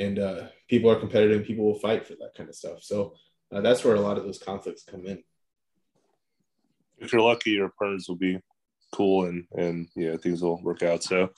and 0.00 0.18
uh, 0.18 0.46
people 0.68 0.90
are 0.90 0.98
competitive. 0.98 1.44
People 1.44 1.66
will 1.66 1.78
fight 1.78 2.06
for 2.06 2.14
that 2.14 2.34
kind 2.36 2.48
of 2.48 2.54
stuff. 2.54 2.82
So 2.82 3.14
uh, 3.52 3.60
that's 3.60 3.84
where 3.84 3.94
a 3.94 4.00
lot 4.00 4.16
of 4.16 4.24
those 4.24 4.38
conflicts 4.38 4.82
come 4.82 5.06
in. 5.06 5.22
If 6.98 7.12
you're 7.12 7.22
lucky, 7.22 7.50
your 7.50 7.70
partners 7.78 8.06
will 8.08 8.16
be 8.16 8.40
cool 8.92 9.26
and 9.26 9.44
and 9.52 9.86
know 9.96 10.16
things 10.16 10.42
will 10.42 10.60
work 10.62 10.82
out 10.82 11.00
so 11.00 11.28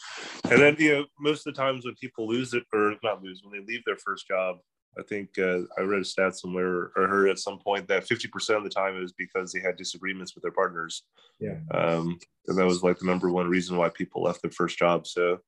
and 0.50 0.58
then 0.58 0.74
you 0.78 0.90
know 0.90 1.04
most 1.20 1.46
of 1.46 1.54
the 1.54 1.60
times 1.60 1.84
when 1.84 1.94
people 1.96 2.26
lose 2.26 2.54
it 2.54 2.62
or 2.72 2.94
not 3.02 3.22
lose 3.22 3.42
when 3.44 3.52
they 3.52 3.66
leave 3.66 3.84
their 3.84 3.98
first 3.98 4.26
job 4.26 4.56
i 4.98 5.02
think 5.02 5.28
uh, 5.38 5.58
i 5.76 5.82
read 5.82 6.00
a 6.00 6.04
stat 6.04 6.34
somewhere 6.34 6.90
or 6.96 7.06
heard 7.06 7.28
at 7.28 7.38
some 7.38 7.58
point 7.58 7.86
that 7.88 8.08
50% 8.08 8.56
of 8.56 8.64
the 8.64 8.70
time 8.70 8.96
is 9.02 9.12
because 9.12 9.52
they 9.52 9.60
had 9.60 9.76
disagreements 9.76 10.34
with 10.34 10.42
their 10.42 10.50
partners 10.50 11.02
yeah 11.40 11.58
um, 11.74 12.18
and 12.46 12.56
that 12.56 12.64
was 12.64 12.82
like 12.82 12.98
the 12.98 13.04
number 13.04 13.30
one 13.30 13.48
reason 13.48 13.76
why 13.76 13.90
people 13.90 14.22
left 14.22 14.40
their 14.40 14.50
first 14.50 14.78
job 14.78 15.06
so 15.06 15.38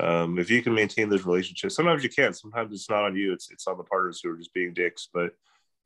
um, 0.00 0.38
if 0.38 0.50
you 0.50 0.62
can 0.62 0.74
maintain 0.74 1.08
those 1.08 1.26
relationships 1.26 1.74
sometimes 1.74 2.02
you 2.02 2.10
can't 2.10 2.36
sometimes 2.36 2.72
it's 2.72 2.90
not 2.90 3.04
on 3.04 3.16
you 3.16 3.32
it's 3.32 3.50
it's 3.50 3.66
on 3.66 3.76
the 3.76 3.84
partners 3.84 4.20
who 4.22 4.30
are 4.30 4.36
just 4.36 4.54
being 4.54 4.74
dicks 4.74 5.08
but 5.12 5.30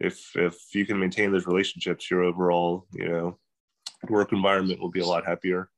if 0.01 0.31
if 0.37 0.57
you 0.75 0.87
can 0.87 0.99
maintain 0.99 1.31
those 1.31 1.47
relationships 1.47 2.11
your 2.11 2.23
overall 2.23 2.87
you 2.93 3.09
know 3.09 3.39
work 4.09 4.33
environment 4.33 4.81
will 4.81 4.91
be 4.91 5.01
a 5.01 5.07
lot 5.07 5.27
happier. 5.27 5.69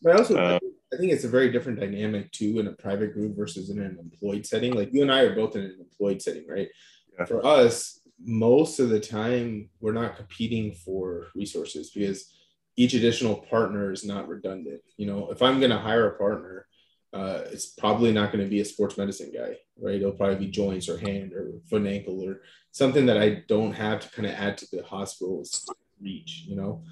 But 0.00 0.16
also, 0.16 0.36
uh, 0.36 0.58
I 0.92 0.96
think 0.96 1.12
it's 1.12 1.24
a 1.24 1.28
very 1.28 1.50
different 1.50 1.80
dynamic 1.80 2.30
too 2.32 2.58
in 2.60 2.68
a 2.68 2.72
private 2.72 3.12
group 3.12 3.36
versus 3.36 3.70
in 3.70 3.80
an 3.80 3.98
employed 4.00 4.46
setting. 4.46 4.74
Like 4.74 4.92
you 4.92 5.02
and 5.02 5.12
I 5.12 5.22
are 5.22 5.34
both 5.34 5.56
in 5.56 5.62
an 5.62 5.76
employed 5.80 6.22
setting, 6.22 6.46
right? 6.48 6.68
Yeah. 7.18 7.24
For 7.24 7.44
us, 7.44 8.00
most 8.24 8.78
of 8.78 8.88
the 8.88 9.00
time, 9.00 9.70
we're 9.80 9.92
not 9.92 10.16
competing 10.16 10.72
for 10.72 11.28
resources 11.34 11.90
because 11.90 12.32
each 12.76 12.94
additional 12.94 13.36
partner 13.36 13.92
is 13.92 14.04
not 14.04 14.28
redundant. 14.28 14.80
You 14.96 15.06
know, 15.06 15.30
if 15.30 15.42
I'm 15.42 15.58
going 15.58 15.70
to 15.70 15.78
hire 15.78 16.08
a 16.08 16.18
partner, 16.18 16.66
uh, 17.12 17.42
it's 17.50 17.66
probably 17.66 18.12
not 18.12 18.32
going 18.32 18.44
to 18.44 18.50
be 18.50 18.60
a 18.60 18.64
sports 18.64 18.98
medicine 18.98 19.32
guy, 19.34 19.56
right? 19.80 19.96
It'll 19.96 20.12
probably 20.12 20.36
be 20.46 20.50
joints 20.50 20.88
or 20.88 20.98
hand 20.98 21.32
or 21.32 21.52
foot 21.68 21.82
and 21.82 21.88
ankle 21.88 22.22
or 22.22 22.42
something 22.72 23.06
that 23.06 23.18
I 23.18 23.44
don't 23.48 23.72
have 23.72 24.00
to 24.00 24.10
kind 24.10 24.26
of 24.26 24.34
add 24.34 24.58
to 24.58 24.66
the 24.70 24.82
hospital's 24.82 25.66
reach, 26.00 26.44
you 26.46 26.56
know? 26.56 26.82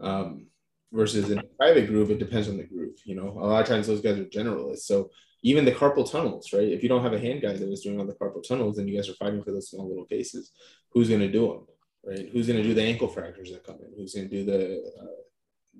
Um, 0.00 0.46
versus 0.92 1.30
in 1.30 1.38
a 1.38 1.42
private 1.58 1.88
group, 1.88 2.10
it 2.10 2.18
depends 2.18 2.48
on 2.48 2.56
the 2.56 2.64
group. 2.64 2.98
You 3.04 3.16
know, 3.16 3.36
a 3.40 3.46
lot 3.46 3.62
of 3.62 3.68
times 3.68 3.86
those 3.86 4.00
guys 4.00 4.18
are 4.18 4.24
generalists, 4.26 4.80
so 4.82 5.10
even 5.42 5.64
the 5.64 5.72
carpal 5.72 6.10
tunnels, 6.10 6.52
right? 6.52 6.68
If 6.68 6.82
you 6.82 6.88
don't 6.88 7.02
have 7.02 7.12
a 7.12 7.18
hand 7.18 7.42
guy 7.42 7.52
that 7.52 7.70
is 7.70 7.82
doing 7.82 8.00
all 8.00 8.06
the 8.06 8.14
carpal 8.14 8.46
tunnels, 8.46 8.78
and 8.78 8.88
you 8.88 8.96
guys 8.96 9.08
are 9.10 9.14
fighting 9.14 9.42
for 9.42 9.52
those 9.52 9.68
small 9.68 9.88
little 9.88 10.06
cases, 10.06 10.52
who's 10.90 11.08
going 11.08 11.20
to 11.20 11.30
do 11.30 11.48
them, 11.48 11.66
right? 12.06 12.30
Who's 12.32 12.46
going 12.46 12.62
to 12.62 12.66
do 12.66 12.74
the 12.74 12.82
ankle 12.82 13.08
fractures 13.08 13.50
that 13.50 13.64
come 13.64 13.76
in? 13.84 13.92
Who's 13.96 14.14
going 14.14 14.30
to 14.30 14.34
do 14.34 14.44
the, 14.44 14.82
uh, 15.00 15.06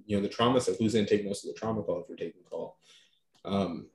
you 0.05 0.17
know, 0.17 0.23
the 0.23 0.29
trauma 0.29 0.61
stuff? 0.61 0.77
Who's 0.79 0.93
going 0.93 1.07
to 1.07 1.17
take 1.17 1.25
most 1.25 1.45
of 1.45 1.55
the 1.55 1.59
trauma 1.59 1.83
call 1.83 2.01
if 2.01 2.09
you're 2.09 2.19
taking 2.19 2.43
call? 2.43 2.79
Um, 3.45 3.89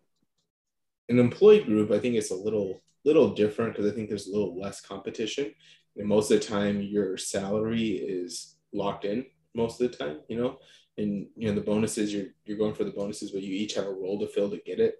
an 1.09 1.19
employee 1.19 1.63
group, 1.63 1.91
I 1.91 1.99
think 1.99 2.15
it's 2.15 2.31
a 2.31 2.35
little 2.35 2.81
little 3.05 3.33
different 3.33 3.73
because 3.73 3.91
I 3.91 3.95
think 3.95 4.09
there's 4.09 4.27
a 4.27 4.31
little 4.31 4.59
less 4.59 4.81
competition, 4.81 5.53
and 5.97 6.07
most 6.07 6.31
of 6.31 6.39
the 6.39 6.45
time 6.45 6.81
your 6.81 7.17
salary 7.17 7.91
is 7.91 8.55
locked 8.73 9.05
in 9.05 9.25
most 9.55 9.81
of 9.81 9.91
the 9.91 9.97
time, 9.97 10.19
you 10.27 10.39
know, 10.39 10.59
and 10.97 11.27
you 11.35 11.47
know 11.47 11.55
the 11.55 11.61
bonuses 11.61 12.13
you're 12.13 12.27
you're 12.45 12.57
going 12.57 12.75
for 12.75 12.83
the 12.83 12.91
bonuses, 12.91 13.31
but 13.31 13.41
you 13.41 13.53
each 13.53 13.73
have 13.75 13.85
a 13.85 13.91
role 13.91 14.19
to 14.19 14.27
fill 14.27 14.49
to 14.49 14.57
get 14.57 14.79
it. 14.79 14.95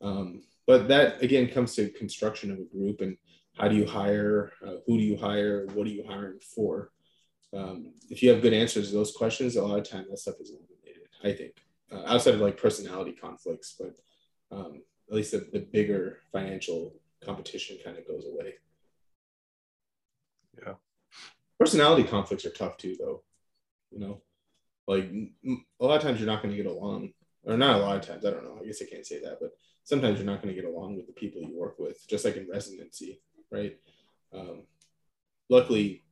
Um, 0.00 0.42
but 0.66 0.88
that 0.88 1.22
again 1.22 1.48
comes 1.48 1.74
to 1.76 1.90
construction 1.90 2.50
of 2.50 2.58
a 2.58 2.64
group 2.64 3.00
and 3.00 3.16
how 3.56 3.68
do 3.68 3.76
you 3.76 3.86
hire, 3.86 4.52
uh, 4.66 4.76
who 4.86 4.98
do 4.98 5.04
you 5.04 5.16
hire, 5.16 5.66
what 5.72 5.86
are 5.86 5.90
you 5.90 6.04
hiring 6.06 6.40
for? 6.40 6.90
Um, 7.54 7.94
if 8.10 8.22
you 8.22 8.30
have 8.30 8.42
good 8.42 8.52
answers 8.52 8.90
to 8.90 8.94
those 8.94 9.12
questions, 9.12 9.56
a 9.56 9.64
lot 9.64 9.78
of 9.78 9.88
time 9.88 10.04
that 10.10 10.18
stuff 10.18 10.34
is 10.40 10.50
eliminated. 10.50 11.08
I 11.24 11.32
think 11.32 11.54
uh, 11.92 12.02
outside 12.06 12.34
of 12.34 12.40
like 12.40 12.60
personality 12.60 13.12
conflicts, 13.12 13.76
but 13.78 13.94
um, 14.56 14.82
at 15.08 15.14
least 15.14 15.32
the, 15.32 15.48
the 15.52 15.60
bigger 15.60 16.18
financial 16.32 16.94
competition 17.24 17.78
kind 17.84 17.98
of 17.98 18.06
goes 18.06 18.24
away. 18.26 18.54
Yeah. 20.64 20.74
Personality 21.58 22.04
conflicts 22.04 22.44
are 22.44 22.50
tough 22.50 22.76
too, 22.76 22.96
though. 22.98 23.22
You 23.90 24.00
know, 24.00 24.22
like 24.86 25.10
a 25.44 25.84
lot 25.84 25.96
of 25.96 26.02
times 26.02 26.18
you're 26.18 26.26
not 26.26 26.42
going 26.42 26.54
to 26.54 26.62
get 26.62 26.70
along, 26.70 27.12
or 27.44 27.56
not 27.56 27.76
a 27.76 27.82
lot 27.82 27.96
of 27.96 28.06
times. 28.06 28.24
I 28.24 28.30
don't 28.30 28.44
know. 28.44 28.58
I 28.60 28.66
guess 28.66 28.82
I 28.82 28.86
can't 28.86 29.06
say 29.06 29.20
that, 29.20 29.38
but 29.40 29.52
sometimes 29.84 30.18
you're 30.18 30.26
not 30.26 30.42
going 30.42 30.54
to 30.54 30.60
get 30.60 30.68
along 30.68 30.96
with 30.96 31.06
the 31.06 31.12
people 31.12 31.40
you 31.40 31.58
work 31.58 31.78
with, 31.78 32.06
just 32.08 32.24
like 32.24 32.36
in 32.36 32.48
residency, 32.50 33.20
right? 33.50 33.76
Um, 34.34 34.62
luckily, 35.48 36.02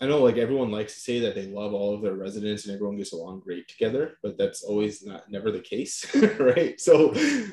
I 0.00 0.06
know 0.06 0.22
like 0.22 0.36
everyone 0.36 0.70
likes 0.70 0.94
to 0.94 1.00
say 1.00 1.18
that 1.20 1.34
they 1.34 1.46
love 1.46 1.74
all 1.74 1.92
of 1.92 2.02
their 2.02 2.14
residents 2.14 2.64
and 2.64 2.74
everyone 2.74 2.96
gets 2.96 3.12
along 3.12 3.40
great 3.40 3.66
together, 3.66 4.16
but 4.22 4.38
that's 4.38 4.62
always 4.62 5.04
not 5.04 5.28
never 5.28 5.50
the 5.50 5.58
case, 5.58 6.06
right? 6.38 6.80
So, 6.80 7.10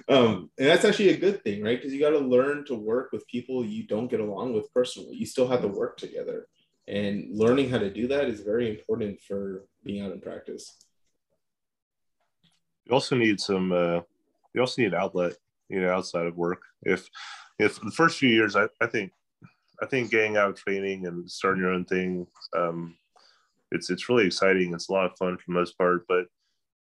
um, 0.10 0.52
and 0.60 0.68
that's 0.68 0.86
actually 0.86 1.10
a 1.10 1.18
good 1.18 1.44
thing, 1.44 1.64
right? 1.64 1.78
Because 1.78 1.92
you 1.92 2.00
got 2.00 2.12
to 2.12 2.20
learn 2.20 2.64
to 2.66 2.76
work 2.76 3.12
with 3.12 3.28
people 3.28 3.66
you 3.66 3.88
don't 3.88 4.10
get 4.10 4.20
along 4.20 4.54
with 4.54 4.72
personally. 4.74 5.16
You 5.16 5.26
still 5.26 5.48
have 5.48 5.62
to 5.62 5.68
work 5.68 5.98
together, 5.98 6.48
and 6.88 7.36
learning 7.36 7.72
how 7.72 7.80
to 7.80 7.92
do 7.92 8.08
that 8.10 8.26
is 8.26 8.42
very 8.42 8.70
important 8.70 9.22
for 9.22 9.66
being 9.84 10.06
out 10.06 10.12
in 10.12 10.22
practice. 10.22 10.78
You 12.86 12.94
also 12.94 13.16
need 13.16 13.40
some. 13.40 13.72
Uh, 13.72 14.02
you 14.54 14.62
also 14.62 14.84
need 14.84 14.94
outlet, 14.94 15.34
you 15.68 15.82
know, 15.82 15.92
outside 15.92 16.28
of 16.28 16.38
work. 16.38 16.62
If 16.84 17.10
if 17.58 17.82
the 17.82 17.90
first 17.90 18.20
few 18.20 18.30
years, 18.30 18.56
I, 18.56 18.68
I 18.80 18.86
think 18.86 19.12
I 19.82 19.86
think 19.86 20.12
getting 20.12 20.38
out 20.38 20.56
training 20.56 21.08
and 21.08 21.30
starting 21.30 21.62
your 21.62 21.72
own 21.72 21.86
thing, 21.86 22.28
um, 22.58 22.96
it's 23.72 23.90
it's 23.90 24.10
really 24.10 24.26
exciting. 24.26 24.74
It's 24.74 24.90
a 24.90 24.94
lot 24.94 25.06
of 25.06 25.18
fun 25.18 25.38
for 25.38 25.44
the 25.48 25.54
most 25.54 25.78
part, 25.78 26.06
but 26.08 26.26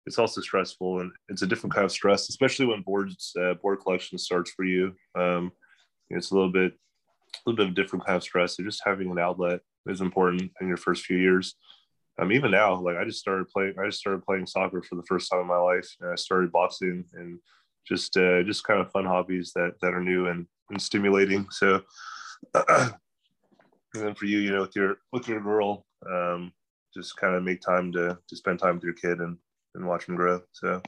it's 0.05 0.19
also 0.19 0.41
stressful 0.41 1.01
and 1.01 1.11
it's 1.29 1.41
a 1.41 1.47
different 1.47 1.73
kind 1.73 1.85
of 1.85 1.91
stress, 1.91 2.29
especially 2.29 2.67
when 2.67 2.81
boards 2.81 3.33
uh, 3.41 3.55
board 3.55 3.79
collection 3.81 4.17
starts 4.17 4.51
for 4.51 4.63
you. 4.63 4.93
Um, 5.15 5.51
it's 6.09 6.31
a 6.31 6.35
little 6.35 6.51
bit 6.51 6.73
a 6.73 7.49
little 7.49 7.57
bit 7.57 7.69
of 7.69 7.75
different 7.75 8.05
kind 8.05 8.15
of 8.15 8.23
stress. 8.23 8.55
So 8.55 8.63
just 8.63 8.83
having 8.85 9.11
an 9.11 9.19
outlet 9.19 9.61
is 9.87 10.01
important 10.01 10.51
in 10.61 10.67
your 10.67 10.77
first 10.77 11.05
few 11.05 11.17
years. 11.17 11.55
Um, 12.17 12.31
even 12.31 12.51
now, 12.51 12.79
like 12.79 12.95
I 12.95 13.03
just 13.03 13.19
started 13.19 13.49
playing, 13.49 13.73
I 13.79 13.85
just 13.87 13.99
started 13.99 14.23
playing 14.23 14.47
soccer 14.47 14.81
for 14.81 14.95
the 14.95 15.03
first 15.03 15.29
time 15.29 15.41
in 15.41 15.47
my 15.47 15.57
life, 15.57 15.87
and 15.99 16.11
I 16.11 16.15
started 16.15 16.51
boxing 16.51 17.03
and 17.13 17.39
just 17.85 18.15
uh, 18.17 18.41
just 18.43 18.63
kind 18.63 18.79
of 18.79 18.91
fun 18.91 19.05
hobbies 19.05 19.51
that 19.55 19.73
that 19.81 19.93
are 19.93 20.01
new 20.01 20.27
and, 20.27 20.47
and 20.69 20.81
stimulating. 20.81 21.47
So 21.51 21.81
and 22.53 22.93
then 23.93 24.15
for 24.15 24.25
you, 24.25 24.39
you 24.39 24.51
know, 24.51 24.61
with 24.61 24.75
your 24.75 24.97
with 25.11 25.27
your 25.27 25.41
girl, 25.41 25.85
um, 26.09 26.51
just 26.93 27.17
kind 27.17 27.35
of 27.35 27.43
make 27.43 27.61
time 27.61 27.91
to 27.93 28.17
to 28.27 28.35
spend 28.35 28.59
time 28.59 28.75
with 28.75 28.83
your 28.83 28.93
kid 28.93 29.19
and 29.19 29.37
and 29.75 29.85
watch 29.85 30.05
them 30.05 30.15
grow. 30.15 30.41
So 30.51 30.81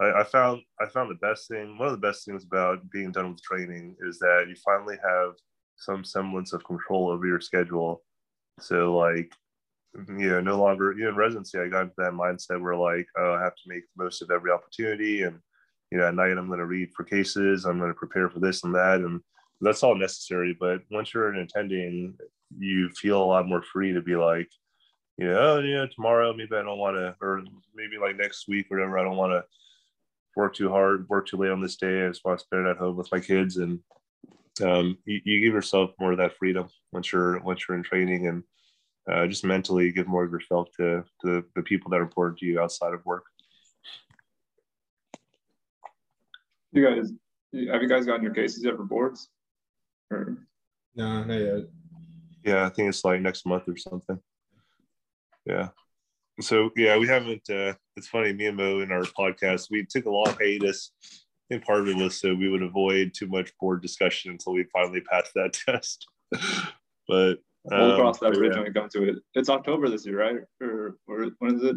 I, 0.00 0.20
I 0.20 0.24
found 0.24 0.62
I 0.80 0.86
found 0.86 1.10
the 1.10 1.26
best 1.26 1.48
thing. 1.48 1.78
One 1.78 1.88
of 1.88 1.92
the 1.92 2.06
best 2.06 2.24
things 2.24 2.44
about 2.44 2.88
being 2.90 3.12
done 3.12 3.30
with 3.32 3.42
training 3.42 3.96
is 4.00 4.18
that 4.18 4.46
you 4.48 4.54
finally 4.64 4.96
have 5.02 5.34
some 5.76 6.04
semblance 6.04 6.52
of 6.52 6.64
control 6.64 7.08
over 7.08 7.26
your 7.26 7.40
schedule. 7.40 8.02
So 8.60 8.96
like 8.96 9.32
you 9.94 10.30
know, 10.30 10.40
no 10.40 10.58
longer 10.58 10.92
you 10.92 11.04
know, 11.04 11.10
in 11.10 11.16
residency, 11.16 11.58
I 11.58 11.68
got 11.68 11.82
into 11.82 11.94
that 11.98 12.12
mindset 12.12 12.60
where 12.62 12.76
like, 12.76 13.06
oh, 13.18 13.34
I 13.34 13.42
have 13.42 13.54
to 13.54 13.62
make 13.66 13.82
the 13.82 14.04
most 14.04 14.22
of 14.22 14.30
every 14.30 14.50
opportunity, 14.50 15.22
and 15.22 15.38
you 15.90 15.98
know, 15.98 16.08
at 16.08 16.14
night 16.14 16.38
I'm 16.38 16.46
going 16.46 16.58
to 16.58 16.66
read 16.66 16.90
for 16.94 17.04
cases, 17.04 17.64
I'm 17.64 17.78
going 17.78 17.90
to 17.90 17.98
prepare 17.98 18.30
for 18.30 18.40
this 18.40 18.64
and 18.64 18.74
that, 18.74 19.00
and 19.00 19.20
that's 19.62 19.82
all 19.82 19.94
necessary. 19.94 20.56
But 20.58 20.82
once 20.90 21.14
you're 21.14 21.30
an 21.30 21.40
attending, 21.40 22.14
you 22.58 22.90
feel 22.90 23.22
a 23.22 23.24
lot 23.24 23.48
more 23.48 23.62
free 23.62 23.92
to 23.92 24.02
be 24.02 24.16
like, 24.16 24.48
you 25.18 25.28
know, 25.28 25.38
oh, 25.38 25.60
yeah, 25.60 25.86
tomorrow 25.86 26.32
maybe 26.32 26.56
I 26.56 26.62
don't 26.62 26.78
want 26.78 26.96
to, 26.96 27.14
or 27.20 27.42
maybe 27.74 27.98
like 27.98 28.16
next 28.16 28.48
week 28.48 28.66
whatever, 28.70 28.98
I 28.98 29.04
don't 29.04 29.16
want 29.16 29.32
to 29.32 29.44
work 30.36 30.54
too 30.54 30.70
hard, 30.70 31.08
work 31.08 31.26
too 31.26 31.36
late 31.36 31.50
on 31.50 31.60
this 31.60 31.76
day. 31.76 32.04
I 32.04 32.08
just 32.08 32.24
want 32.24 32.38
to 32.38 32.44
spend 32.44 32.66
it 32.66 32.70
at 32.70 32.78
home 32.78 32.96
with 32.96 33.12
my 33.12 33.20
kids, 33.20 33.58
and 33.58 33.78
um, 34.62 34.98
you, 35.04 35.20
you, 35.24 35.40
give 35.40 35.54
yourself 35.54 35.90
more 36.00 36.12
of 36.12 36.18
that 36.18 36.36
freedom 36.38 36.68
once 36.92 37.12
you're 37.12 37.40
once 37.40 37.64
you're 37.68 37.76
in 37.76 37.82
training, 37.82 38.26
and 38.26 38.42
uh, 39.10 39.26
just 39.26 39.44
mentally 39.44 39.92
give 39.92 40.08
more 40.08 40.24
of 40.24 40.32
yourself 40.32 40.68
to, 40.78 41.04
to 41.24 41.44
the 41.54 41.62
people 41.62 41.90
that 41.90 42.00
are 42.00 42.04
important 42.04 42.38
to 42.38 42.46
you 42.46 42.60
outside 42.60 42.94
of 42.94 43.04
work. 43.04 43.24
You 46.72 46.86
guys, 46.86 47.12
have 47.70 47.82
you 47.82 47.88
guys 47.88 48.06
gotten 48.06 48.22
your 48.22 48.34
cases 48.34 48.64
yet 48.64 48.76
for 48.76 48.84
boards? 48.84 49.28
Or... 50.12 50.36
No, 50.94 51.24
not 51.24 51.34
yet. 51.34 51.64
Yeah, 52.44 52.66
I 52.66 52.68
think 52.68 52.88
it's 52.88 53.04
like 53.04 53.20
next 53.20 53.46
month 53.46 53.64
or 53.68 53.76
something. 53.76 54.18
Yeah. 55.46 55.68
So 56.40 56.70
yeah, 56.76 56.96
we 56.98 57.06
haven't. 57.06 57.48
uh 57.50 57.74
It's 57.96 58.08
funny, 58.08 58.32
me 58.32 58.46
and 58.46 58.56
Mo 58.56 58.80
in 58.80 58.92
our 58.92 59.02
podcast, 59.02 59.68
we 59.70 59.86
took 59.88 60.06
a 60.06 60.10
long 60.10 60.34
hiatus. 60.38 60.92
In 61.50 61.60
part 61.60 61.80
of 61.80 61.88
it 61.88 61.96
was 61.96 62.18
so 62.18 62.34
we 62.34 62.48
would 62.48 62.62
avoid 62.62 63.12
too 63.14 63.26
much 63.26 63.52
board 63.60 63.82
discussion 63.82 64.30
until 64.30 64.54
we 64.54 64.64
finally 64.72 65.02
passed 65.02 65.32
that 65.34 65.52
test. 65.66 66.06
but 67.06 67.38
um, 67.70 67.78
we'll 67.78 67.96
cross 67.96 68.18
that 68.20 68.32
bridge 68.32 68.52
yeah. 68.52 68.62
when 68.62 68.68
we 68.68 68.72
come 68.72 68.88
to 68.88 69.08
it. 69.10 69.16
It's 69.34 69.50
October 69.50 69.88
this 69.88 70.06
year, 70.06 70.18
right? 70.18 70.36
Or, 70.62 70.96
or 71.06 71.26
when 71.38 71.56
is 71.56 71.62
it? 71.62 71.76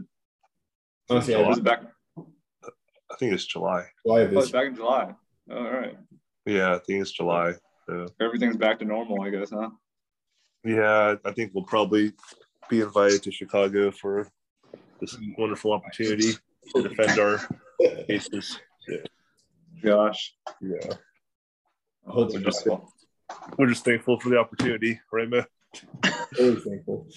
Oh, 1.10 1.22
yeah, 1.22 1.52
it 1.52 1.64
back? 1.64 1.84
I 2.18 3.16
think 3.20 3.34
it's 3.34 3.46
July. 3.46 3.86
July 4.06 4.22
oh, 4.22 4.40
it's 4.40 4.52
back 4.52 4.68
in 4.68 4.76
July. 4.76 5.14
all 5.52 5.72
right. 5.72 5.98
Yeah, 6.46 6.74
I 6.76 6.80
think 6.80 7.02
it's 7.02 7.12
July. 7.12 7.54
So. 7.88 8.08
Everything's 8.20 8.58
back 8.58 8.80
to 8.80 8.86
normal, 8.86 9.22
I 9.22 9.30
guess, 9.30 9.52
huh? 9.52 9.70
Yeah, 10.64 11.16
I 11.24 11.32
think 11.32 11.52
we'll 11.54 11.66
probably 11.66 12.14
be 12.70 12.82
invited 12.82 13.22
to 13.24 13.32
Chicago 13.32 13.92
for 13.92 14.28
this 15.00 15.16
wonderful 15.38 15.72
opportunity 15.72 16.34
to 16.74 16.82
defend 16.82 17.20
our 17.20 17.40
cases. 18.08 18.60
Yeah. 18.88 18.98
Gosh. 19.84 20.34
Yeah. 20.62 20.96
We're, 22.06 22.40
just, 22.40 22.68
we're 23.58 23.68
just 23.68 23.86
thankful 23.86 24.20
for 24.20 24.30
the 24.30 24.38
opportunity, 24.38 25.00
right, 25.12 25.30
man? 25.30 25.46
Very 26.34 26.56
thankful. 26.56 27.08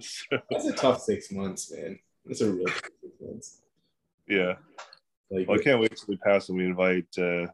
so, 0.00 0.38
That's 0.50 0.66
a 0.66 0.72
tough 0.72 1.00
six 1.02 1.30
months, 1.30 1.72
man. 1.72 1.98
That's 2.24 2.40
a 2.40 2.52
real 2.52 2.66
tough 2.66 2.90
six 3.02 3.14
months. 3.20 3.62
Yeah. 4.28 4.54
Like, 5.30 5.48
well, 5.48 5.58
I 5.58 5.62
can't 5.62 5.80
wait 5.80 5.96
till 5.96 6.06
we 6.08 6.16
pass 6.16 6.48
and 6.48 6.58
we 6.58 6.66
invite 6.66 7.06
uh, 7.18 7.46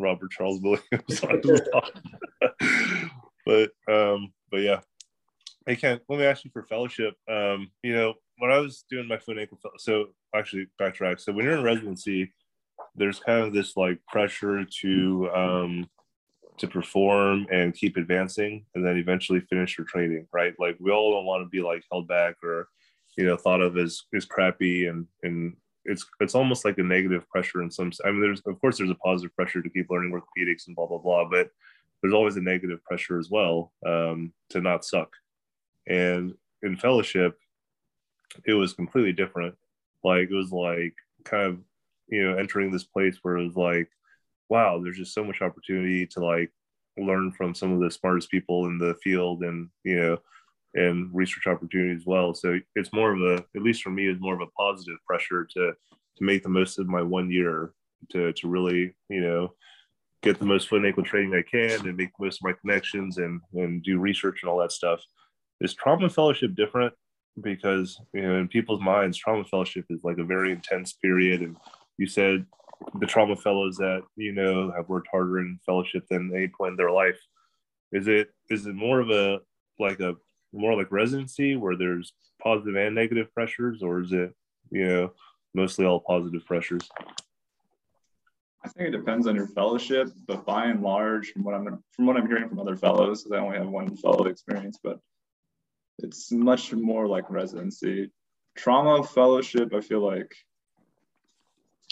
Robert 0.00 0.30
Charles 0.30 0.60
Williams 0.60 1.20
but 3.46 3.70
um, 3.92 4.32
but 4.50 4.60
yeah. 4.60 4.80
Hey 5.66 5.76
Ken, 5.76 6.00
let 6.08 6.18
me 6.18 6.24
ask 6.24 6.44
you 6.44 6.50
for 6.52 6.62
fellowship. 6.64 7.14
Um, 7.28 7.70
you 7.82 7.94
know, 7.94 8.14
when 8.38 8.50
I 8.50 8.58
was 8.58 8.84
doing 8.90 9.06
my 9.06 9.18
foot 9.18 9.38
ankle, 9.38 9.58
so 9.78 10.06
actually 10.34 10.66
backtrack. 10.80 11.20
So 11.20 11.32
when 11.32 11.44
you're 11.44 11.58
in 11.58 11.64
residency, 11.64 12.32
there's 12.94 13.20
kind 13.20 13.44
of 13.44 13.52
this 13.52 13.76
like 13.76 13.98
pressure 14.08 14.64
to 14.80 15.30
um, 15.34 15.90
to 16.58 16.66
perform 16.66 17.46
and 17.52 17.74
keep 17.74 17.96
advancing, 17.96 18.64
and 18.74 18.84
then 18.84 18.96
eventually 18.96 19.40
finish 19.40 19.76
your 19.78 19.86
training, 19.86 20.26
right? 20.32 20.54
Like 20.58 20.76
we 20.80 20.90
all 20.90 21.12
don't 21.12 21.26
want 21.26 21.44
to 21.44 21.48
be 21.48 21.62
like 21.62 21.84
held 21.90 22.08
back 22.08 22.36
or 22.42 22.68
you 23.16 23.24
know 23.24 23.36
thought 23.36 23.60
of 23.60 23.76
as 23.76 24.02
as 24.14 24.24
crappy 24.24 24.86
and 24.86 25.06
and 25.22 25.56
it's 25.84 26.06
it's 26.20 26.34
almost 26.34 26.64
like 26.64 26.78
a 26.78 26.82
negative 26.82 27.28
pressure 27.30 27.62
in 27.62 27.70
some 27.70 27.90
i 28.04 28.10
mean 28.10 28.20
there's 28.20 28.42
of 28.46 28.60
course 28.60 28.76
there's 28.76 28.90
a 28.90 28.94
positive 28.96 29.34
pressure 29.34 29.62
to 29.62 29.70
keep 29.70 29.88
learning 29.88 30.12
orthopedics 30.12 30.66
and 30.66 30.76
blah 30.76 30.86
blah 30.86 30.98
blah 30.98 31.26
but 31.28 31.50
there's 32.00 32.14
always 32.14 32.36
a 32.36 32.40
negative 32.40 32.82
pressure 32.84 33.18
as 33.18 33.30
well 33.30 33.72
um, 33.86 34.32
to 34.50 34.60
not 34.60 34.84
suck. 34.84 35.10
And 35.86 36.34
in 36.62 36.76
fellowship 36.76 37.38
it 38.46 38.54
was 38.54 38.74
completely 38.74 39.12
different. 39.12 39.56
Like 40.04 40.30
it 40.30 40.34
was 40.34 40.52
like 40.52 40.94
kind 41.24 41.46
of 41.46 41.58
you 42.08 42.22
know 42.22 42.36
entering 42.36 42.70
this 42.70 42.84
place 42.84 43.18
where 43.22 43.36
it 43.36 43.44
was 43.44 43.56
like 43.56 43.88
wow 44.48 44.80
there's 44.82 44.96
just 44.96 45.14
so 45.14 45.22
much 45.22 45.42
opportunity 45.42 46.06
to 46.06 46.24
like 46.24 46.50
learn 46.98 47.30
from 47.32 47.54
some 47.54 47.72
of 47.72 47.80
the 47.80 47.90
smartest 47.90 48.30
people 48.30 48.66
in 48.66 48.78
the 48.78 48.94
field 49.02 49.42
and 49.42 49.68
you 49.84 49.96
know 49.96 50.18
and 50.74 51.10
research 51.12 51.46
opportunity 51.46 51.94
as 51.94 52.06
well. 52.06 52.34
So 52.34 52.58
it's 52.76 52.92
more 52.92 53.12
of 53.12 53.20
a, 53.20 53.44
at 53.56 53.62
least 53.62 53.82
for 53.82 53.90
me, 53.90 54.06
is 54.08 54.20
more 54.20 54.34
of 54.34 54.40
a 54.40 54.50
positive 54.58 54.98
pressure 55.06 55.46
to 55.56 55.72
to 56.16 56.24
make 56.24 56.42
the 56.42 56.48
most 56.48 56.78
of 56.78 56.86
my 56.86 57.02
one 57.02 57.30
year 57.30 57.72
to 58.10 58.32
to 58.32 58.48
really 58.48 58.94
you 59.08 59.20
know 59.20 59.52
get 60.22 60.38
the 60.38 60.44
most 60.44 60.68
foot 60.68 60.76
and 60.76 60.86
ankle 60.86 61.02
training 61.02 61.34
I 61.34 61.42
can 61.42 61.86
and 61.88 61.96
make 61.96 62.10
most 62.20 62.36
of 62.36 62.44
my 62.44 62.52
connections 62.60 63.18
and 63.18 63.40
and 63.54 63.82
do 63.82 63.98
research 63.98 64.40
and 64.42 64.50
all 64.50 64.58
that 64.58 64.72
stuff. 64.72 65.00
Is 65.60 65.74
trauma 65.74 66.08
fellowship 66.08 66.54
different? 66.54 66.94
Because 67.40 68.00
you 68.12 68.22
know, 68.22 68.36
in 68.36 68.48
people's 68.48 68.80
minds, 68.80 69.16
trauma 69.16 69.44
fellowship 69.44 69.86
is 69.90 70.04
like 70.04 70.18
a 70.18 70.24
very 70.24 70.52
intense 70.52 70.92
period. 70.94 71.40
And 71.42 71.56
you 71.98 72.06
said 72.06 72.46
the 72.98 73.06
trauma 73.06 73.36
fellows 73.36 73.76
that 73.76 74.02
you 74.16 74.32
know 74.32 74.72
have 74.76 74.88
worked 74.88 75.08
harder 75.10 75.38
in 75.40 75.58
fellowship 75.64 76.04
than 76.10 76.32
any 76.34 76.48
point 76.48 76.72
in 76.72 76.76
their 76.76 76.90
life. 76.90 77.18
Is 77.92 78.08
it 78.08 78.30
is 78.50 78.66
it 78.66 78.74
more 78.74 79.00
of 79.00 79.10
a 79.10 79.40
like 79.78 80.00
a 80.00 80.16
more 80.52 80.76
like 80.76 80.90
residency 80.90 81.56
where 81.56 81.76
there's 81.76 82.12
positive 82.42 82.76
and 82.76 82.94
negative 82.94 83.32
pressures, 83.34 83.82
or 83.82 84.00
is 84.00 84.12
it 84.12 84.34
you 84.70 84.86
know 84.86 85.12
mostly 85.54 85.84
all 85.84 86.00
positive 86.00 86.44
pressures? 86.46 86.88
I 88.62 88.68
think 88.68 88.88
it 88.88 88.98
depends 88.98 89.26
on 89.26 89.34
your 89.34 89.46
fellowship, 89.46 90.08
but 90.26 90.44
by 90.44 90.66
and 90.66 90.82
large, 90.82 91.32
from 91.32 91.44
what 91.44 91.54
I'm 91.54 91.82
from 91.92 92.06
what 92.06 92.16
I'm 92.16 92.26
hearing 92.26 92.48
from 92.48 92.58
other 92.58 92.76
fellows, 92.76 93.22
because 93.22 93.38
I 93.38 93.42
only 93.42 93.58
have 93.58 93.68
one 93.68 93.96
fellow 93.96 94.26
experience, 94.26 94.78
but 94.82 95.00
it's 95.98 96.30
much 96.30 96.72
more 96.72 97.06
like 97.06 97.30
residency. 97.30 98.10
Trauma 98.56 99.02
fellowship, 99.04 99.72
I 99.74 99.80
feel 99.80 100.00
like, 100.00 100.34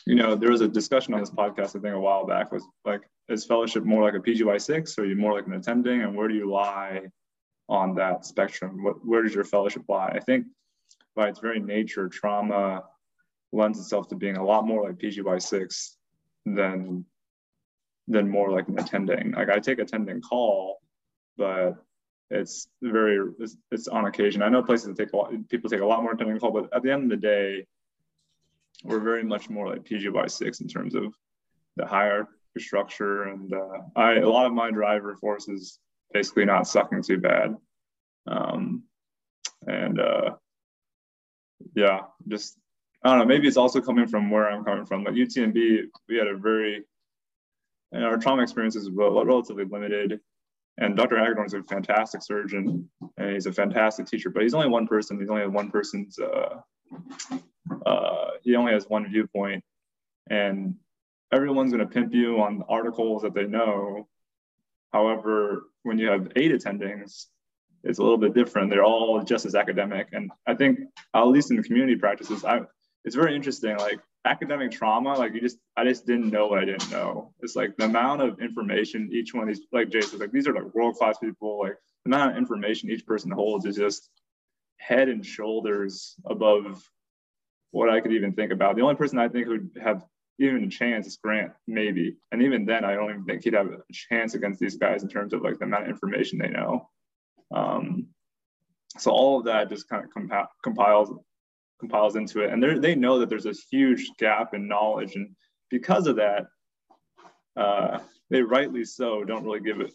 you 0.06 0.14
know, 0.14 0.34
there 0.34 0.50
was 0.50 0.60
a 0.60 0.68
discussion 0.68 1.14
on 1.14 1.20
this 1.20 1.30
podcast, 1.30 1.76
I 1.76 1.80
think 1.80 1.94
a 1.94 2.00
while 2.00 2.26
back, 2.26 2.52
was 2.52 2.64
like, 2.84 3.02
is 3.28 3.44
fellowship 3.44 3.84
more 3.84 4.02
like 4.02 4.14
a 4.14 4.18
PGY6 4.18 4.98
or 4.98 5.02
are 5.02 5.06
you 5.06 5.16
more 5.16 5.34
like 5.34 5.46
an 5.46 5.54
attending? 5.54 6.02
And 6.02 6.16
where 6.16 6.28
do 6.28 6.34
you 6.34 6.50
lie 6.50 7.02
on 7.68 7.94
that 7.96 8.24
spectrum? 8.24 8.82
What, 8.82 9.04
where 9.06 9.22
does 9.22 9.34
your 9.34 9.44
fellowship 9.44 9.82
lie? 9.88 10.08
I 10.08 10.20
think 10.20 10.46
by 11.14 11.28
its 11.28 11.40
very 11.40 11.60
nature, 11.60 12.08
trauma 12.08 12.84
lends 13.52 13.78
itself 13.78 14.08
to 14.08 14.14
being 14.14 14.36
a 14.36 14.44
lot 14.44 14.66
more 14.66 14.84
like 14.84 14.98
PGY6 14.98 15.94
than 16.46 17.04
than 18.10 18.28
more 18.28 18.50
like 18.50 18.68
an 18.68 18.78
attending. 18.78 19.32
Like 19.32 19.50
I 19.50 19.58
take 19.58 19.78
attending 19.78 20.22
call, 20.22 20.80
but 21.36 21.74
it's 22.30 22.68
very 22.82 23.18
it's, 23.38 23.56
it's, 23.70 23.88
on 23.88 24.06
occasion. 24.06 24.42
I 24.42 24.48
know 24.48 24.62
places 24.62 24.86
that 24.86 24.96
take 24.96 25.12
a 25.12 25.16
lot 25.16 25.32
people 25.48 25.68
take 25.68 25.80
a 25.80 25.86
lot 25.86 26.02
more 26.02 26.12
attending 26.12 26.38
call, 26.38 26.52
but 26.52 26.74
at 26.74 26.82
the 26.82 26.90
end 26.90 27.04
of 27.04 27.10
the 27.10 27.16
day, 27.16 27.66
we're 28.84 29.00
very 29.00 29.24
much 29.24 29.50
more 29.50 29.68
like 29.68 29.84
PGY6 29.84 30.60
in 30.60 30.68
terms 30.68 30.94
of 30.94 31.14
the 31.76 31.86
hierarchy 31.86 32.30
structure. 32.58 33.24
And 33.24 33.52
uh, 33.52 33.78
I 33.96 34.14
a 34.16 34.28
lot 34.28 34.46
of 34.46 34.52
my 34.52 34.70
driver 34.70 35.16
forces 35.16 35.78
basically 36.12 36.44
not 36.44 36.66
sucking 36.66 37.02
too 37.02 37.18
bad. 37.18 37.56
Um, 38.26 38.84
and 39.66 40.00
uh, 40.00 40.34
yeah, 41.74 42.00
just 42.28 42.58
I 43.02 43.10
don't 43.10 43.18
know. 43.20 43.26
Maybe 43.26 43.48
it's 43.48 43.56
also 43.56 43.80
coming 43.80 44.06
from 44.06 44.30
where 44.30 44.50
I'm 44.50 44.64
coming 44.64 44.86
from. 44.86 45.04
Like 45.04 45.14
UTMB, 45.14 45.82
we 46.08 46.16
had 46.16 46.26
a 46.26 46.36
very 46.36 46.84
and 47.92 48.04
our 48.04 48.18
trauma 48.18 48.42
experiences 48.42 48.90
were 48.90 49.24
relatively 49.24 49.64
limited. 49.64 50.20
And 50.76 50.96
Dr. 50.96 51.18
Hagedorn 51.18 51.46
is 51.46 51.54
a 51.54 51.62
fantastic 51.62 52.22
surgeon 52.22 52.88
and 53.16 53.32
he's 53.32 53.46
a 53.46 53.52
fantastic 53.52 54.06
teacher, 54.06 54.30
but 54.30 54.42
he's 54.42 54.54
only 54.54 54.68
one 54.68 54.86
person. 54.86 55.18
He's 55.18 55.30
only 55.30 55.46
one 55.48 55.70
person's, 55.70 56.18
uh, 56.18 56.60
uh, 57.84 58.30
he 58.42 58.54
only 58.54 58.72
has 58.72 58.88
one 58.88 59.10
viewpoint. 59.10 59.64
And 60.30 60.74
everyone's 61.32 61.72
going 61.72 61.86
to 61.86 61.92
pimp 61.92 62.14
you 62.14 62.40
on 62.40 62.62
articles 62.68 63.22
that 63.22 63.34
they 63.34 63.46
know. 63.46 64.06
However, 64.92 65.64
when 65.88 65.98
you 65.98 66.08
have 66.08 66.30
eight 66.36 66.52
attendings, 66.52 67.24
it's 67.82 67.98
a 67.98 68.02
little 68.02 68.18
bit 68.18 68.34
different. 68.34 68.70
They're 68.70 68.84
all 68.84 69.22
just 69.22 69.46
as 69.46 69.54
academic. 69.54 70.08
And 70.12 70.30
I 70.46 70.54
think, 70.54 70.80
at 71.14 71.22
least 71.22 71.50
in 71.50 71.56
the 71.56 71.62
community 71.62 71.96
practices, 71.96 72.44
I, 72.44 72.60
it's 73.04 73.16
very 73.16 73.34
interesting. 73.34 73.76
Like 73.78 73.98
academic 74.24 74.70
trauma, 74.70 75.14
like 75.14 75.32
you 75.32 75.40
just, 75.40 75.58
I 75.76 75.84
just 75.84 76.06
didn't 76.06 76.30
know 76.30 76.46
what 76.46 76.58
I 76.58 76.64
didn't 76.64 76.90
know. 76.90 77.32
It's 77.40 77.56
like 77.56 77.76
the 77.76 77.86
amount 77.86 78.22
of 78.22 78.40
information 78.40 79.08
each 79.12 79.32
one 79.32 79.48
of 79.48 79.48
these, 79.48 79.64
like 79.72 79.90
Jason, 79.90 80.18
like 80.18 80.32
these 80.32 80.46
are 80.46 80.54
like 80.54 80.74
world 80.74 80.96
class 80.96 81.18
people. 81.18 81.60
Like 81.60 81.76
the 82.04 82.14
amount 82.14 82.32
of 82.32 82.36
information 82.36 82.90
each 82.90 83.06
person 83.06 83.30
holds 83.30 83.64
is 83.64 83.76
just 83.76 84.10
head 84.76 85.08
and 85.08 85.24
shoulders 85.24 86.14
above 86.26 86.82
what 87.70 87.88
I 87.88 88.00
could 88.00 88.12
even 88.12 88.32
think 88.32 88.52
about. 88.52 88.76
The 88.76 88.82
only 88.82 88.96
person 88.96 89.18
I 89.18 89.28
think 89.28 89.46
who'd 89.46 89.70
have 89.82 90.04
even 90.38 90.64
a 90.64 90.68
chance 90.68 91.06
is 91.06 91.16
Grant, 91.16 91.52
maybe. 91.66 92.16
And 92.30 92.42
even 92.42 92.64
then, 92.64 92.84
I 92.84 92.94
don't 92.94 93.10
even 93.10 93.24
think 93.24 93.44
he'd 93.44 93.54
have 93.54 93.66
a 93.66 93.80
chance 93.92 94.34
against 94.34 94.60
these 94.60 94.76
guys 94.76 95.02
in 95.02 95.08
terms 95.08 95.32
of 95.32 95.42
like 95.42 95.58
the 95.58 95.64
amount 95.64 95.84
of 95.84 95.90
information 95.90 96.38
they 96.38 96.48
know. 96.48 96.88
Um, 97.54 98.08
so 98.98 99.10
all 99.10 99.38
of 99.38 99.44
that 99.46 99.68
just 99.68 99.88
kind 99.88 100.04
of 100.04 100.10
compa- 100.10 100.48
compiles 100.62 101.10
compiles 101.80 102.16
into 102.16 102.40
it, 102.40 102.52
and 102.52 102.82
they 102.82 102.96
know 102.96 103.20
that 103.20 103.28
there's 103.28 103.44
this 103.44 103.64
huge 103.70 104.10
gap 104.18 104.52
in 104.52 104.66
knowledge, 104.66 105.14
and 105.14 105.30
because 105.70 106.06
of 106.08 106.16
that, 106.16 106.46
uh, 107.56 107.98
they 108.30 108.42
rightly 108.42 108.84
so 108.84 109.24
don't 109.24 109.44
really 109.44 109.60
give 109.60 109.80
it. 109.80 109.92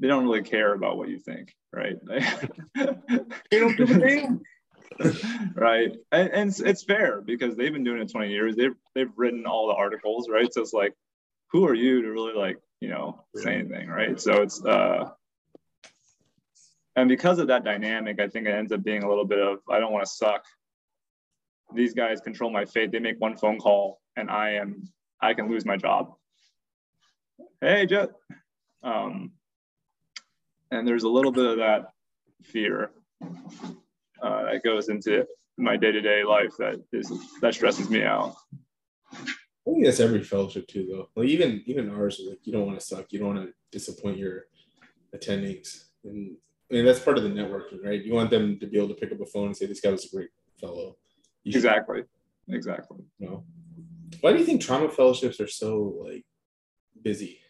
They 0.00 0.08
don't 0.08 0.24
really 0.24 0.42
care 0.42 0.72
about 0.72 0.96
what 0.96 1.08
you 1.08 1.18
think, 1.18 1.54
right? 1.72 1.96
they 2.06 3.58
don't 3.58 3.76
give 3.76 3.90
a 3.90 3.98
damn. 3.98 4.40
right. 5.54 5.92
And, 6.12 6.28
and 6.30 6.50
it's, 6.50 6.60
it's, 6.60 6.82
fair 6.82 7.20
because 7.20 7.56
they've 7.56 7.72
been 7.72 7.84
doing 7.84 8.00
it 8.00 8.10
20 8.10 8.30
years. 8.30 8.56
They've 8.56 8.74
they've 8.94 9.10
written 9.16 9.46
all 9.46 9.68
the 9.68 9.74
articles 9.74 10.28
right? 10.28 10.52
So 10.52 10.62
it's 10.62 10.72
like 10.72 10.94
who 11.50 11.66
are 11.66 11.74
you 11.74 12.02
to 12.02 12.08
really 12.10 12.34
like 12.34 12.58
you 12.80 12.88
know 12.88 13.24
say 13.36 13.54
anything 13.54 13.88
right? 13.88 14.20
So 14.20 14.42
it's 14.42 14.64
uh 14.64 15.10
and 16.96 17.08
because 17.08 17.38
of 17.38 17.46
that 17.46 17.62
dynamic 17.64 18.20
i 18.20 18.26
think 18.26 18.48
it 18.48 18.50
ends 18.50 18.72
up 18.72 18.82
being 18.82 19.04
a 19.04 19.08
little 19.08 19.24
bit 19.24 19.38
of 19.38 19.60
i 19.70 19.78
don't 19.78 19.92
want 19.92 20.04
to 20.04 20.10
suck. 20.10 20.44
These 21.74 21.92
guys 21.92 22.20
control 22.22 22.50
my 22.50 22.64
fate. 22.64 22.92
They 22.92 22.98
make 22.98 23.20
one 23.20 23.36
phone 23.36 23.58
call 23.58 24.00
and 24.16 24.30
i 24.30 24.52
am 24.52 24.84
i 25.20 25.34
can 25.34 25.48
lose 25.50 25.64
my 25.64 25.76
job. 25.76 26.14
Hey 27.60 27.86
jet. 27.86 28.10
Um 28.82 29.32
and 30.70 30.86
there's 30.86 31.04
a 31.04 31.08
little 31.08 31.32
bit 31.32 31.46
of 31.46 31.58
that 31.58 31.90
fear 32.42 32.90
uh, 34.22 34.44
that 34.44 34.62
goes 34.62 34.88
into 34.88 35.26
my 35.56 35.76
day-to-day 35.76 36.22
life 36.24 36.52
that 36.58 36.76
is 36.92 37.12
that 37.40 37.54
stresses 37.54 37.90
me 37.90 38.04
out 38.04 38.36
I 39.68 39.70
think 39.72 39.84
that's 39.84 40.00
every 40.00 40.22
fellowship 40.22 40.66
too, 40.66 40.86
though. 40.90 41.08
Like 41.14 41.28
even 41.28 41.62
even 41.66 41.90
ours, 41.90 42.20
like 42.26 42.38
you 42.44 42.52
don't 42.52 42.66
want 42.66 42.80
to 42.80 42.86
suck, 42.86 43.12
you 43.12 43.18
don't 43.18 43.34
want 43.34 43.48
to 43.48 43.54
disappoint 43.70 44.16
your 44.16 44.46
attendings, 45.14 45.84
and 46.04 46.36
I 46.70 46.74
mean 46.74 46.86
that's 46.86 47.00
part 47.00 47.18
of 47.18 47.24
the 47.24 47.30
networking, 47.30 47.84
right? 47.84 48.02
You 48.02 48.14
want 48.14 48.30
them 48.30 48.58
to 48.60 48.66
be 48.66 48.78
able 48.78 48.88
to 48.88 48.94
pick 48.94 49.12
up 49.12 49.20
a 49.20 49.26
phone 49.26 49.48
and 49.48 49.56
say, 49.56 49.66
"This 49.66 49.80
guy 49.80 49.90
was 49.90 50.06
a 50.06 50.16
great 50.16 50.30
fellow." 50.58 50.96
You 51.44 51.52
exactly, 51.54 52.02
should, 52.46 52.54
exactly. 52.54 52.98
You 53.18 53.28
know? 53.28 53.44
Why 54.22 54.32
do 54.32 54.38
you 54.38 54.44
think 54.46 54.62
trauma 54.62 54.88
fellowships 54.88 55.38
are 55.38 55.46
so 55.46 56.02
like 56.02 56.24
busy? 57.02 57.40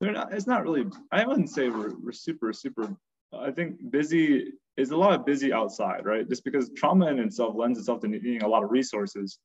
They're 0.00 0.12
not. 0.12 0.34
It's 0.34 0.48
not 0.48 0.64
really. 0.64 0.86
I 1.12 1.24
wouldn't 1.24 1.50
say 1.50 1.68
we're, 1.68 1.94
we're 2.02 2.12
super 2.12 2.52
super. 2.52 2.96
I 3.32 3.52
think 3.52 3.92
busy 3.92 4.54
is 4.76 4.90
a 4.90 4.96
lot 4.96 5.12
of 5.12 5.24
busy 5.24 5.52
outside, 5.52 6.04
right? 6.04 6.28
Just 6.28 6.44
because 6.44 6.70
trauma 6.76 7.06
in 7.06 7.18
itself 7.18 7.54
lends 7.56 7.78
itself 7.78 8.00
to 8.00 8.08
needing 8.08 8.42
a 8.42 8.48
lot 8.48 8.62
of 8.62 8.70
resources 8.70 9.38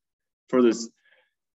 for 0.48 0.62
this. 0.62 0.88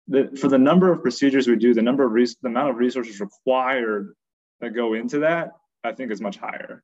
The, 0.08 0.34
for 0.40 0.48
the 0.48 0.58
number 0.58 0.90
of 0.90 1.02
procedures 1.02 1.46
we 1.46 1.56
do, 1.56 1.74
the 1.74 1.82
number 1.82 2.04
of 2.04 2.12
res- 2.12 2.36
the 2.40 2.48
amount 2.48 2.70
of 2.70 2.76
resources 2.76 3.20
required 3.20 4.14
that 4.60 4.70
go 4.70 4.94
into 4.94 5.20
that, 5.20 5.50
I 5.84 5.92
think 5.92 6.10
is 6.10 6.20
much 6.20 6.38
higher. 6.38 6.82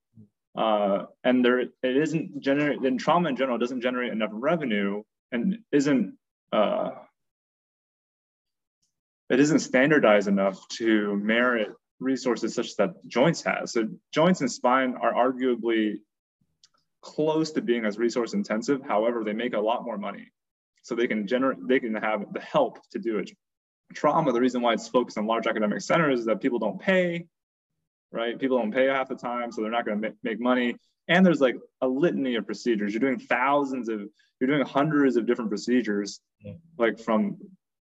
Uh, 0.54 1.06
and 1.24 1.44
there, 1.44 1.60
it 1.60 1.72
isn't 1.82 2.40
generate. 2.40 2.82
Then 2.82 2.98
trauma 2.98 3.30
in 3.30 3.36
general 3.36 3.58
doesn't 3.58 3.80
generate 3.80 4.12
enough 4.12 4.30
revenue 4.32 5.02
and 5.32 5.58
isn't. 5.72 6.16
Uh, 6.52 6.90
it 9.30 9.40
isn't 9.40 9.60
standardized 9.60 10.28
enough 10.28 10.68
to 10.68 11.16
merit 11.16 11.70
resources 11.98 12.54
such 12.54 12.76
that 12.76 12.90
joints 13.06 13.42
has. 13.42 13.72
So 13.72 13.88
joints 14.12 14.42
and 14.42 14.52
spine 14.52 14.94
are 15.00 15.12
arguably 15.12 15.94
close 17.04 17.52
to 17.52 17.60
being 17.60 17.84
as 17.84 17.98
resource 17.98 18.32
intensive. 18.32 18.82
However, 18.82 19.22
they 19.22 19.34
make 19.34 19.54
a 19.54 19.60
lot 19.60 19.84
more 19.84 19.98
money. 19.98 20.32
So 20.82 20.94
they 20.94 21.06
can 21.06 21.26
generate, 21.26 21.58
they 21.68 21.78
can 21.78 21.94
have 21.94 22.32
the 22.32 22.40
help 22.40 22.78
to 22.90 22.98
do 22.98 23.18
it. 23.18 23.30
Trauma, 23.92 24.32
the 24.32 24.40
reason 24.40 24.62
why 24.62 24.72
it's 24.72 24.88
focused 24.88 25.18
on 25.18 25.26
large 25.26 25.46
academic 25.46 25.82
centers 25.82 26.20
is 26.20 26.26
that 26.26 26.40
people 26.40 26.58
don't 26.58 26.80
pay, 26.80 27.26
right? 28.10 28.38
People 28.38 28.58
don't 28.58 28.72
pay 28.72 28.86
half 28.86 29.08
the 29.08 29.14
time, 29.14 29.52
so 29.52 29.60
they're 29.60 29.70
not 29.70 29.84
going 29.84 30.00
to 30.00 30.14
make 30.22 30.40
money. 30.40 30.76
And 31.06 31.24
there's 31.24 31.40
like 31.40 31.56
a 31.82 31.86
litany 31.86 32.36
of 32.36 32.46
procedures. 32.46 32.92
You're 32.92 33.00
doing 33.00 33.18
thousands 33.18 33.88
of, 33.88 34.00
you're 34.40 34.48
doing 34.48 34.64
hundreds 34.66 35.16
of 35.16 35.26
different 35.26 35.50
procedures, 35.50 36.20
yeah. 36.40 36.54
like 36.78 36.98
from 36.98 37.36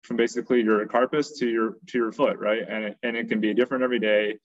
from 0.04 0.16
basically 0.16 0.62
your 0.62 0.86
carpus 0.88 1.38
to 1.40 1.48
your 1.48 1.76
to 1.88 1.98
your 1.98 2.12
foot, 2.14 2.38
right? 2.40 2.64
And 2.68 2.86
it, 2.86 2.98
and 3.04 3.18
it 3.18 3.28
can 3.28 3.42
be 3.42 3.54
different 3.54 3.84
every 3.84 4.00
day. 4.00 4.38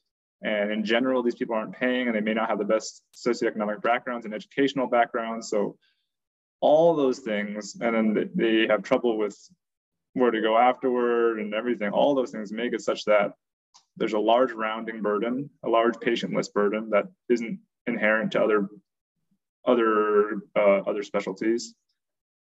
And 0.45 0.71
in 0.71 0.85
general, 0.85 1.23
these 1.23 1.35
people 1.35 1.57
aren't 1.57 1.73
paying 1.75 2.07
and 2.07 2.15
they 2.15 2.21
may 2.21 2.35
not 2.35 2.49
have 2.49 2.59
the 2.59 2.65
best 2.65 3.03
socioeconomic 3.15 3.83
backgrounds 3.83 4.27
and 4.27 4.35
educational 4.35 4.87
backgrounds. 4.87 5.49
So 5.49 5.77
all 6.61 6.95
those 6.95 7.19
things, 7.21 7.77
and 7.81 7.95
then 7.95 8.31
they 8.35 8.67
have 8.69 8.83
trouble 8.83 9.17
with 9.19 9.37
where 10.13 10.31
to 10.31 10.41
go 10.41 10.57
afterward 10.57 11.41
and 11.41 11.55
everything. 11.55 11.91
All 11.91 12.15
those 12.15 12.31
things 12.31 12.53
make 12.53 12.73
it 12.73 12.83
such 12.83 13.05
that 13.07 13.33
there's 13.97 14.13
a 14.13 14.19
large 14.19 14.53
rounding 14.53 15.03
burden, 15.03 15.51
a 15.65 15.69
large 15.69 15.99
patient 16.01 16.35
list 16.35 16.53
burden 16.55 16.91
that 16.91 17.07
isn't 17.29 17.59
inherent 17.87 18.33
to 18.33 18.43
other 18.43 18.69
other 19.67 20.41
uh, 20.57 20.81
other 20.87 21.03
specialties. 21.03 21.75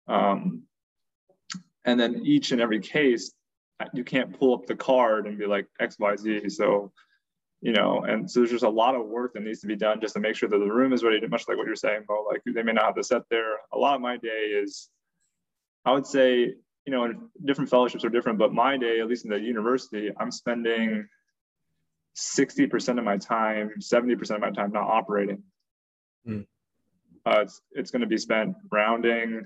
Um, 0.08 0.62
and 1.84 1.98
then 1.98 2.22
each 2.24 2.52
and 2.52 2.60
every 2.60 2.80
case, 2.80 3.32
you 3.94 4.04
can't 4.04 4.38
pull 4.38 4.54
up 4.54 4.66
the 4.66 4.74
card 4.74 5.26
and 5.26 5.38
be 5.38 5.46
like 5.46 5.66
X, 5.78 5.96
Y, 5.98 6.16
Z. 6.16 6.48
So, 6.50 6.92
you 7.62 7.72
know, 7.72 8.04
and 8.04 8.30
so 8.30 8.40
there's 8.40 8.50
just 8.50 8.64
a 8.64 8.68
lot 8.68 8.94
of 8.94 9.06
work 9.06 9.34
that 9.34 9.42
needs 9.42 9.60
to 9.60 9.66
be 9.66 9.76
done 9.76 10.00
just 10.00 10.14
to 10.14 10.20
make 10.20 10.34
sure 10.34 10.48
that 10.48 10.58
the 10.58 10.64
room 10.64 10.92
is 10.92 11.04
ready 11.04 11.20
to, 11.20 11.28
much 11.28 11.46
like 11.46 11.58
what 11.58 11.66
you're 11.66 11.76
saying, 11.76 12.04
Bo, 12.08 12.26
like 12.26 12.42
they 12.46 12.62
may 12.62 12.72
not 12.72 12.86
have 12.86 12.94
the 12.94 13.04
set 13.04 13.22
there. 13.30 13.58
A 13.72 13.78
lot 13.78 13.94
of 13.94 14.00
my 14.00 14.16
day 14.16 14.52
is, 14.62 14.88
I 15.84 15.92
would 15.92 16.06
say, 16.06 16.54
you 16.86 16.92
know, 16.92 17.12
different 17.44 17.70
fellowships 17.70 18.04
are 18.04 18.08
different, 18.08 18.38
but 18.38 18.54
my 18.54 18.78
day, 18.78 19.00
at 19.00 19.08
least 19.08 19.24
in 19.24 19.30
the 19.30 19.38
university, 19.38 20.10
I'm 20.18 20.30
spending 20.30 21.06
60% 22.16 22.98
of 22.98 23.04
my 23.04 23.18
time, 23.18 23.72
70% 23.78 24.30
of 24.30 24.40
my 24.40 24.50
time 24.50 24.72
not 24.72 24.88
operating. 24.88 25.42
Hmm. 26.24 26.40
Uh, 27.26 27.40
it's 27.42 27.60
it's 27.72 27.90
going 27.90 28.00
to 28.00 28.06
be 28.06 28.16
spent 28.16 28.56
rounding, 28.72 29.44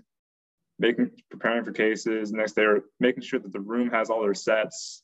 making 0.78 1.10
preparing 1.28 1.64
for 1.64 1.72
cases. 1.72 2.32
Next, 2.32 2.52
they're 2.52 2.82
making 3.00 3.24
sure 3.24 3.40
that 3.40 3.52
the 3.52 3.60
room 3.60 3.90
has 3.90 4.10
all 4.10 4.22
their 4.22 4.34
sets, 4.34 5.02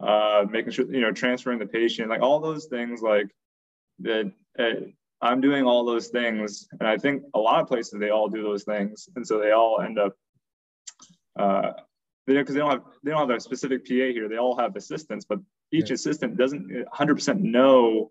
uh, 0.00 0.44
making 0.50 0.72
sure 0.72 0.92
you 0.92 1.00
know 1.00 1.12
transferring 1.12 1.58
the 1.58 1.66
patient, 1.66 2.10
like 2.10 2.22
all 2.22 2.40
those 2.40 2.66
things. 2.66 3.02
Like 3.02 3.28
that, 4.00 4.32
uh, 4.58 4.86
I'm 5.20 5.40
doing 5.40 5.64
all 5.64 5.84
those 5.84 6.08
things, 6.08 6.68
and 6.78 6.88
I 6.88 6.96
think 6.96 7.22
a 7.34 7.38
lot 7.38 7.60
of 7.60 7.68
places 7.68 7.98
they 7.98 8.10
all 8.10 8.28
do 8.28 8.42
those 8.42 8.64
things, 8.64 9.08
and 9.16 9.26
so 9.26 9.38
they 9.38 9.52
all 9.52 9.80
end 9.80 9.98
up. 9.98 10.16
Uh, 11.38 11.72
because 12.26 12.54
they 12.54 12.60
don't 12.60 12.70
have 12.70 12.82
they 13.04 13.12
don't 13.12 13.28
have 13.28 13.36
a 13.36 13.40
specific 13.40 13.86
PA 13.86 13.94
here. 13.94 14.28
They 14.28 14.38
all 14.38 14.56
have 14.56 14.74
assistants, 14.74 15.24
but 15.24 15.38
each 15.70 15.90
yeah. 15.90 15.94
assistant 15.94 16.36
doesn't 16.36 16.70
100% 16.92 17.40
know 17.40 18.10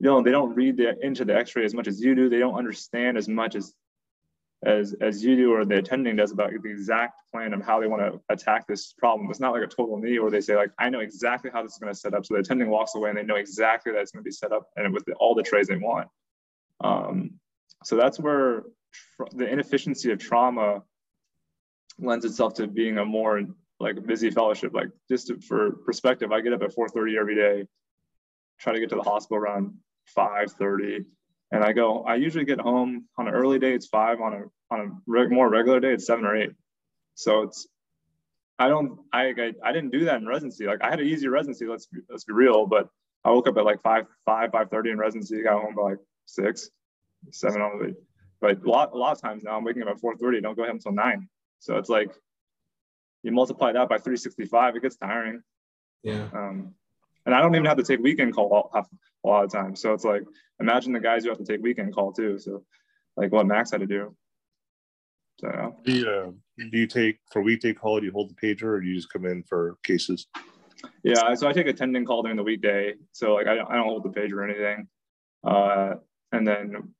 you 0.00 0.06
know 0.10 0.22
they 0.22 0.30
don't 0.30 0.54
read 0.54 0.76
the 0.76 0.98
into 1.04 1.24
the 1.24 1.34
x-ray 1.34 1.64
as 1.64 1.74
much 1.74 1.88
as 1.88 2.00
you 2.00 2.14
do 2.14 2.28
they 2.28 2.38
don't 2.38 2.56
understand 2.56 3.16
as 3.16 3.28
much 3.28 3.54
as 3.54 3.72
as 4.64 4.94
as 5.00 5.22
you 5.22 5.36
do 5.36 5.52
or 5.52 5.64
the 5.64 5.78
attending 5.78 6.16
does 6.16 6.32
about 6.32 6.50
the 6.50 6.70
exact 6.70 7.14
plan 7.32 7.52
of 7.52 7.62
how 7.62 7.80
they 7.80 7.86
want 7.86 8.02
to 8.02 8.20
attack 8.32 8.66
this 8.66 8.92
problem. 8.92 9.28
It's 9.30 9.40
not 9.40 9.52
like 9.52 9.62
a 9.62 9.66
total 9.66 9.98
knee 9.98 10.18
where 10.18 10.30
they 10.30 10.40
say 10.40 10.56
like 10.56 10.70
i 10.78 10.88
know 10.88 11.00
exactly 11.00 11.50
how 11.52 11.62
this 11.62 11.72
is 11.72 11.78
going 11.78 11.92
to 11.92 11.98
set 11.98 12.14
up. 12.14 12.24
So 12.24 12.34
the 12.34 12.40
attending 12.40 12.70
walks 12.70 12.94
away 12.94 13.10
and 13.10 13.18
they 13.18 13.22
know 13.22 13.36
exactly 13.36 13.92
that 13.92 14.00
it's 14.00 14.12
going 14.12 14.22
to 14.22 14.28
be 14.28 14.32
set 14.32 14.52
up 14.52 14.68
and 14.76 14.92
with 14.92 15.04
the, 15.04 15.12
all 15.14 15.34
the 15.34 15.42
trays 15.42 15.68
they 15.68 15.76
want. 15.76 16.08
Um, 16.80 17.32
so 17.84 17.96
that's 17.96 18.18
where 18.18 18.64
the 19.32 19.46
inefficiency 19.46 20.10
of 20.12 20.18
trauma 20.18 20.82
lends 21.98 22.24
itself 22.24 22.54
to 22.54 22.66
being 22.66 22.98
a 22.98 23.04
more 23.04 23.42
like 23.80 24.04
busy 24.06 24.30
fellowship. 24.30 24.72
Like 24.72 24.88
just 25.10 25.28
to, 25.28 25.40
for 25.40 25.72
perspective 25.84 26.32
i 26.32 26.40
get 26.40 26.52
up 26.52 26.62
at 26.62 26.74
4.30 26.74 27.18
every 27.18 27.34
day 27.34 27.66
try 28.60 28.72
to 28.72 28.80
get 28.80 28.88
to 28.90 28.96
the 28.96 29.02
hospital 29.02 29.38
around 29.38 29.74
5.30 30.16 31.04
and 31.50 31.62
i 31.64 31.72
go 31.72 32.02
i 32.04 32.14
usually 32.14 32.44
get 32.44 32.60
home 32.60 33.04
on 33.16 33.28
an 33.28 33.34
early 33.34 33.58
day 33.58 33.72
it's 33.72 33.86
five 33.86 34.20
on 34.20 34.34
a 34.34 34.74
on 34.74 35.02
a 35.08 35.28
more 35.28 35.48
regular 35.48 35.80
day 35.80 35.92
it's 35.92 36.06
seven 36.06 36.24
or 36.24 36.36
eight. 36.36 36.52
So 37.14 37.42
it's 37.42 37.66
i 38.58 38.68
don't 38.68 38.98
I, 39.12 39.26
I 39.26 39.52
i 39.64 39.72
didn't 39.72 39.90
do 39.90 40.04
that 40.06 40.16
in 40.16 40.26
residency. 40.26 40.66
Like 40.66 40.82
i 40.82 40.90
had 40.90 41.00
an 41.00 41.06
easy 41.06 41.28
residency 41.28 41.66
let's 41.66 41.86
be, 41.86 42.00
let's 42.08 42.24
be 42.24 42.32
real 42.32 42.66
but 42.66 42.88
i 43.24 43.30
woke 43.30 43.48
up 43.48 43.56
at 43.56 43.64
like 43.64 43.82
5 43.82 44.06
5 44.26 44.50
5.30 44.50 44.92
in 44.92 44.98
residency 44.98 45.42
got 45.42 45.62
home 45.62 45.74
by 45.74 45.82
like 45.82 45.98
6 46.26 46.70
7 47.30 47.60
on 47.60 47.78
the 47.78 47.96
but 48.40 48.62
a 48.62 48.70
lot 48.70 48.92
a 48.92 48.96
lot 48.96 49.12
of 49.12 49.20
times 49.20 49.44
now 49.44 49.56
i'm 49.56 49.64
waking 49.64 49.82
up 49.82 49.88
at 49.88 50.02
4.30 50.02 50.42
don't 50.42 50.56
go 50.56 50.64
home 50.64 50.76
until 50.76 50.92
9 50.92 51.28
so 51.60 51.76
it's 51.76 51.88
like 51.88 52.10
you 53.24 53.32
multiply 53.32 53.72
that 53.72 53.88
by 53.88 53.96
365 53.96 54.76
it 54.76 54.82
gets 54.82 54.96
tiring. 54.96 55.42
Yeah. 56.02 56.28
Um 56.32 56.74
and 57.26 57.34
I 57.34 57.40
don't 57.40 57.54
even 57.54 57.64
have 57.64 57.78
to 57.78 57.82
take 57.82 58.00
weekend 58.00 58.34
call 58.34 58.70
a 59.24 59.28
lot 59.28 59.44
of 59.44 59.50
times. 59.50 59.80
So 59.80 59.92
it's 59.92 60.04
like, 60.04 60.22
imagine 60.60 60.92
the 60.92 61.00
guys 61.00 61.24
who 61.24 61.30
have 61.30 61.38
to 61.38 61.44
take 61.44 61.62
weekend 61.62 61.94
call 61.94 62.12
too. 62.12 62.38
So 62.38 62.64
like 63.16 63.32
what 63.32 63.46
Max 63.46 63.70
had 63.70 63.80
to 63.80 63.86
do. 63.86 64.14
So 65.40 65.76
do 65.84 65.92
you, 65.92 66.08
uh, 66.08 66.30
do 66.70 66.78
you 66.78 66.86
take 66.86 67.18
for 67.32 67.42
weekday 67.42 67.72
call? 67.72 67.98
Do 67.98 68.06
you 68.06 68.12
hold 68.12 68.30
the 68.30 68.34
pager, 68.34 68.64
or 68.64 68.80
do 68.80 68.86
you 68.86 68.94
just 68.94 69.12
come 69.12 69.26
in 69.26 69.42
for 69.42 69.76
cases? 69.82 70.26
Yeah, 71.02 71.34
so 71.34 71.48
I 71.48 71.52
take 71.52 71.66
attending 71.66 72.04
call 72.04 72.22
during 72.22 72.36
the 72.36 72.42
weekday. 72.42 72.94
So 73.12 73.34
like 73.34 73.48
I, 73.48 73.56
don't, 73.56 73.70
I 73.70 73.74
don't 73.74 73.86
hold 73.86 74.04
the 74.04 74.10
pager 74.10 74.34
or 74.34 74.44
anything. 74.44 74.86
Uh, 75.42 75.94
and 76.30 76.46
then 76.46 76.94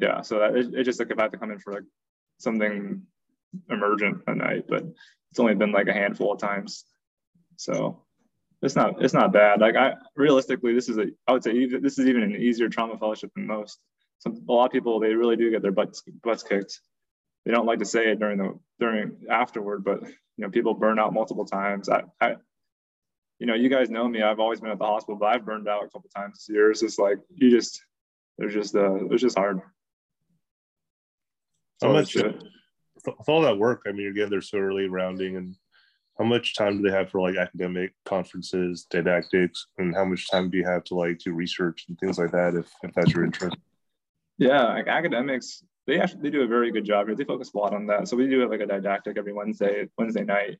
yeah, 0.00 0.20
so 0.20 0.40
that 0.40 0.56
it, 0.56 0.74
it 0.74 0.84
just 0.84 0.98
like 0.98 1.10
if 1.10 1.18
I 1.18 1.22
have 1.22 1.32
to 1.32 1.38
come 1.38 1.50
in 1.50 1.58
for 1.58 1.72
like 1.72 1.84
something 2.38 3.02
emergent 3.70 4.22
at 4.26 4.36
night, 4.36 4.64
but 4.68 4.84
it's 5.30 5.40
only 5.40 5.54
been 5.54 5.72
like 5.72 5.88
a 5.88 5.92
handful 5.92 6.32
of 6.32 6.40
times. 6.40 6.84
So 7.56 8.03
it's 8.64 8.76
not 8.76 9.02
it's 9.02 9.14
not 9.14 9.32
bad. 9.32 9.60
Like 9.60 9.76
I 9.76 9.94
realistically, 10.16 10.74
this 10.74 10.88
is 10.88 10.96
a 10.98 11.06
I 11.26 11.32
would 11.32 11.44
say 11.44 11.52
even, 11.52 11.82
this 11.82 11.98
is 11.98 12.06
even 12.06 12.22
an 12.22 12.34
easier 12.34 12.68
trauma 12.68 12.96
fellowship 12.96 13.30
than 13.36 13.46
most. 13.46 13.78
Some 14.20 14.42
a 14.48 14.52
lot 14.52 14.66
of 14.66 14.72
people 14.72 14.98
they 14.98 15.14
really 15.14 15.36
do 15.36 15.50
get 15.50 15.62
their 15.62 15.72
butts 15.72 16.02
butts 16.22 16.42
kicked. 16.42 16.80
They 17.44 17.52
don't 17.52 17.66
like 17.66 17.80
to 17.80 17.84
say 17.84 18.10
it 18.10 18.18
during 18.18 18.38
the 18.38 18.58
during 18.80 19.16
afterward, 19.30 19.84
but 19.84 20.02
you 20.02 20.10
know 20.38 20.48
people 20.48 20.72
burn 20.72 20.98
out 20.98 21.12
multiple 21.12 21.44
times. 21.44 21.88
I, 21.90 22.04
I 22.20 22.36
you 23.38 23.46
know 23.46 23.54
you 23.54 23.68
guys 23.68 23.90
know 23.90 24.08
me. 24.08 24.22
I've 24.22 24.40
always 24.40 24.60
been 24.60 24.70
at 24.70 24.78
the 24.78 24.86
hospital, 24.86 25.18
but 25.18 25.26
I've 25.26 25.44
burned 25.44 25.68
out 25.68 25.84
a 25.84 25.88
couple 25.88 26.08
times 26.16 26.38
this 26.38 26.54
year. 26.54 26.70
It's 26.70 26.80
just 26.80 26.98
like 26.98 27.18
you 27.34 27.50
just 27.50 27.82
there's 28.38 28.54
just 28.54 28.74
uh 28.74 29.04
it's 29.06 29.22
just 29.22 29.36
hard. 29.36 29.60
How 31.82 31.92
much 31.92 32.14
with 32.14 33.28
all 33.28 33.42
that 33.42 33.58
work? 33.58 33.82
I 33.86 33.92
mean, 33.92 34.06
again, 34.06 34.30
they're 34.30 34.40
so 34.40 34.56
early 34.56 34.88
rounding 34.88 35.36
and 35.36 35.54
how 36.18 36.24
much 36.24 36.54
time 36.54 36.76
do 36.76 36.88
they 36.88 36.96
have 36.96 37.10
for 37.10 37.20
like 37.20 37.36
academic 37.36 37.92
conferences, 38.04 38.86
didactics, 38.88 39.66
and 39.78 39.94
how 39.94 40.04
much 40.04 40.30
time 40.30 40.48
do 40.48 40.56
you 40.58 40.64
have 40.64 40.84
to 40.84 40.94
like 40.94 41.18
do 41.18 41.32
research 41.32 41.86
and 41.88 41.98
things 41.98 42.18
like 42.18 42.30
that 42.32 42.54
if, 42.54 42.70
if 42.82 42.94
that's 42.94 43.12
your 43.12 43.24
interest? 43.24 43.56
Yeah, 44.38 44.64
like 44.64 44.88
academics, 44.88 45.64
they 45.86 46.00
actually 46.00 46.22
they 46.22 46.30
do 46.30 46.42
a 46.42 46.46
very 46.46 46.70
good 46.70 46.84
job 46.84 47.06
here. 47.06 47.16
They 47.16 47.24
focus 47.24 47.52
a 47.54 47.58
lot 47.58 47.74
on 47.74 47.86
that. 47.86 48.08
So 48.08 48.16
we 48.16 48.28
do 48.28 48.40
have 48.40 48.50
like 48.50 48.60
a 48.60 48.66
didactic 48.66 49.18
every 49.18 49.32
Wednesday, 49.32 49.88
Wednesday 49.98 50.24
night, 50.24 50.58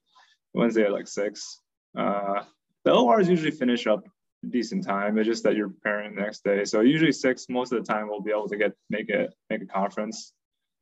Wednesday 0.52 0.84
at 0.84 0.92
like 0.92 1.08
six. 1.08 1.60
Uh, 1.96 2.42
the 2.84 2.92
ORs 2.92 3.28
usually 3.28 3.50
finish 3.50 3.86
up 3.86 4.04
decent 4.50 4.84
time. 4.84 5.18
It's 5.18 5.26
just 5.26 5.44
that 5.44 5.56
you're 5.56 5.68
preparing 5.68 6.14
the 6.14 6.20
next 6.20 6.44
day. 6.44 6.64
So 6.64 6.80
usually 6.80 7.12
six, 7.12 7.46
most 7.48 7.72
of 7.72 7.84
the 7.84 7.92
time 7.92 8.08
we'll 8.08 8.20
be 8.20 8.30
able 8.30 8.48
to 8.48 8.56
get 8.56 8.72
make 8.90 9.08
it 9.08 9.32
make 9.50 9.62
a 9.62 9.66
conference 9.66 10.32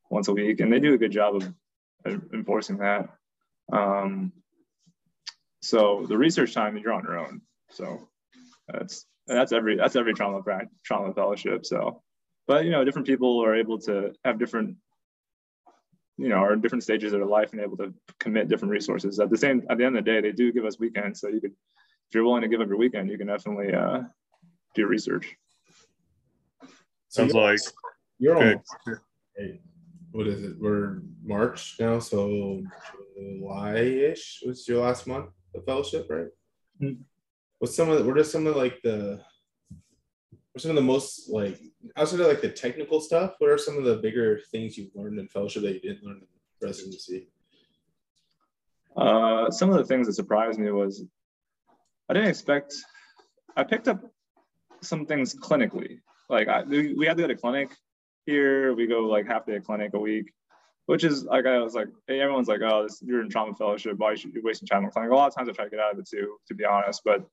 once 0.09 0.27
a 0.27 0.33
week, 0.33 0.59
and 0.59 0.71
they 0.71 0.79
do 0.79 0.93
a 0.93 0.97
good 0.97 1.11
job 1.11 1.35
of 1.35 1.53
enforcing 2.33 2.77
that. 2.77 3.09
Um, 3.71 4.33
so 5.63 6.05
the 6.09 6.17
research 6.17 6.53
time 6.53 6.77
you're 6.77 6.91
on 6.91 7.03
your 7.03 7.17
own. 7.17 7.41
So 7.71 8.09
that's 8.67 9.05
that's 9.27 9.53
every 9.53 9.77
that's 9.77 9.95
every 9.95 10.13
trauma 10.13 10.41
trauma 10.83 11.13
fellowship. 11.13 11.65
So, 11.65 12.01
but 12.47 12.65
you 12.65 12.71
know, 12.71 12.83
different 12.83 13.07
people 13.07 13.41
are 13.41 13.55
able 13.55 13.79
to 13.79 14.11
have 14.25 14.37
different, 14.37 14.75
you 16.17 16.27
know, 16.27 16.35
are 16.35 16.51
in 16.51 16.59
different 16.59 16.83
stages 16.83 17.13
of 17.13 17.19
their 17.21 17.27
life 17.27 17.53
and 17.53 17.61
able 17.61 17.77
to 17.77 17.93
commit 18.19 18.49
different 18.49 18.73
resources. 18.73 19.21
At 19.21 19.29
the 19.29 19.37
same 19.37 19.63
at 19.69 19.77
the 19.77 19.85
end 19.85 19.97
of 19.97 20.03
the 20.03 20.11
day, 20.11 20.19
they 20.19 20.33
do 20.33 20.51
give 20.51 20.65
us 20.65 20.79
weekends. 20.79 21.21
So 21.21 21.29
you 21.29 21.39
could, 21.39 21.51
if 21.51 22.13
you're 22.13 22.25
willing 22.25 22.41
to 22.41 22.49
give 22.49 22.59
up 22.59 22.67
your 22.67 22.77
weekend, 22.77 23.09
you 23.09 23.17
can 23.17 23.27
definitely 23.27 23.73
uh, 23.73 24.01
do 24.75 24.85
research. 24.85 25.33
Sounds 27.07 27.33
like 27.33 27.59
you're 28.19 28.35
okay. 28.35 28.59
almost 28.87 29.53
what 30.11 30.27
is 30.27 30.43
it? 30.43 30.55
We're 30.59 31.01
March 31.23 31.77
now, 31.79 31.99
so 31.99 32.61
July-ish 33.17 34.43
was 34.45 34.67
your 34.67 34.83
last 34.83 35.07
month 35.07 35.29
the 35.53 35.61
fellowship, 35.61 36.07
right? 36.09 36.27
Mm-hmm. 36.81 37.01
What's 37.59 37.75
some 37.75 37.89
of 37.89 37.99
the, 37.99 38.05
what 38.05 38.17
are 38.17 38.23
some 38.23 38.47
of 38.47 38.55
like 38.55 38.81
the 38.83 39.21
what 40.51 40.59
are 40.59 40.61
some 40.61 40.71
of 40.71 40.75
the 40.75 40.81
most 40.81 41.29
like 41.29 41.59
outside 41.95 42.19
of 42.19 42.27
like 42.27 42.41
the 42.41 42.49
technical 42.49 42.99
stuff? 42.99 43.35
What 43.39 43.49
are 43.49 43.57
some 43.57 43.77
of 43.77 43.85
the 43.85 43.97
bigger 43.97 44.39
things 44.51 44.77
you've 44.77 44.95
learned 44.95 45.19
in 45.19 45.27
fellowship 45.27 45.63
that 45.63 45.73
you 45.73 45.79
didn't 45.79 46.03
learn 46.03 46.17
in 46.17 46.67
residency? 46.67 47.29
Uh, 48.95 49.49
some 49.49 49.69
of 49.69 49.77
the 49.77 49.85
things 49.85 50.07
that 50.07 50.13
surprised 50.13 50.59
me 50.59 50.71
was 50.71 51.05
I 52.09 52.13
didn't 52.13 52.29
expect. 52.29 52.75
I 53.55 53.63
picked 53.63 53.87
up 53.87 54.03
some 54.81 55.05
things 55.05 55.33
clinically. 55.33 55.99
Like 56.29 56.47
I, 56.47 56.63
we 56.63 57.05
had 57.05 57.17
to 57.17 57.23
go 57.23 57.27
to 57.27 57.35
clinic 57.35 57.75
here. 58.25 58.73
We 58.73 58.87
go 58.87 59.01
like 59.01 59.27
half 59.27 59.45
day 59.45 59.59
clinic 59.59 59.91
a 59.93 59.99
week 59.99 60.31
which 60.85 61.03
is 61.03 61.23
like 61.23 61.45
I 61.45 61.59
was 61.59 61.75
like, 61.75 61.87
everyone's 62.09 62.47
like, 62.47 62.61
oh, 62.61 62.83
this, 62.83 63.01
you're 63.05 63.21
in 63.21 63.29
trauma 63.29 63.55
fellowship. 63.55 63.97
Why 63.97 64.15
should 64.15 64.33
you 64.33 64.41
wasting 64.43 64.67
time 64.67 64.85
on 64.85 64.91
clinic? 64.91 65.11
A 65.11 65.15
lot 65.15 65.27
of 65.27 65.35
times 65.35 65.49
I 65.49 65.53
try 65.53 65.65
to 65.65 65.71
get 65.71 65.79
out 65.79 65.93
of 65.93 65.99
it 65.99 66.07
too, 66.09 66.35
to 66.47 66.53
be 66.53 66.65
honest. 66.65 67.01
But 67.05 67.25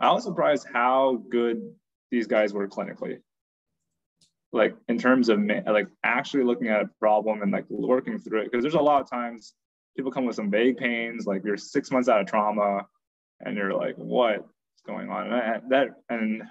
I 0.00 0.12
was 0.12 0.24
surprised 0.24 0.66
how 0.72 1.22
good 1.28 1.62
these 2.10 2.26
guys 2.26 2.52
were 2.52 2.68
clinically. 2.68 3.18
Like 4.52 4.76
in 4.88 4.98
terms 4.98 5.28
of 5.28 5.40
like 5.66 5.88
actually 6.04 6.44
looking 6.44 6.68
at 6.68 6.82
a 6.82 6.90
problem 6.98 7.42
and 7.42 7.52
like 7.52 7.68
working 7.68 8.18
through 8.18 8.42
it, 8.42 8.50
because 8.50 8.62
there's 8.62 8.74
a 8.74 8.80
lot 8.80 9.02
of 9.02 9.10
times 9.10 9.54
people 9.96 10.12
come 10.12 10.24
with 10.24 10.36
some 10.36 10.50
vague 10.50 10.76
pains, 10.76 11.26
like 11.26 11.44
you're 11.44 11.56
six 11.56 11.90
months 11.90 12.08
out 12.08 12.20
of 12.20 12.26
trauma, 12.26 12.86
and 13.40 13.56
you're 13.56 13.74
like, 13.74 13.94
what's 13.96 14.42
going 14.86 15.10
on? 15.10 15.32
And 15.32 15.70
that 15.70 15.88
and 16.08 16.42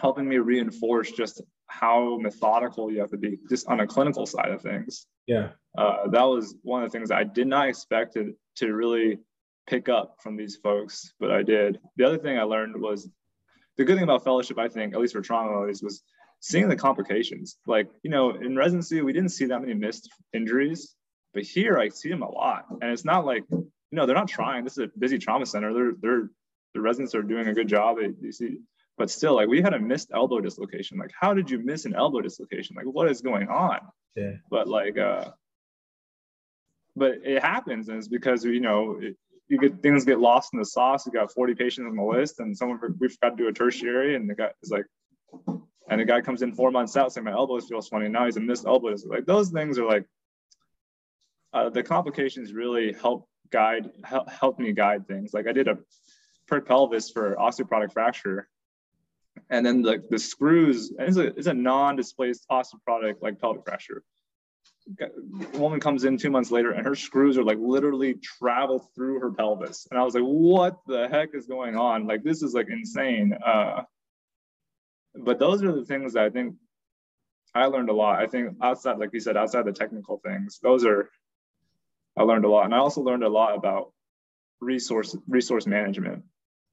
helping 0.00 0.28
me 0.28 0.38
reinforce 0.38 1.10
just 1.12 1.42
how 1.72 2.18
methodical 2.18 2.90
you 2.90 3.00
have 3.00 3.10
to 3.10 3.16
be 3.16 3.38
just 3.48 3.66
on 3.66 3.80
a 3.80 3.86
clinical 3.86 4.26
side 4.26 4.50
of 4.50 4.60
things. 4.60 5.06
Yeah. 5.26 5.50
Uh, 5.76 6.08
that 6.08 6.24
was 6.24 6.54
one 6.62 6.82
of 6.82 6.90
the 6.92 6.98
things 6.98 7.10
I 7.10 7.24
did 7.24 7.46
not 7.46 7.68
expect 7.68 8.14
to, 8.14 8.34
to 8.56 8.74
really 8.74 9.18
pick 9.66 9.88
up 9.88 10.16
from 10.22 10.36
these 10.36 10.56
folks, 10.56 11.14
but 11.18 11.30
I 11.30 11.42
did. 11.42 11.80
The 11.96 12.04
other 12.04 12.18
thing 12.18 12.38
I 12.38 12.42
learned 12.42 12.80
was 12.80 13.08
the 13.78 13.84
good 13.84 13.96
thing 13.96 14.04
about 14.04 14.22
fellowship, 14.22 14.58
I 14.58 14.68
think, 14.68 14.92
at 14.92 15.00
least 15.00 15.14
for 15.14 15.22
trauma 15.22 15.66
is 15.66 15.82
was 15.82 16.02
seeing 16.40 16.68
the 16.68 16.76
complications. 16.76 17.56
Like, 17.66 17.88
you 18.02 18.10
know, 18.10 18.30
in 18.30 18.54
residency, 18.56 19.00
we 19.00 19.12
didn't 19.12 19.30
see 19.30 19.46
that 19.46 19.60
many 19.60 19.74
missed 19.74 20.10
injuries. 20.34 20.94
But 21.32 21.44
here 21.44 21.78
I 21.78 21.88
see 21.88 22.10
them 22.10 22.22
a 22.22 22.30
lot. 22.30 22.66
And 22.82 22.90
it's 22.90 23.06
not 23.06 23.24
like, 23.24 23.44
you 23.50 23.70
know, 23.92 24.04
they're 24.04 24.14
not 24.14 24.28
trying. 24.28 24.64
This 24.64 24.74
is 24.74 24.84
a 24.84 24.98
busy 24.98 25.18
trauma 25.18 25.46
center. 25.46 25.72
They're 25.72 25.92
they're 26.02 26.30
the 26.74 26.80
residents 26.80 27.14
are 27.14 27.22
doing 27.22 27.48
a 27.48 27.54
good 27.54 27.68
job. 27.68 27.96
They, 27.98 28.08
they 28.20 28.30
see 28.30 28.58
but 29.02 29.10
still 29.10 29.34
like 29.34 29.48
we 29.48 29.60
had 29.60 29.74
a 29.74 29.80
missed 29.80 30.12
elbow 30.14 30.38
dislocation. 30.38 30.96
Like, 30.96 31.10
how 31.12 31.34
did 31.34 31.50
you 31.50 31.58
miss 31.58 31.86
an 31.86 31.94
elbow 31.96 32.20
dislocation? 32.20 32.76
Like, 32.76 32.84
what 32.84 33.10
is 33.10 33.20
going 33.20 33.48
on? 33.48 33.80
Yeah. 34.14 34.34
But 34.48 34.68
like 34.68 34.96
uh 34.96 35.30
but 36.94 37.14
it 37.24 37.42
happens 37.42 37.88
and 37.88 37.98
it's 37.98 38.06
because 38.06 38.44
you 38.44 38.60
know 38.60 39.00
it, 39.00 39.16
you 39.48 39.58
get 39.58 39.82
things 39.82 40.04
get 40.04 40.20
lost 40.20 40.50
in 40.52 40.60
the 40.60 40.64
sauce. 40.64 41.04
You 41.04 41.10
got 41.10 41.32
40 41.32 41.56
patients 41.56 41.86
on 41.88 41.96
the 41.96 42.02
list, 42.04 42.38
and 42.38 42.56
someone 42.56 42.78
we 43.00 43.08
forgot 43.08 43.30
to 43.30 43.42
do 43.42 43.48
a 43.48 43.52
tertiary, 43.52 44.14
and 44.14 44.30
the 44.30 44.36
guy 44.36 44.50
is 44.62 44.70
like, 44.70 44.86
and 45.90 46.00
the 46.00 46.04
guy 46.04 46.20
comes 46.20 46.42
in 46.42 46.52
four 46.52 46.70
months 46.70 46.96
out 46.96 47.12
saying 47.12 47.24
my 47.24 47.32
elbow 47.32 47.58
feels 47.58 47.88
funny. 47.88 48.08
Now 48.08 48.26
he's 48.26 48.36
a 48.36 48.40
missed 48.40 48.66
elbow. 48.66 48.94
Like 49.06 49.26
those 49.26 49.50
things 49.50 49.80
are 49.80 49.84
like 49.84 50.04
uh, 51.52 51.70
the 51.70 51.82
complications 51.82 52.52
really 52.52 52.92
help 52.92 53.28
guide 53.50 53.90
help, 54.04 54.30
help 54.30 54.60
me 54.60 54.70
guide 54.70 55.08
things. 55.08 55.34
Like 55.34 55.48
I 55.48 55.52
did 55.52 55.66
a 55.66 55.76
per 56.46 56.60
pelvis 56.60 57.10
for 57.10 57.34
osteoporotic 57.34 57.92
fracture, 57.92 58.48
and 59.50 59.64
then 59.64 59.82
the, 59.82 60.02
the 60.10 60.18
screws 60.18 60.92
it's 60.98 61.16
a, 61.16 61.26
it's 61.36 61.46
a 61.46 61.54
non-displaced 61.54 62.44
awesome 62.50 62.80
product 62.84 63.22
like 63.22 63.40
pelvic 63.40 63.64
a 65.00 65.58
woman 65.58 65.80
comes 65.80 66.04
in 66.04 66.16
two 66.16 66.30
months 66.30 66.50
later 66.50 66.72
and 66.72 66.86
her 66.86 66.94
screws 66.94 67.38
are 67.38 67.44
like 67.44 67.58
literally 67.60 68.14
travel 68.14 68.90
through 68.94 69.20
her 69.20 69.30
pelvis. 69.30 69.86
And 69.90 69.98
i 69.98 70.02
was 70.02 70.14
like 70.14 70.24
what 70.24 70.78
the 70.86 71.08
heck 71.08 71.30
is 71.34 71.46
going 71.46 71.76
on? 71.76 72.06
Like 72.06 72.22
this 72.22 72.42
is 72.42 72.54
like 72.54 72.68
insane. 72.68 73.32
Uh, 73.44 73.82
but 75.14 75.38
those 75.38 75.62
are 75.62 75.72
the 75.72 75.84
things 75.84 76.14
that 76.14 76.24
i 76.24 76.30
think 76.30 76.54
i 77.54 77.66
learned 77.66 77.90
a 77.90 77.92
lot. 77.92 78.18
I 78.18 78.26
think 78.26 78.56
outside 78.62 78.98
like 78.98 79.10
you 79.12 79.20
said 79.20 79.36
outside 79.36 79.66
the 79.66 79.72
technical 79.72 80.20
things 80.24 80.58
those 80.62 80.84
are 80.84 81.10
i 82.16 82.22
learned 82.22 82.44
a 82.44 82.50
lot. 82.50 82.64
And 82.64 82.74
i 82.74 82.78
also 82.78 83.02
learned 83.02 83.24
a 83.24 83.28
lot 83.28 83.56
about 83.56 83.92
resource 84.60 85.16
resource 85.28 85.66
management. 85.66 86.24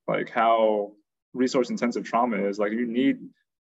Like 0.08 0.30
how 0.30 0.94
resource 1.34 1.70
intensive 1.70 2.04
trauma 2.04 2.38
is 2.38 2.60
like 2.60 2.72
you 2.72 2.88
need 2.88 3.18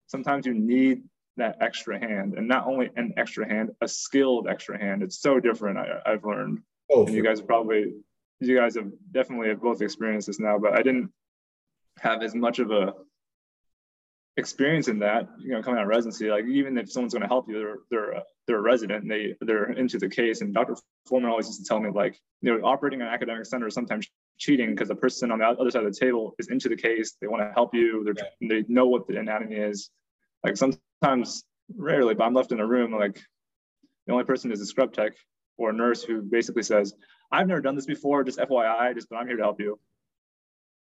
sometimes 0.07 0.45
you 0.45 0.53
need 0.53 1.03
that 1.37 1.57
extra 1.61 1.99
hand 1.99 2.35
and 2.37 2.47
not 2.47 2.67
only 2.67 2.89
an 2.95 3.13
extra 3.17 3.47
hand 3.47 3.71
a 3.81 3.87
skilled 3.87 4.47
extra 4.47 4.77
hand. 4.77 5.01
It's 5.01 5.19
so 5.19 5.39
different 5.39 5.77
I, 5.77 6.11
have 6.11 6.25
learned. 6.25 6.59
Oh 6.91 7.05
and 7.05 7.15
you 7.15 7.23
guys 7.23 7.41
probably 7.41 7.93
you 8.39 8.57
guys 8.57 8.75
have 8.75 8.91
definitely 9.11 9.49
have 9.49 9.61
both 9.61 9.81
experienced 9.81 10.27
this 10.27 10.39
now 10.39 10.59
but 10.59 10.73
i 10.73 10.81
didn't 10.81 11.09
have 11.99 12.21
as 12.21 12.35
much 12.35 12.59
of 12.59 12.71
a 12.71 12.93
experience 14.37 14.87
in 14.87 14.99
that 14.99 15.29
you 15.39 15.51
know 15.51 15.61
coming 15.61 15.79
out 15.79 15.83
of 15.83 15.89
residency. 15.89 16.29
Like 16.29 16.45
even 16.45 16.77
if 16.77 16.91
someone's 16.91 17.13
going 17.13 17.21
to 17.21 17.27
help 17.27 17.47
you 17.47 17.59
they're 17.59 17.77
they're 17.89 18.11
a, 18.11 18.23
they're 18.47 18.57
a 18.57 18.61
resident 18.61 19.03
and 19.03 19.11
they 19.11 19.35
they're 19.41 19.71
into 19.71 19.97
the 19.97 20.09
case. 20.09 20.41
And 20.41 20.53
dr 20.53 20.75
foreman 21.05 21.29
always 21.29 21.47
used 21.47 21.61
to 21.61 21.65
tell 21.67 21.79
me 21.79 21.89
like 21.89 22.19
you 22.41 22.57
know 22.57 22.65
operating 22.65 23.01
an 23.01 23.07
academic 23.07 23.45
center 23.45 23.67
is 23.67 23.73
sometimes 23.73 24.07
cheating 24.37 24.71
because 24.71 24.87
the 24.87 24.95
person 24.95 25.31
on 25.31 25.39
the 25.39 25.45
other 25.45 25.71
side 25.71 25.83
of 25.83 25.93
the 25.93 25.99
table 25.99 26.35
is 26.39 26.49
into 26.49 26.67
the 26.67 26.75
case 26.75 27.15
they 27.21 27.27
want 27.27 27.41
to 27.41 27.51
help 27.53 27.73
you 27.73 28.03
they're, 28.03 28.49
they 28.49 28.65
know 28.67 28.87
what 28.87 29.07
the 29.07 29.17
anatomy 29.17 29.55
is 29.55 29.89
like 30.43 30.57
sometimes, 30.57 31.43
rarely, 31.75 32.13
but 32.13 32.25
I'm 32.25 32.33
left 32.33 32.51
in 32.51 32.59
a 32.59 32.67
room 32.67 32.91
like 32.91 33.21
the 34.05 34.13
only 34.13 34.25
person 34.25 34.51
is 34.51 34.61
a 34.61 34.65
scrub 34.65 34.93
tech 34.93 35.13
or 35.57 35.69
a 35.69 35.73
nurse 35.73 36.03
who 36.03 36.21
basically 36.21 36.63
says, 36.63 36.93
"I've 37.31 37.47
never 37.47 37.61
done 37.61 37.75
this 37.75 37.85
before, 37.85 38.23
just 38.23 38.39
FYI, 38.39 38.93
just 38.93 39.09
but 39.09 39.17
I'm 39.17 39.27
here 39.27 39.37
to 39.37 39.43
help 39.43 39.59
you." 39.59 39.79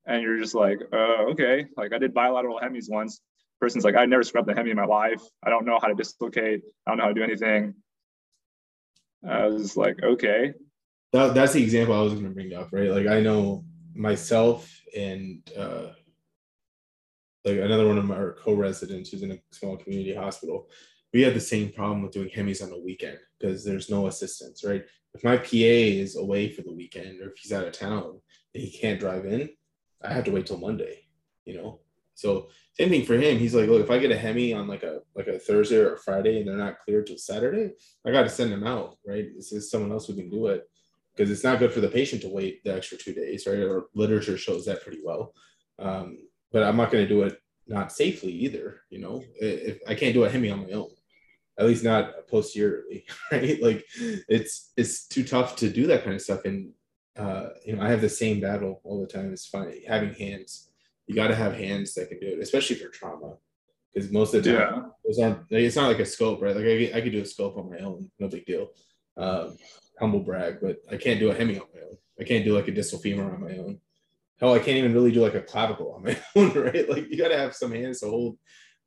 And 0.07 0.23
you're 0.23 0.39
just 0.39 0.55
like, 0.55 0.81
uh, 0.93 1.25
okay. 1.33 1.67
Like 1.77 1.93
I 1.93 1.99
did 1.99 2.15
bilateral 2.15 2.59
hemis 2.59 2.89
once. 2.89 3.21
Person's 3.61 3.85
like, 3.85 3.97
I 3.97 4.07
never 4.07 4.23
scrubbed 4.23 4.49
the 4.49 4.55
hemi 4.55 4.71
in 4.71 4.77
my 4.77 4.87
life. 4.87 5.21
I 5.45 5.51
don't 5.51 5.67
know 5.67 5.79
how 5.81 5.89
to 5.89 5.95
dislocate. 5.95 6.63
I 6.87 6.91
don't 6.91 6.97
know 6.97 7.05
how 7.05 7.09
to 7.11 7.15
do 7.15 7.23
anything. 7.23 7.75
I 9.29 9.47
was 9.47 9.77
like, 9.77 10.03
okay. 10.03 10.55
That, 11.13 11.35
that's 11.35 11.53
the 11.55 11.63
example 11.63 11.95
I 11.95 12.03
was 12.03 12.13
going 12.13 12.25
to 12.25 12.31
bring 12.31 12.55
up, 12.55 12.69
right? 12.73 12.91
Like 12.91 13.07
I 13.07 13.21
know 13.21 13.65
myself 13.95 14.71
and 14.97 15.41
uh, 15.57 15.89
like 17.45 17.59
another 17.59 17.87
one 17.87 17.99
of 17.99 18.05
my 18.05 18.29
co-residents 18.39 19.11
who's 19.11 19.23
in 19.23 19.33
a 19.33 19.39
small 19.51 19.77
community 19.77 20.15
hospital 20.15 20.69
we 21.13 21.23
had 21.23 21.35
the 21.35 21.41
same 21.41 21.73
problem 21.73 22.03
with 22.03 22.13
doing 22.13 22.31
hemis 22.35 22.63
on 22.63 22.71
the 22.71 22.79
weekend 22.79 23.19
because 23.39 23.65
there's 23.65 23.91
no 23.91 24.07
assistance 24.07 24.65
right? 24.65 24.85
If 25.15 25.25
my 25.25 25.37
pa 25.37 25.49
is 25.53 26.17
away 26.17 26.53
for 26.53 26.63
the 26.63 26.73
weekend 26.73 27.21
or 27.21 27.31
if 27.31 27.39
he's 27.39 27.53
out 27.53 27.67
of 27.67 27.73
town 27.73 28.21
and 28.55 28.63
he 28.63 28.71
can't 28.71 29.01
drive 29.01 29.27
in 29.27 29.49
i 30.03 30.13
have 30.13 30.25
to 30.25 30.31
wait 30.31 30.47
till 30.47 30.59
monday 30.59 31.01
you 31.45 31.57
know? 31.57 31.81
So 32.15 32.49
same 32.75 32.91
thing 32.91 33.05
for 33.07 33.15
him. 33.15 33.39
He's 33.39 33.55
like 33.55 33.69
look 33.69 33.83
if 33.83 33.91
i 33.91 33.99
get 33.99 34.13
a 34.13 34.19
hemi 34.19 34.53
on 34.53 34.69
like 34.69 34.83
a 34.83 35.01
like 35.15 35.27
a 35.27 35.39
thursday 35.39 35.77
or 35.77 35.95
a 35.95 35.99
friday 35.99 36.39
and 36.39 36.49
they're 36.49 36.57
not 36.57 36.79
cleared 36.81 37.07
till 37.07 37.19
saturday 37.19 37.73
i 38.07 38.11
got 38.11 38.23
to 38.23 38.29
send 38.29 38.53
them 38.53 38.67
out 38.67 38.99
right? 39.07 39.27
This 39.35 39.53
is 39.53 39.71
someone 39.71 39.93
else 39.93 40.07
who 40.07 40.15
can 40.15 40.31
do 40.31 40.47
it 40.47 40.69
because 41.15 41.31
it's 41.31 41.45
not 41.45 41.59
good 41.59 41.73
for 41.73 41.81
the 41.81 41.89
patient 41.89 42.23
to 42.23 42.29
wait 42.29 42.63
the 42.65 42.75
extra 42.75 42.97
two 42.97 43.13
days 43.13 43.47
right 43.47 43.59
or 43.59 43.87
literature 43.95 44.37
shows 44.37 44.65
that 44.65 44.83
pretty 44.83 45.01
well 45.05 45.33
um, 45.81 46.19
but 46.53 46.63
I'm 46.63 46.77
not 46.77 46.91
going 46.91 47.05
to 47.05 47.09
do 47.09 47.23
it 47.23 47.39
not 47.67 47.93
safely 47.93 48.33
either. 48.33 48.83
You 48.91 48.99
know, 49.01 49.25
if 49.41 49.79
I 49.89 49.95
can't 49.95 50.15
do 50.15 50.25
a 50.25 50.31
hemi 50.31 50.51
on 50.51 50.67
my 50.67 50.73
own, 50.73 50.91
at 51.59 51.67
least 51.67 51.85
not 51.85 52.29
posteriorly, 52.29 53.07
right? 53.33 53.63
Like 53.63 53.85
it's 54.29 54.73
it's 54.77 55.07
too 55.07 55.25
tough 55.25 55.57
to 55.57 55.71
do 55.71 55.87
that 55.87 56.05
kind 56.05 56.15
of 56.15 56.23
stuff. 56.23 56.45
And 56.45 56.73
uh, 57.17 57.51
you 57.65 57.77
know, 57.77 57.83
I 57.83 57.89
have 57.89 58.01
the 58.01 58.09
same 58.09 58.41
battle 58.41 58.81
all 58.85 59.01
the 59.01 59.07
time. 59.07 59.33
It's 59.33 59.47
funny 59.47 59.85
having 59.87 60.15
hands. 60.15 60.71
You 61.07 61.15
got 61.15 61.29
to 61.29 61.35
have 61.35 61.55
hands 61.55 61.95
that 61.95 62.09
can 62.09 62.21
do 62.21 62.29
it, 62.29 62.39
especially 62.41 62.77
for 62.77 62.89
trauma, 62.89 63.35
because 63.93 64.13
most 64.13 64.33
of 64.35 64.45
the 64.45 64.53
time 64.53 64.75
yeah. 64.75 64.83
those 65.05 65.19
aren't. 65.19 65.47
It's 65.51 65.77
not 65.77 65.89
like 65.89 65.99
a 65.99 66.07
scope, 66.07 66.43
right? 66.43 66.55
Like 66.55 66.65
I, 66.65 66.99
I 66.99 67.01
could 67.01 67.13
do 67.13 67.23
a 67.23 67.27
scope 67.27 67.57
on 67.57 67.71
my 67.71 67.79
own, 67.79 68.11
no 68.19 68.29
big 68.29 68.47
deal. 68.47 68.69
Um, 69.17 69.57
humble 70.01 70.21
brag, 70.21 70.59
but 70.61 70.79
I 70.91 70.97
can't 70.97 71.21
do 71.21 71.31
a 71.31 71.35
hemi 71.35 71.59
on 71.59 71.67
my 71.75 71.81
own. 71.83 71.97
I 72.19 72.25
can't 72.25 72.45
do 72.45 72.55
like 72.55 72.69
a 72.69 72.73
distal 72.73 72.99
femur 72.99 73.33
on 73.33 73.41
my 73.41 73.59
own 73.59 73.81
hell, 74.41 74.55
I 74.55 74.59
can't 74.59 74.79
even 74.79 74.95
really 74.95 75.13
do 75.13 75.23
like 75.23 75.35
a 75.35 75.43
clavicle 75.43 75.93
on 75.93 76.03
my 76.03 76.19
own, 76.37 76.53
right? 76.53 76.89
Like 76.89 77.11
you 77.11 77.19
got 77.19 77.29
to 77.29 77.39
have 77.39 77.55
some 77.55 77.73
hands 77.73 78.01
to 78.01 78.09
hold 78.09 78.39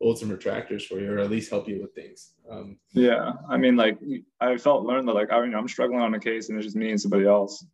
hold 0.01 0.17
some 0.17 0.29
retractors 0.29 0.83
for 0.83 0.99
you, 0.99 1.13
or 1.13 1.19
at 1.19 1.29
least 1.29 1.49
help 1.49 1.69
you 1.69 1.81
with 1.81 1.93
things. 1.93 2.33
Um, 2.49 2.77
yeah, 2.91 3.33
I 3.47 3.57
mean, 3.57 3.77
like 3.77 3.97
I 4.41 4.57
felt 4.57 4.85
learned 4.85 5.07
that 5.07 5.13
like 5.13 5.31
I 5.31 5.41
mean 5.41 5.55
I'm 5.55 5.67
struggling 5.67 6.01
on 6.01 6.13
a 6.15 6.19
case 6.19 6.49
and 6.49 6.57
it's 6.57 6.65
just 6.65 6.75
me 6.75 6.89
and 6.89 6.99
somebody 6.99 7.25
else, 7.25 7.65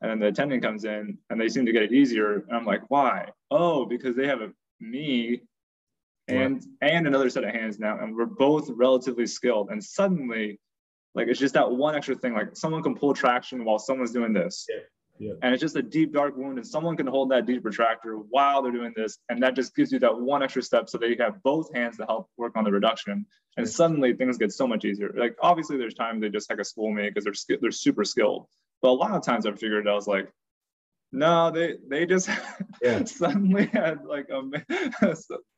and 0.00 0.10
then 0.10 0.18
the 0.20 0.28
attendant 0.28 0.62
comes 0.62 0.84
in 0.84 1.18
and 1.28 1.40
they 1.40 1.48
seem 1.48 1.66
to 1.66 1.72
get 1.72 1.82
it 1.82 1.92
easier, 1.92 2.44
and 2.48 2.56
I'm 2.56 2.64
like, 2.64 2.82
why? 2.88 3.28
Oh, 3.50 3.84
because 3.84 4.16
they 4.16 4.26
have 4.26 4.40
a 4.40 4.52
me 4.80 5.42
and 6.28 6.62
right. 6.82 6.92
and 6.92 7.06
another 7.06 7.28
set 7.28 7.44
of 7.44 7.50
hands 7.50 7.78
now, 7.78 7.98
and 7.98 8.14
we're 8.14 8.26
both 8.26 8.70
relatively 8.70 9.26
skilled, 9.26 9.70
and 9.70 9.82
suddenly. 9.82 10.60
Like 11.18 11.28
it's 11.28 11.40
just 11.40 11.54
that 11.54 11.70
one 11.70 11.94
extra 11.94 12.14
thing. 12.14 12.34
Like 12.34 12.56
someone 12.56 12.82
can 12.82 12.94
pull 12.94 13.12
traction 13.12 13.64
while 13.64 13.78
someone's 13.78 14.12
doing 14.12 14.32
this. 14.32 14.66
Yeah 14.68 14.80
yeah. 15.18 15.32
And 15.42 15.52
it's 15.52 15.60
just 15.60 15.76
a 15.76 15.82
deep, 15.82 16.12
dark 16.12 16.36
wound, 16.36 16.58
and 16.58 16.66
someone 16.66 16.96
can 16.96 17.06
hold 17.06 17.30
that 17.30 17.46
deep 17.46 17.64
retractor 17.64 18.22
while 18.30 18.62
they're 18.62 18.72
doing 18.72 18.92
this. 18.96 19.18
And 19.28 19.42
that 19.42 19.54
just 19.54 19.74
gives 19.74 19.92
you 19.92 19.98
that 20.00 20.18
one 20.18 20.42
extra 20.42 20.62
step 20.62 20.88
so 20.88 20.98
that 20.98 21.08
you 21.08 21.16
have 21.18 21.42
both 21.42 21.74
hands 21.74 21.96
to 21.98 22.04
help 22.04 22.28
work 22.36 22.56
on 22.56 22.64
the 22.64 22.70
reduction. 22.70 23.26
And 23.56 23.68
suddenly 23.68 24.14
things 24.14 24.38
get 24.38 24.52
so 24.52 24.68
much 24.68 24.84
easier. 24.84 25.12
Like, 25.16 25.36
obviously, 25.42 25.76
there's 25.76 25.94
times 25.94 26.20
they 26.20 26.28
just 26.28 26.48
heck 26.48 26.60
a 26.60 26.64
schoolmate 26.64 27.14
because 27.14 27.24
they're, 27.24 27.58
they're 27.60 27.70
super 27.72 28.04
skilled. 28.04 28.46
But 28.80 28.90
a 28.90 28.92
lot 28.92 29.10
of 29.10 29.22
times 29.24 29.46
I've 29.46 29.58
figured 29.58 29.88
I 29.88 29.94
was 29.94 30.06
like, 30.06 30.30
no, 31.10 31.50
they 31.50 31.76
they 31.88 32.04
just 32.06 32.28
yeah. 32.82 33.02
suddenly 33.04 33.66
had 33.66 34.04
like 34.04 34.28
a 34.28 34.42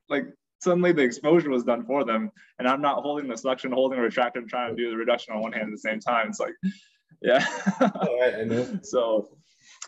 like 0.08 0.26
suddenly 0.60 0.92
the 0.92 1.02
exposure 1.02 1.50
was 1.50 1.64
done 1.64 1.84
for 1.84 2.04
them, 2.04 2.30
and 2.58 2.68
I'm 2.68 2.82
not 2.82 3.02
holding 3.02 3.28
the 3.28 3.36
suction, 3.36 3.72
holding 3.72 3.98
a 3.98 4.02
retractor, 4.02 4.36
and 4.36 4.48
trying 4.48 4.76
to 4.76 4.82
do 4.82 4.90
the 4.90 4.96
reduction 4.96 5.34
on 5.34 5.40
one 5.40 5.52
hand 5.52 5.64
at 5.64 5.70
the 5.72 5.78
same 5.78 6.00
time. 6.00 6.28
It's 6.28 6.40
like, 6.40 6.54
yeah. 7.20 7.44
so 8.82 9.28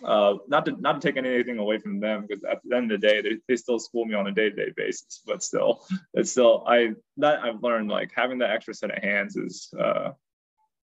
uh, 0.05 0.35
not 0.49 0.65
to 0.67 0.73
not 0.81 1.01
to 1.01 1.07
take 1.07 1.17
anything 1.17 1.59
away 1.59 1.79
from 1.79 2.01
them 2.01 2.27
because 2.27 2.43
at 2.45 2.61
the 2.65 2.77
end 2.77 2.91
of 2.91 3.01
the 3.01 3.07
day 3.07 3.21
they, 3.21 3.39
they 3.49 3.57
still 3.57 3.79
school 3.79 4.05
me 4.05 4.15
on 4.15 4.27
a 4.27 4.33
day-to-day 4.33 4.73
basis 4.77 5.23
but 5.27 5.43
still 5.43 5.85
it's 6.15 6.31
still 6.31 6.65
i 6.67 6.93
that 7.17 7.41
i've 7.43 7.63
learned 7.63 7.91
like 7.91 8.11
having 8.15 8.39
that 8.39 8.51
extra 8.51 8.75
set 8.75 8.91
of 8.91 9.03
hands 9.03 9.37
is 9.37 9.73
uh 9.79 10.11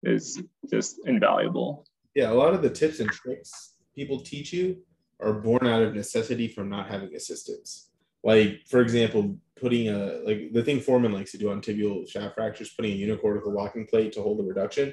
is 0.02 0.42
just 0.70 0.98
invaluable 1.06 1.86
yeah 2.14 2.30
a 2.30 2.34
lot 2.34 2.54
of 2.54 2.62
the 2.62 2.70
tips 2.70 3.00
and 3.00 3.10
tricks 3.10 3.74
people 3.94 4.20
teach 4.20 4.52
you 4.52 4.76
are 5.20 5.34
born 5.34 5.66
out 5.66 5.82
of 5.82 5.94
necessity 5.94 6.48
from 6.48 6.68
not 6.68 6.88
having 6.88 7.14
assistance 7.14 7.90
like 8.24 8.60
for 8.66 8.80
example 8.80 9.36
putting 9.60 9.88
a 9.88 10.20
like 10.24 10.52
the 10.52 10.62
thing 10.62 10.80
foreman 10.80 11.12
likes 11.12 11.32
to 11.32 11.38
do 11.38 11.50
on 11.50 11.60
tibial 11.60 12.08
shaft 12.08 12.34
fractures 12.34 12.74
putting 12.74 12.92
a 12.92 13.06
unicortical 13.06 13.54
locking 13.54 13.86
plate 13.86 14.12
to 14.12 14.22
hold 14.22 14.38
the 14.38 14.44
reduction 14.44 14.92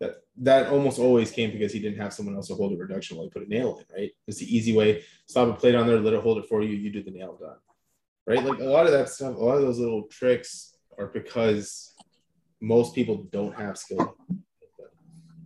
that 0.00 0.22
that 0.38 0.68
almost 0.68 0.98
always 0.98 1.30
came 1.30 1.52
because 1.52 1.72
he 1.72 1.78
didn't 1.78 2.00
have 2.00 2.12
someone 2.12 2.34
else 2.34 2.48
to 2.48 2.54
hold 2.54 2.72
a 2.72 2.76
reduction 2.76 3.16
while 3.16 3.24
he 3.26 3.30
put 3.30 3.46
a 3.46 3.50
nail 3.50 3.78
in, 3.78 3.96
right? 3.96 4.10
It's 4.26 4.38
the 4.38 4.56
easy 4.56 4.74
way. 4.74 5.04
Slap 5.26 5.48
a 5.48 5.52
plate 5.52 5.74
on 5.74 5.86
there, 5.86 6.00
let 6.00 6.14
it 6.14 6.22
hold 6.22 6.38
it 6.38 6.48
for 6.48 6.62
you, 6.62 6.74
you 6.74 6.90
do 6.90 7.02
the 7.02 7.10
nail 7.10 7.38
done. 7.38 7.56
Right? 8.26 8.42
Like 8.42 8.60
a 8.60 8.64
lot 8.64 8.86
of 8.86 8.92
that 8.92 9.10
stuff, 9.10 9.36
a 9.36 9.38
lot 9.38 9.56
of 9.56 9.62
those 9.62 9.78
little 9.78 10.04
tricks 10.04 10.74
are 10.98 11.08
because 11.08 11.94
most 12.60 12.94
people 12.94 13.28
don't 13.30 13.54
have 13.54 13.76
skill. 13.76 14.16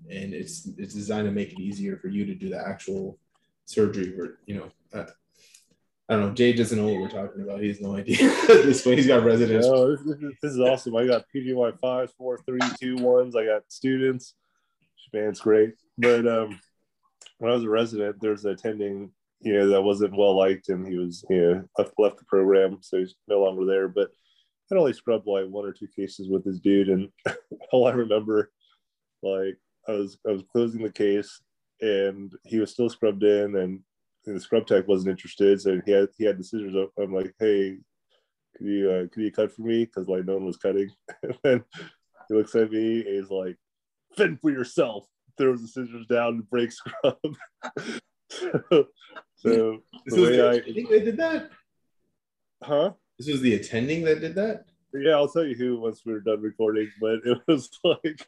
And 0.09 0.33
it's 0.33 0.69
it's 0.79 0.95
designed 0.95 1.27
to 1.27 1.33
make 1.33 1.53
it 1.53 1.61
easier 1.61 1.97
for 1.97 2.09
you 2.09 2.25
to 2.27 2.35
do 2.35 2.49
the 2.49 2.65
actual 2.65 3.19
surgery 3.65 4.15
or 4.19 4.39
you 4.47 4.57
know 4.57 4.71
uh, 4.93 5.07
I 6.09 6.15
don't 6.15 6.29
know. 6.29 6.35
Jay 6.35 6.53
doesn't 6.53 6.77
know 6.77 6.87
what 6.87 7.01
we're 7.01 7.09
talking 7.09 7.43
about. 7.43 7.61
He 7.61 7.69
has 7.69 7.81
no 7.81 7.97
idea 7.97 8.19
this 8.47 8.83
point. 8.83 8.99
He's 8.99 9.07
got 9.07 9.25
residents. 9.25 9.67
Oh, 9.67 9.97
this, 9.97 10.17
this, 10.43 10.53
is 10.53 10.61
awesome. 10.61 10.95
I 10.97 11.07
got 11.07 11.25
PGY 11.35 11.79
fives, 11.81 12.13
four, 12.19 12.39
three, 12.45 12.61
two, 12.79 12.97
ones. 12.97 13.35
I 13.35 13.47
got 13.47 13.63
students 13.69 14.35
it's 15.23 15.41
great. 15.41 15.75
But 15.99 16.27
um, 16.27 16.59
when 17.39 17.51
I 17.51 17.55
was 17.55 17.65
a 17.65 17.69
resident, 17.69 18.17
there's 18.21 18.45
an 18.45 18.53
attending, 18.53 19.11
you 19.41 19.55
know, 19.55 19.69
that 19.69 19.83
wasn't 19.83 20.17
well 20.17 20.37
liked, 20.37 20.69
and 20.69 20.87
he 20.87 20.97
was, 20.97 21.25
you 21.31 21.41
know, 21.41 21.65
left, 21.79 21.93
left 21.99 22.19
the 22.19 22.25
program, 22.25 22.79
so 22.81 22.99
he's 22.99 23.15
no 23.29 23.41
longer 23.41 23.65
there. 23.65 23.89
But 23.89 24.11
I'd 24.71 24.79
only 24.79 24.93
scrubbed 24.93 25.27
like 25.27 25.47
one 25.47 25.65
or 25.65 25.73
two 25.73 25.89
cases 25.95 26.29
with 26.29 26.45
this 26.45 26.59
dude, 26.59 26.89
and 26.89 27.09
all 27.73 27.87
I 27.87 27.93
remember, 27.93 28.51
like, 29.23 29.57
I 29.87 29.93
was 29.93 30.19
I 30.27 30.33
was 30.33 30.43
closing 30.51 30.83
the 30.83 30.91
case, 30.91 31.41
and 31.81 32.33
he 32.45 32.59
was 32.59 32.73
still 32.73 32.89
scrubbed 32.89 33.23
in, 33.23 33.57
and 33.57 33.81
the 34.33 34.41
scrub 34.41 34.67
tech 34.67 34.89
wasn't 34.89 35.11
interested, 35.11 35.61
so 35.61 35.81
he 35.85 35.93
had 35.93 36.09
he 36.17 36.25
had 36.25 36.39
the 36.39 36.45
scissors 36.45 36.75
up. 36.77 36.91
I'm 36.99 37.13
like, 37.13 37.35
hey, 37.39 37.79
could 38.57 38.67
you 38.67 38.91
uh, 38.91 39.07
could 39.13 39.23
you 39.23 39.33
cut 39.33 39.53
for 39.53 39.63
me? 39.63 39.85
Because 39.85 40.09
like 40.09 40.25
no 40.25 40.35
one 40.35 40.47
was 40.47 40.57
cutting. 40.57 40.91
and 41.23 41.39
then 41.43 41.65
he 42.29 42.35
looks 42.35 42.55
at 42.55 42.71
me 42.71 43.01
and 43.01 43.17
he's 43.17 43.31
like, 43.31 43.57
fend 44.17 44.41
for 44.41 44.51
yourself. 44.51 45.07
Throws 45.37 45.63
the 45.63 45.69
scissors 45.69 46.07
down 46.07 46.35
and 46.35 46.51
breaks 46.51 46.77
scrub. 46.79 47.17
so, 48.31 48.87
so 49.37 49.81
the 50.07 50.23
way 50.23 50.41
I, 50.41 50.53
I 50.53 50.61
think 50.61 50.89
they 50.89 51.01
did 51.01 51.17
that. 51.17 51.51
Huh? 52.63 52.93
This 53.19 53.29
was 53.29 53.41
the 53.41 53.55
attending 53.55 54.05
that 54.05 54.21
did 54.21 54.35
that. 54.37 54.67
Yeah, 54.97 55.15
I'll 55.15 55.29
tell 55.29 55.45
you 55.45 55.57
who 55.57 55.81
once 55.81 56.03
we 56.07 56.13
are 56.13 56.21
done 56.21 56.41
recording. 56.41 56.89
But 57.01 57.19
it 57.25 57.39
was 57.49 57.69
like 57.83 58.27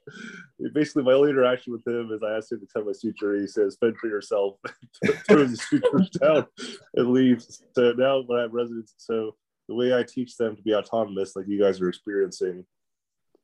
basically 0.72 1.04
my 1.04 1.12
only 1.12 1.30
interaction 1.30 1.72
with 1.72 1.86
him 1.86 2.10
is 2.12 2.22
I 2.22 2.36
asked 2.36 2.50
him 2.50 2.60
to 2.60 2.66
cut 2.66 2.84
my 2.84 2.92
suture. 2.92 3.38
He 3.38 3.46
says, 3.46 3.76
"Fend 3.78 3.96
for 3.98 4.08
yourself." 4.08 4.58
Throws 5.28 5.52
the 5.52 5.56
sutures 5.56 6.10
down 6.20 6.46
and 6.94 7.12
leaves. 7.12 7.62
So 7.74 7.92
now 7.92 8.22
when 8.26 8.38
I 8.38 8.42
have 8.42 8.52
residents, 8.52 8.94
so 8.96 9.36
the 9.68 9.74
way 9.74 9.96
I 9.96 10.02
teach 10.02 10.36
them 10.36 10.56
to 10.56 10.62
be 10.62 10.74
autonomous, 10.74 11.36
like 11.36 11.46
you 11.48 11.60
guys 11.60 11.80
are 11.80 11.88
experiencing, 11.88 12.64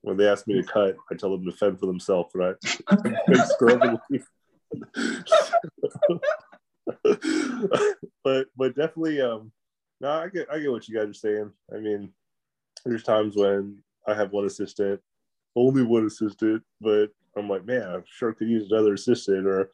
when 0.01 0.17
they 0.17 0.29
ask 0.29 0.49
me 0.49 0.55
to 0.61 0.65
cut, 0.65 0.97
I 1.11 1.15
tell 1.15 1.31
them 1.31 1.45
to 1.45 1.53
fend 1.53 1.79
for 1.79 1.87
themselves, 1.87 2.33
right? 2.35 2.57
but 8.25 8.47
but 8.57 8.75
definitely, 8.75 9.21
um, 9.21 9.53
no, 10.01 10.11
I 10.11 10.29
get 10.29 10.49
I 10.51 10.59
get 10.59 10.73
what 10.73 10.89
you 10.89 10.99
guys 10.99 11.09
are 11.09 11.15
saying. 11.15 11.53
I 11.73 11.79
mean, 11.79 12.13
there's 12.85 13.03
times 13.03 13.37
when 13.37 13.79
I 14.07 14.15
have 14.15 14.33
one 14.33 14.45
assistant, 14.45 15.01
only 15.57 15.83
one 15.83 16.07
assistant, 16.07 16.63
but 16.81 17.09
I'm 17.37 17.49
like, 17.49 17.65
man, 17.65 17.83
I 17.83 17.99
sure 18.07 18.33
could 18.33 18.49
use 18.49 18.71
another 18.71 18.95
assistant, 18.95 19.47
or 19.47 19.71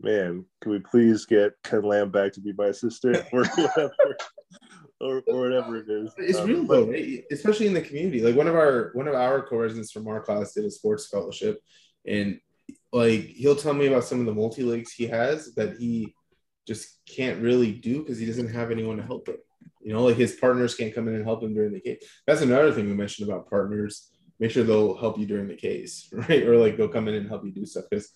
man, 0.00 0.44
can 0.62 0.72
we 0.72 0.78
please 0.78 1.26
get 1.26 1.52
Ken 1.64 1.82
Lam 1.82 2.10
back 2.10 2.32
to 2.32 2.40
be 2.40 2.52
my 2.56 2.66
assistant, 2.66 3.24
or 3.32 3.44
whatever 3.44 4.16
or, 5.00 5.22
or 5.26 5.40
whatever 5.40 5.76
it 5.76 5.88
is. 5.88 6.12
It's 6.18 6.38
um, 6.38 6.48
real 6.48 6.64
though, 6.64 6.90
right? 6.90 7.24
especially 7.30 7.66
in 7.66 7.74
the 7.74 7.80
community. 7.80 8.22
Like 8.22 8.36
one 8.36 8.48
of 8.48 8.54
our 8.54 8.90
one 8.94 9.08
of 9.08 9.14
our 9.14 9.42
co-residents 9.42 9.92
from 9.92 10.08
our 10.08 10.20
class 10.20 10.52
did 10.52 10.64
a 10.64 10.70
sports 10.70 11.08
fellowship, 11.08 11.60
and 12.06 12.40
like 12.92 13.20
he'll 13.20 13.56
tell 13.56 13.74
me 13.74 13.86
about 13.86 14.04
some 14.04 14.20
of 14.20 14.26
the 14.26 14.34
multi 14.34 14.62
leagues 14.62 14.92
he 14.92 15.06
has 15.06 15.54
that 15.54 15.76
he 15.76 16.14
just 16.66 17.00
can't 17.06 17.42
really 17.42 17.72
do 17.72 18.00
because 18.00 18.18
he 18.18 18.26
doesn't 18.26 18.52
have 18.52 18.70
anyone 18.70 18.96
to 18.96 19.02
help 19.02 19.28
him. 19.28 19.36
You 19.84 19.92
know, 19.92 20.02
like 20.02 20.16
his 20.16 20.32
partners 20.32 20.74
can't 20.74 20.94
come 20.94 21.08
in 21.08 21.14
and 21.14 21.24
help 21.24 21.42
him 21.42 21.54
during 21.54 21.72
the 21.72 21.80
case. 21.80 22.02
That's 22.26 22.40
another 22.40 22.72
thing 22.72 22.86
we 22.86 22.94
mentioned 22.94 23.28
about 23.28 23.50
partners. 23.50 24.10
Make 24.40 24.50
sure 24.50 24.64
they'll 24.64 24.96
help 24.96 25.18
you 25.18 25.26
during 25.26 25.46
the 25.46 25.54
case, 25.54 26.08
right? 26.12 26.42
Or 26.42 26.56
like 26.56 26.76
they'll 26.76 26.88
come 26.88 27.06
in 27.06 27.14
and 27.14 27.28
help 27.28 27.44
you 27.44 27.52
do 27.52 27.66
stuff 27.66 27.84
because 27.90 28.10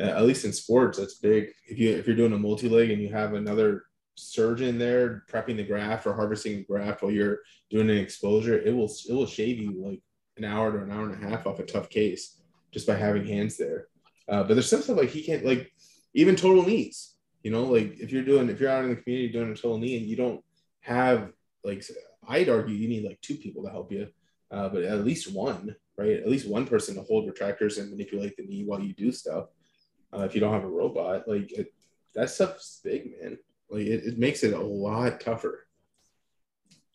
uh, 0.00 0.04
at 0.04 0.24
least 0.24 0.44
in 0.44 0.52
sports, 0.52 0.98
that's 0.98 1.18
big. 1.18 1.48
If 1.66 1.78
you 1.78 1.90
if 1.90 2.06
you're 2.06 2.16
doing 2.16 2.32
a 2.32 2.38
multi 2.38 2.68
leg 2.68 2.90
and 2.90 3.02
you 3.02 3.08
have 3.10 3.34
another 3.34 3.84
surgeon 4.14 4.78
there 4.78 5.24
prepping 5.30 5.56
the 5.56 5.64
graft 5.64 6.06
or 6.06 6.14
harvesting 6.14 6.56
the 6.56 6.64
graft 6.64 7.02
while 7.02 7.12
you're 7.12 7.38
doing 7.68 7.90
an 7.90 7.98
exposure, 7.98 8.58
it 8.58 8.74
will 8.74 8.90
it 9.08 9.12
will 9.12 9.26
shave 9.26 9.58
you 9.58 9.74
like 9.84 10.00
an 10.36 10.44
hour 10.44 10.70
to 10.70 10.82
an 10.82 10.92
hour 10.92 11.10
and 11.10 11.24
a 11.24 11.28
half 11.28 11.46
off 11.46 11.58
a 11.58 11.64
tough 11.64 11.90
case 11.90 12.40
just 12.72 12.86
by 12.86 12.94
having 12.94 13.26
hands 13.26 13.56
there. 13.56 13.88
Uh, 14.28 14.44
but 14.44 14.54
there's 14.54 14.70
some 14.70 14.82
stuff 14.82 14.96
like 14.96 15.10
he 15.10 15.22
can't 15.22 15.44
like 15.44 15.72
even 16.14 16.36
total 16.36 16.64
knees. 16.64 17.14
You 17.42 17.50
know, 17.50 17.64
like 17.64 17.98
if 17.98 18.12
you're 18.12 18.24
doing 18.24 18.48
if 18.48 18.60
you're 18.60 18.70
out 18.70 18.84
in 18.84 18.90
the 18.90 18.96
community 18.96 19.32
doing 19.32 19.50
a 19.50 19.54
total 19.54 19.78
knee 19.78 19.96
and 19.96 20.06
you 20.06 20.16
don't 20.16 20.42
have 20.88 21.32
like 21.64 21.84
I'd 22.26 22.48
argue 22.48 22.74
you 22.74 22.88
need 22.88 23.04
like 23.04 23.20
two 23.20 23.36
people 23.36 23.62
to 23.62 23.70
help 23.70 23.92
you, 23.92 24.08
uh, 24.50 24.68
but 24.68 24.82
at 24.82 25.04
least 25.04 25.32
one, 25.32 25.76
right? 25.96 26.12
At 26.12 26.28
least 26.28 26.48
one 26.48 26.66
person 26.66 26.94
to 26.94 27.02
hold 27.02 27.28
retractors 27.28 27.78
and 27.78 27.90
manipulate 27.90 28.36
the 28.36 28.44
knee 28.44 28.64
while 28.64 28.80
you 28.80 28.94
do 28.94 29.12
stuff. 29.12 29.48
Uh, 30.12 30.22
if 30.22 30.34
you 30.34 30.40
don't 30.40 30.54
have 30.54 30.64
a 30.64 30.68
robot, 30.68 31.28
like 31.28 31.52
it, 31.52 31.72
that 32.14 32.30
stuff's 32.30 32.80
big, 32.82 33.12
man. 33.20 33.38
Like 33.70 33.82
it, 33.82 34.04
it 34.04 34.18
makes 34.18 34.42
it 34.42 34.54
a 34.54 34.60
lot 34.60 35.20
tougher. 35.20 35.66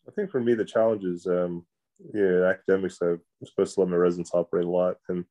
I 0.08 0.10
think 0.10 0.30
for 0.30 0.40
me 0.40 0.54
the 0.54 0.64
challenge 0.64 1.04
is 1.04 1.26
um 1.26 1.64
yeah, 2.12 2.50
academics 2.50 3.00
I'm 3.00 3.20
supposed 3.44 3.74
to 3.74 3.80
let 3.80 3.88
my 3.88 3.96
residents 3.96 4.34
operate 4.34 4.66
a 4.66 4.70
lot. 4.70 4.96
And 5.08 5.24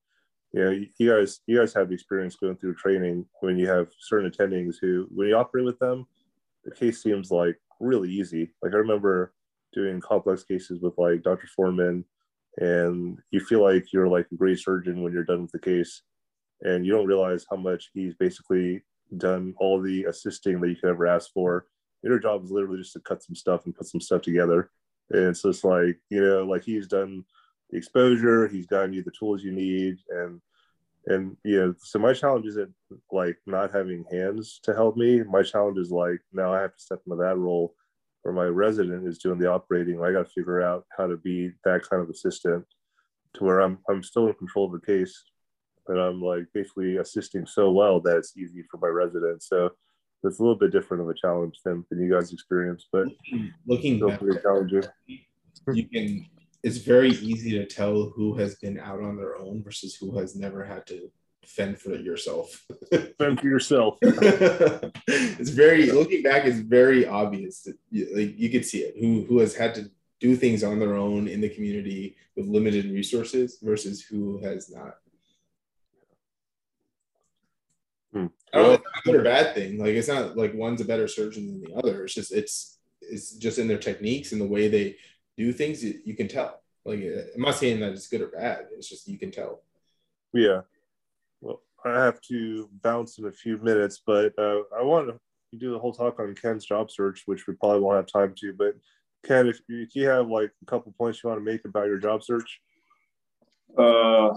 you 0.54 0.64
know, 0.64 0.86
you 0.98 1.12
guys 1.12 1.42
you 1.48 1.58
guys 1.58 1.74
have 1.74 1.90
the 1.90 1.96
experience 1.96 2.38
going 2.38 2.56
through 2.56 2.76
training 2.76 3.26
when 3.42 3.58
you 3.58 3.68
have 3.68 3.90
certain 4.00 4.32
attendings 4.32 4.76
who 4.80 5.08
when 5.14 5.28
you 5.28 5.36
operate 5.36 5.66
with 5.66 5.80
them, 5.80 6.06
the 6.64 6.72
case 6.72 7.04
seems 7.04 7.30
like 7.32 7.58
really 7.84 8.10
easy. 8.10 8.52
Like 8.62 8.74
I 8.74 8.78
remember 8.78 9.34
doing 9.74 10.00
complex 10.00 10.44
cases 10.44 10.80
with 10.82 10.94
like 10.98 11.24
Dr. 11.24 11.48
Foreman 11.48 12.06
and 12.58 13.18
you 13.32 13.40
feel 13.40 13.64
like 13.64 13.92
you're 13.92 14.08
like 14.08 14.28
a 14.32 14.36
great 14.36 14.60
surgeon 14.60 15.02
when 15.02 15.14
you're 15.14 15.24
done 15.24 15.42
with 15.44 15.52
the 15.52 15.60
case 15.60 16.04
and 16.62 16.86
you 16.86 16.92
don't 16.92 17.08
realize 17.08 17.46
how 17.50 17.58
much 17.58 17.90
he's 17.94 18.14
basically 18.16 18.82
done 19.18 19.54
all 19.58 19.82
the 19.82 20.06
assisting 20.06 20.60
that 20.62 20.70
you 20.70 20.76
could 20.76 20.90
ever 20.90 21.08
ask 21.08 21.32
for. 21.34 21.66
Your 22.04 22.20
job 22.20 22.44
is 22.44 22.52
literally 22.52 22.80
just 22.80 22.94
to 22.94 23.00
cut 23.00 23.24
some 23.24 23.36
stuff 23.36 23.66
and 23.66 23.76
put 23.76 23.88
some 23.88 24.02
stuff 24.02 24.22
together. 24.22 24.70
And 25.10 25.36
so 25.36 25.50
it's 25.50 25.64
like, 25.64 26.00
you 26.10 26.22
know, 26.22 26.44
like 26.44 26.64
he's 26.64 26.88
done 26.88 27.24
the 27.70 27.78
exposure, 27.78 28.48
he's 28.48 28.68
gotten 28.68 28.94
you 28.94 29.04
the 29.04 29.12
tools 29.18 29.44
you 29.44 29.52
need. 29.52 29.98
And, 30.10 30.42
and, 31.06 31.36
you 31.44 31.60
know, 31.60 31.76
so 31.80 32.00
my 32.00 32.14
challenge 32.14 32.46
isn't 32.46 32.74
like 33.12 33.38
not 33.46 33.74
having 33.74 34.06
hands 34.12 34.60
to 34.64 34.74
help 34.74 34.96
me. 34.96 35.22
My 35.24 35.44
challenge 35.44 35.78
is 35.78 35.92
like, 35.92 36.20
now 36.32 36.54
I 36.54 36.62
have 36.62 36.76
to 36.76 36.82
step 36.82 37.02
into 37.06 37.18
that 37.18 37.38
role 37.38 37.76
where 38.22 38.34
my 38.34 38.46
resident 38.46 39.06
is 39.08 39.18
doing 39.18 39.38
the 39.38 39.52
operating. 39.52 40.02
I 40.02 40.14
got 40.14 40.26
to 40.26 40.34
figure 40.34 40.62
out 40.62 40.86
how 40.98 41.08
to 41.08 41.18
be 41.18 41.52
that 41.66 41.88
kind 41.90 42.02
of 42.02 42.10
assistant 42.10 42.66
to 43.36 43.44
where 43.44 43.60
I'm, 43.60 43.80
I'm 43.90 44.02
still 44.02 44.28
in 44.28 44.34
control 44.36 44.74
of 44.74 44.80
the 44.80 44.86
case, 44.86 45.24
but 45.86 46.00
I'm 46.00 46.22
like 46.22 46.46
basically 46.54 46.98
assisting 46.98 47.46
so 47.46 47.72
well 47.72 48.00
that 48.02 48.18
it's 48.18 48.38
easy 48.38 48.64
for 48.72 48.78
my 48.78 48.88
resident 48.88 49.44
So 49.44 49.72
it's 50.24 50.40
a 50.40 50.42
little 50.42 50.58
bit 50.58 50.72
different 50.72 51.04
of 51.04 51.10
a 51.10 51.14
challenge 51.14 51.60
than, 51.66 51.86
than 51.90 52.02
you 52.02 52.10
guys 52.10 52.32
experience, 52.32 52.88
but 52.92 53.08
looking 53.68 54.00
back, 54.00 54.20
pretty 54.20 54.40
challenging. 54.42 54.84
You 55.74 55.88
can. 55.88 56.26
It's 56.64 56.78
very 56.78 57.12
easy 57.12 57.52
to 57.52 57.66
tell 57.66 58.12
who 58.16 58.36
has 58.36 58.56
been 58.56 58.80
out 58.80 59.02
on 59.02 59.18
their 59.18 59.38
own 59.38 59.62
versus 59.64 59.96
who 59.96 60.18
has 60.18 60.36
never 60.36 60.64
had 60.64 60.88
to 60.88 61.12
fend 61.46 61.78
for 61.78 61.96
yourself. 61.96 62.66
fend 63.18 63.40
for 63.40 63.48
yourself. 63.48 63.98
it's 64.02 65.50
very 65.50 65.92
looking 65.92 66.24
back. 66.24 66.46
It's 66.46 66.60
very 66.60 67.06
obvious 67.06 67.64
that 67.64 67.76
you, 67.92 68.08
like 68.16 68.40
you 68.40 68.50
can 68.50 68.64
see 68.64 68.80
it. 68.80 68.96
Who 69.00 69.26
who 69.26 69.40
has 69.40 69.56
had 69.56 69.76
to 69.76 69.92
do 70.20 70.36
things 70.36 70.64
on 70.64 70.80
their 70.80 70.96
own 70.96 71.28
in 71.28 71.42
the 71.42 71.50
community 71.50 72.16
with 72.36 72.48
limited 72.48 72.86
resources 72.86 73.58
versus 73.62 74.02
who 74.02 74.38
has 74.40 74.74
not. 74.74 74.96
Hmm. 78.14 78.28
I 78.54 78.58
don't 78.58 78.68
know 78.68 78.74
it's 78.74 78.84
a 79.00 79.04
good 79.04 79.16
or 79.16 79.24
bad 79.24 79.54
thing. 79.54 79.80
Like 79.80 79.96
it's 79.96 80.08
not 80.08 80.38
like 80.38 80.54
one's 80.54 80.82
a 80.82 80.86
better 80.86 81.08
surgeon 81.08 81.48
than 81.48 81.62
the 81.62 81.76
other. 81.76 82.06
It's 82.06 82.14
just 82.14 82.32
it's 82.32 82.78
it's 83.02 83.34
just 83.34 83.60
in 83.60 83.68
their 83.68 83.78
techniques 83.78 84.32
and 84.32 84.40
the 84.40 84.48
way 84.48 84.70
they 84.70 84.96
do 85.38 85.52
things. 85.54 85.84
You, 85.84 86.00
you 86.06 86.16
can 86.16 86.28
tell. 86.28 86.62
Like 86.86 87.00
I'm 87.00 87.42
not 87.42 87.56
saying 87.56 87.80
that 87.80 87.92
it's 87.94 88.08
good 88.08 88.22
or 88.22 88.28
bad. 88.28 88.68
It's 88.72 88.90
just 88.90 89.08
you 89.08 89.18
can 89.18 89.32
tell. 89.32 89.62
Yeah. 90.34 90.62
Well, 91.42 91.62
I 91.86 91.92
have 92.04 92.20
to 92.30 92.70
bounce 92.82 93.18
in 93.18 93.26
a 93.26 93.32
few 93.32 93.58
minutes, 93.58 94.02
but 94.06 94.38
uh, 94.38 94.62
I 94.78 94.84
want 94.84 95.10
to 95.10 95.58
do 95.58 95.72
the 95.72 95.80
whole 95.80 95.94
talk 95.94 96.20
on 96.20 96.36
Ken's 96.36 96.66
job 96.66 96.92
search, 96.92 97.24
which 97.26 97.48
we 97.48 97.54
probably 97.54 97.80
won't 97.80 97.98
have 97.98 98.08
time 98.08 98.34
to. 98.40 98.54
But 98.54 98.76
Ken, 99.26 99.48
if 99.48 99.60
you, 99.70 99.82
if 99.84 99.96
you 99.96 100.08
have 100.08 100.28
like 100.28 100.52
a 100.62 100.66
couple 100.66 100.94
points 100.98 101.24
you 101.24 101.30
want 101.30 101.40
to 101.40 101.46
make 101.46 101.64
about 101.66 101.88
your 101.88 102.00
job 102.00 102.24
search, 102.24 102.60
uh, 103.78 104.32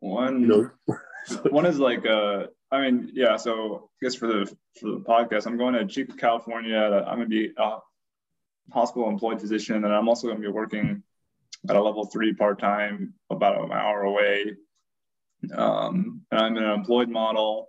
one. 0.00 0.40
You 0.40 0.46
know? 0.46 0.96
one 1.50 1.66
is 1.66 1.78
like 1.78 2.06
uh 2.06 2.46
I 2.70 2.82
mean, 2.82 3.10
yeah. 3.14 3.36
So 3.36 3.90
I 4.02 4.04
guess 4.04 4.14
for 4.14 4.26
the 4.26 4.46
for 4.78 4.90
the 4.90 5.00
podcast, 5.00 5.46
I'm 5.46 5.56
going 5.56 5.74
to 5.74 5.86
Chico, 5.86 6.14
California. 6.14 6.76
I'm 6.78 7.16
going 7.16 7.20
to 7.20 7.26
be 7.26 7.52
a 7.56 7.78
hospital 8.72 9.08
employed 9.08 9.40
physician, 9.40 9.84
and 9.84 9.92
I'm 9.92 10.08
also 10.08 10.26
going 10.26 10.40
to 10.40 10.46
be 10.46 10.52
working 10.52 11.02
at 11.68 11.76
a 11.76 11.82
level 11.82 12.06
three 12.06 12.34
part 12.34 12.58
time, 12.58 13.14
about 13.30 13.62
an 13.62 13.72
hour 13.72 14.02
away. 14.02 14.54
Um, 15.54 16.22
and 16.30 16.40
I'm 16.40 16.56
in 16.56 16.64
an 16.64 16.70
employed 16.70 17.08
model 17.08 17.68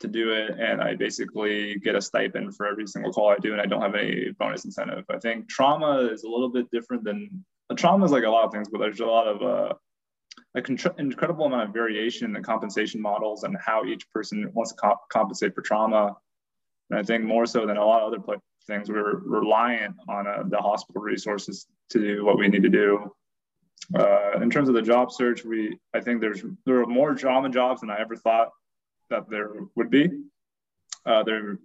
to 0.00 0.08
do 0.08 0.32
it, 0.32 0.58
and 0.58 0.80
I 0.80 0.94
basically 0.94 1.76
get 1.76 1.94
a 1.94 2.02
stipend 2.02 2.56
for 2.56 2.66
every 2.66 2.86
single 2.86 3.12
call 3.12 3.30
I 3.30 3.36
do, 3.36 3.52
and 3.52 3.60
I 3.60 3.66
don't 3.66 3.82
have 3.82 3.94
any 3.94 4.30
bonus 4.38 4.64
incentive. 4.64 5.04
I 5.10 5.18
think 5.18 5.48
trauma 5.48 6.08
is 6.12 6.24
a 6.24 6.28
little 6.28 6.50
bit 6.50 6.70
different 6.70 7.04
than 7.04 7.44
a 7.70 7.74
trauma 7.74 8.04
is 8.04 8.12
like 8.12 8.24
a 8.24 8.30
lot 8.30 8.44
of 8.44 8.52
things, 8.52 8.68
but 8.70 8.78
there's 8.78 9.00
a 9.00 9.06
lot 9.06 9.26
of 9.26 9.42
uh, 9.42 9.74
like 10.54 10.68
incredible 10.68 11.46
amount 11.46 11.68
of 11.68 11.74
variation 11.74 12.26
in 12.26 12.32
the 12.32 12.40
compensation 12.40 13.00
models 13.00 13.44
and 13.44 13.56
how 13.58 13.84
each 13.84 14.08
person 14.10 14.50
wants 14.52 14.72
to 14.72 14.76
comp- 14.76 15.08
compensate 15.10 15.54
for 15.54 15.62
trauma. 15.62 16.14
And 16.90 16.98
I 16.98 17.02
think 17.02 17.24
more 17.24 17.46
so 17.46 17.66
than 17.66 17.76
a 17.76 17.84
lot 17.84 18.02
of 18.02 18.08
other 18.08 18.20
things, 18.66 18.88
we're 18.88 19.18
reliant 19.18 19.96
on 20.08 20.26
uh, 20.26 20.42
the 20.46 20.58
hospital 20.58 21.02
resources 21.02 21.66
to 21.90 21.98
do 21.98 22.24
what 22.24 22.38
we 22.38 22.48
need 22.48 22.62
to 22.62 22.68
do. 22.68 23.12
uh, 23.94 24.40
in 24.40 24.50
terms 24.50 24.68
of 24.68 24.74
the 24.74 24.82
job 24.82 25.12
search, 25.12 25.44
we 25.44 25.78
I 25.94 26.00
think 26.00 26.20
there's 26.20 26.42
there 26.64 26.80
are 26.80 26.86
more 26.86 27.14
trauma 27.14 27.50
jobs 27.50 27.80
than 27.80 27.90
I 27.90 28.00
ever 28.00 28.16
thought 28.16 28.50
that 29.10 29.28
there 29.28 29.50
would 29.74 29.90
be. 29.90 30.08
Uh, 31.04 31.22
they're 31.22 31.58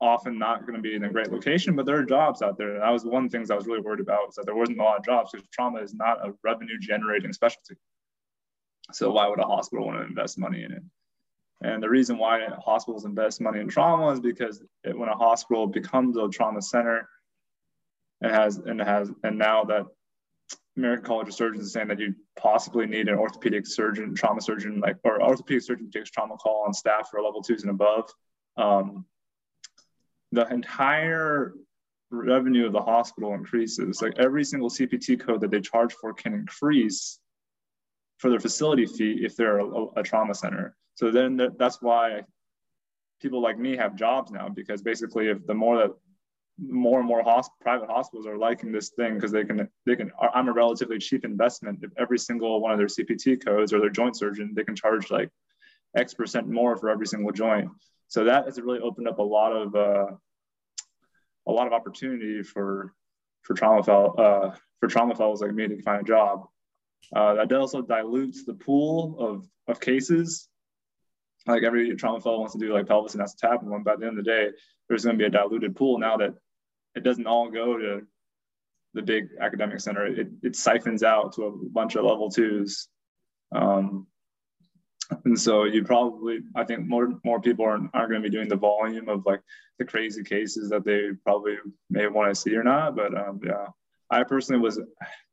often 0.00 0.38
not 0.38 0.62
going 0.62 0.74
to 0.74 0.82
be 0.82 0.94
in 0.94 1.04
a 1.04 1.08
great 1.10 1.30
location, 1.30 1.74
but 1.76 1.86
there 1.86 1.98
are 1.98 2.04
jobs 2.04 2.42
out 2.42 2.56
there. 2.58 2.74
And 2.74 2.82
that 2.82 2.90
was 2.90 3.04
one 3.04 3.24
of 3.24 3.30
the 3.30 3.36
things 3.36 3.50
I 3.50 3.56
was 3.56 3.66
really 3.66 3.80
worried 3.80 4.00
about 4.00 4.26
was 4.26 4.34
that 4.36 4.46
there 4.46 4.54
wasn't 4.54 4.78
a 4.78 4.82
lot 4.82 4.98
of 4.98 5.04
jobs 5.04 5.30
because 5.32 5.46
trauma 5.52 5.80
is 5.80 5.94
not 5.94 6.24
a 6.26 6.34
revenue 6.44 6.78
generating 6.80 7.32
specialty. 7.32 7.74
So 8.92 9.10
why 9.10 9.28
would 9.28 9.40
a 9.40 9.44
hospital 9.44 9.86
want 9.86 9.98
to 9.98 10.06
invest 10.06 10.38
money 10.38 10.62
in 10.62 10.72
it? 10.72 10.82
And 11.60 11.82
the 11.82 11.88
reason 11.88 12.18
why 12.18 12.46
hospitals 12.64 13.04
invest 13.04 13.40
money 13.40 13.60
in 13.60 13.68
trauma 13.68 14.10
is 14.12 14.20
because 14.20 14.62
it, 14.84 14.96
when 14.96 15.08
a 15.08 15.16
hospital 15.16 15.66
becomes 15.66 16.16
a 16.16 16.28
trauma 16.28 16.62
center 16.62 17.08
and 18.20 18.30
has 18.30 18.58
and 18.58 18.80
has 18.80 19.10
and 19.24 19.38
now 19.38 19.64
that 19.64 19.86
American 20.76 21.04
College 21.04 21.28
of 21.28 21.34
Surgeons 21.34 21.64
is 21.64 21.72
saying 21.72 21.88
that 21.88 21.98
you 21.98 22.14
possibly 22.36 22.86
need 22.86 23.08
an 23.08 23.18
orthopedic 23.18 23.66
surgeon, 23.66 24.14
trauma 24.14 24.40
surgeon, 24.40 24.78
like 24.78 24.96
or 25.02 25.20
orthopedic 25.20 25.62
surgeon 25.62 25.90
takes 25.90 26.10
trauma 26.10 26.36
call 26.36 26.64
on 26.66 26.72
staff 26.72 27.10
for 27.10 27.20
level 27.20 27.42
twos 27.42 27.62
and 27.62 27.70
above. 27.70 28.08
Um, 28.56 29.04
the 30.30 30.46
entire 30.48 31.54
revenue 32.10 32.66
of 32.66 32.72
the 32.72 32.80
hospital 32.80 33.34
increases. 33.34 34.00
Like 34.00 34.18
every 34.18 34.44
single 34.44 34.70
CPT 34.70 35.20
code 35.20 35.40
that 35.40 35.50
they 35.50 35.60
charge 35.60 35.92
for 35.94 36.12
can 36.12 36.34
increase 36.34 37.18
for 38.18 38.30
their 38.30 38.40
facility 38.40 38.86
fee 38.86 39.20
if 39.22 39.36
they're 39.36 39.58
a, 39.58 39.86
a 39.96 40.02
trauma 40.02 40.34
center. 40.34 40.76
So 40.94 41.10
then 41.10 41.40
that's 41.58 41.80
why 41.80 42.22
people 43.20 43.40
like 43.40 43.58
me 43.58 43.76
have 43.76 43.96
jobs 43.96 44.30
now 44.30 44.48
because 44.48 44.82
basically 44.82 45.28
if 45.28 45.46
the 45.46 45.54
more 45.54 45.76
that 45.78 45.90
more 46.60 46.98
and 46.98 47.08
more 47.08 47.22
hosp- 47.22 47.50
private 47.60 47.88
hospitals 47.88 48.26
are 48.26 48.36
liking 48.36 48.72
this 48.72 48.90
thing 48.90 49.14
because 49.14 49.30
they 49.30 49.44
can 49.44 49.68
they 49.86 49.94
can 49.94 50.10
I'm 50.34 50.48
a 50.48 50.52
relatively 50.52 50.98
cheap 50.98 51.24
investment 51.24 51.78
if 51.82 51.90
every 51.96 52.18
single 52.18 52.60
one 52.60 52.72
of 52.72 52.78
their 52.78 52.88
CPT 52.88 53.44
codes 53.44 53.72
or 53.72 53.80
their 53.80 53.90
joint 53.90 54.16
surgeon 54.16 54.52
they 54.54 54.64
can 54.64 54.74
charge 54.74 55.10
like 55.10 55.30
X 55.96 56.14
percent 56.14 56.48
more 56.48 56.76
for 56.76 56.90
every 56.90 57.06
single 57.06 57.32
joint. 57.32 57.70
So 58.08 58.24
that 58.24 58.46
has 58.46 58.60
really 58.60 58.80
opened 58.80 59.08
up 59.08 59.18
a 59.18 59.22
lot 59.22 59.52
of 59.52 59.74
uh, 59.74 60.06
a 61.46 61.52
lot 61.52 61.66
of 61.66 61.72
opportunity 61.72 62.42
for 62.42 62.92
for 63.42 63.54
trauma 63.54 63.80
uh, 63.80 64.54
for 64.80 64.88
trauma 64.88 65.14
fellows 65.14 65.40
like 65.40 65.54
me 65.54 65.68
to 65.68 65.82
find 65.82 66.00
a 66.00 66.04
job. 66.04 66.46
Uh, 67.14 67.34
that 67.34 67.52
also 67.52 67.82
dilutes 67.82 68.44
the 68.44 68.54
pool 68.54 69.16
of 69.18 69.46
of 69.66 69.80
cases. 69.80 70.48
Like 71.46 71.62
every 71.62 71.94
trauma 71.96 72.20
fellow 72.20 72.40
wants 72.40 72.52
to 72.54 72.58
do 72.58 72.72
like 72.72 72.86
pelvis 72.86 73.14
and 73.14 73.22
acetabulum, 73.22 73.84
but 73.84 73.94
at 73.94 74.00
the 74.00 74.06
end 74.06 74.18
of 74.18 74.24
the 74.24 74.30
day, 74.30 74.48
there's 74.88 75.04
going 75.04 75.16
to 75.16 75.22
be 75.22 75.26
a 75.26 75.30
diluted 75.30 75.76
pool 75.76 75.98
now 75.98 76.16
that 76.18 76.34
it 76.94 77.04
doesn't 77.04 77.26
all 77.26 77.50
go 77.50 77.78
to 77.78 78.02
the 78.94 79.02
big 79.02 79.28
academic 79.40 79.80
center. 79.80 80.06
It, 80.06 80.28
it 80.42 80.56
siphons 80.56 81.02
out 81.02 81.34
to 81.34 81.44
a 81.44 81.50
bunch 81.50 81.94
of 81.94 82.04
level 82.04 82.30
twos. 82.30 82.88
Um, 83.52 84.06
and 85.24 85.38
so 85.38 85.64
you 85.64 85.84
probably, 85.84 86.40
I 86.54 86.64
think 86.64 86.86
more 86.86 87.18
more 87.24 87.40
people 87.40 87.64
aren't, 87.64 87.90
aren't 87.94 88.10
going 88.10 88.22
to 88.22 88.28
be 88.28 88.34
doing 88.34 88.48
the 88.48 88.56
volume 88.56 89.08
of 89.08 89.24
like 89.24 89.40
the 89.78 89.84
crazy 89.84 90.22
cases 90.22 90.68
that 90.70 90.84
they 90.84 91.10
probably 91.24 91.56
may 91.88 92.06
want 92.08 92.28
to 92.30 92.34
see 92.34 92.54
or 92.54 92.64
not. 92.64 92.96
But 92.96 93.16
um, 93.16 93.40
yeah, 93.42 93.68
I 94.10 94.24
personally 94.24 94.60
was 94.60 94.80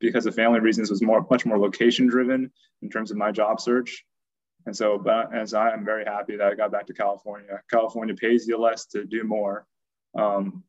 because 0.00 0.26
of 0.26 0.34
family 0.34 0.60
reasons 0.60 0.90
was 0.90 1.02
more 1.02 1.26
much 1.30 1.46
more 1.46 1.58
location 1.58 2.06
driven 2.06 2.50
in 2.82 2.90
terms 2.90 3.10
of 3.10 3.16
my 3.16 3.32
job 3.32 3.60
search. 3.60 4.04
And 4.66 4.76
so, 4.76 4.98
but 4.98 5.32
as 5.34 5.54
I 5.54 5.72
am 5.72 5.84
very 5.84 6.04
happy 6.04 6.36
that 6.36 6.46
I 6.46 6.54
got 6.54 6.72
back 6.72 6.86
to 6.88 6.92
California. 6.92 7.60
California 7.70 8.14
pays 8.14 8.48
you 8.48 8.58
less 8.58 8.86
to 8.86 9.04
do 9.04 9.22
more. 9.22 9.64
Um, 10.18 10.64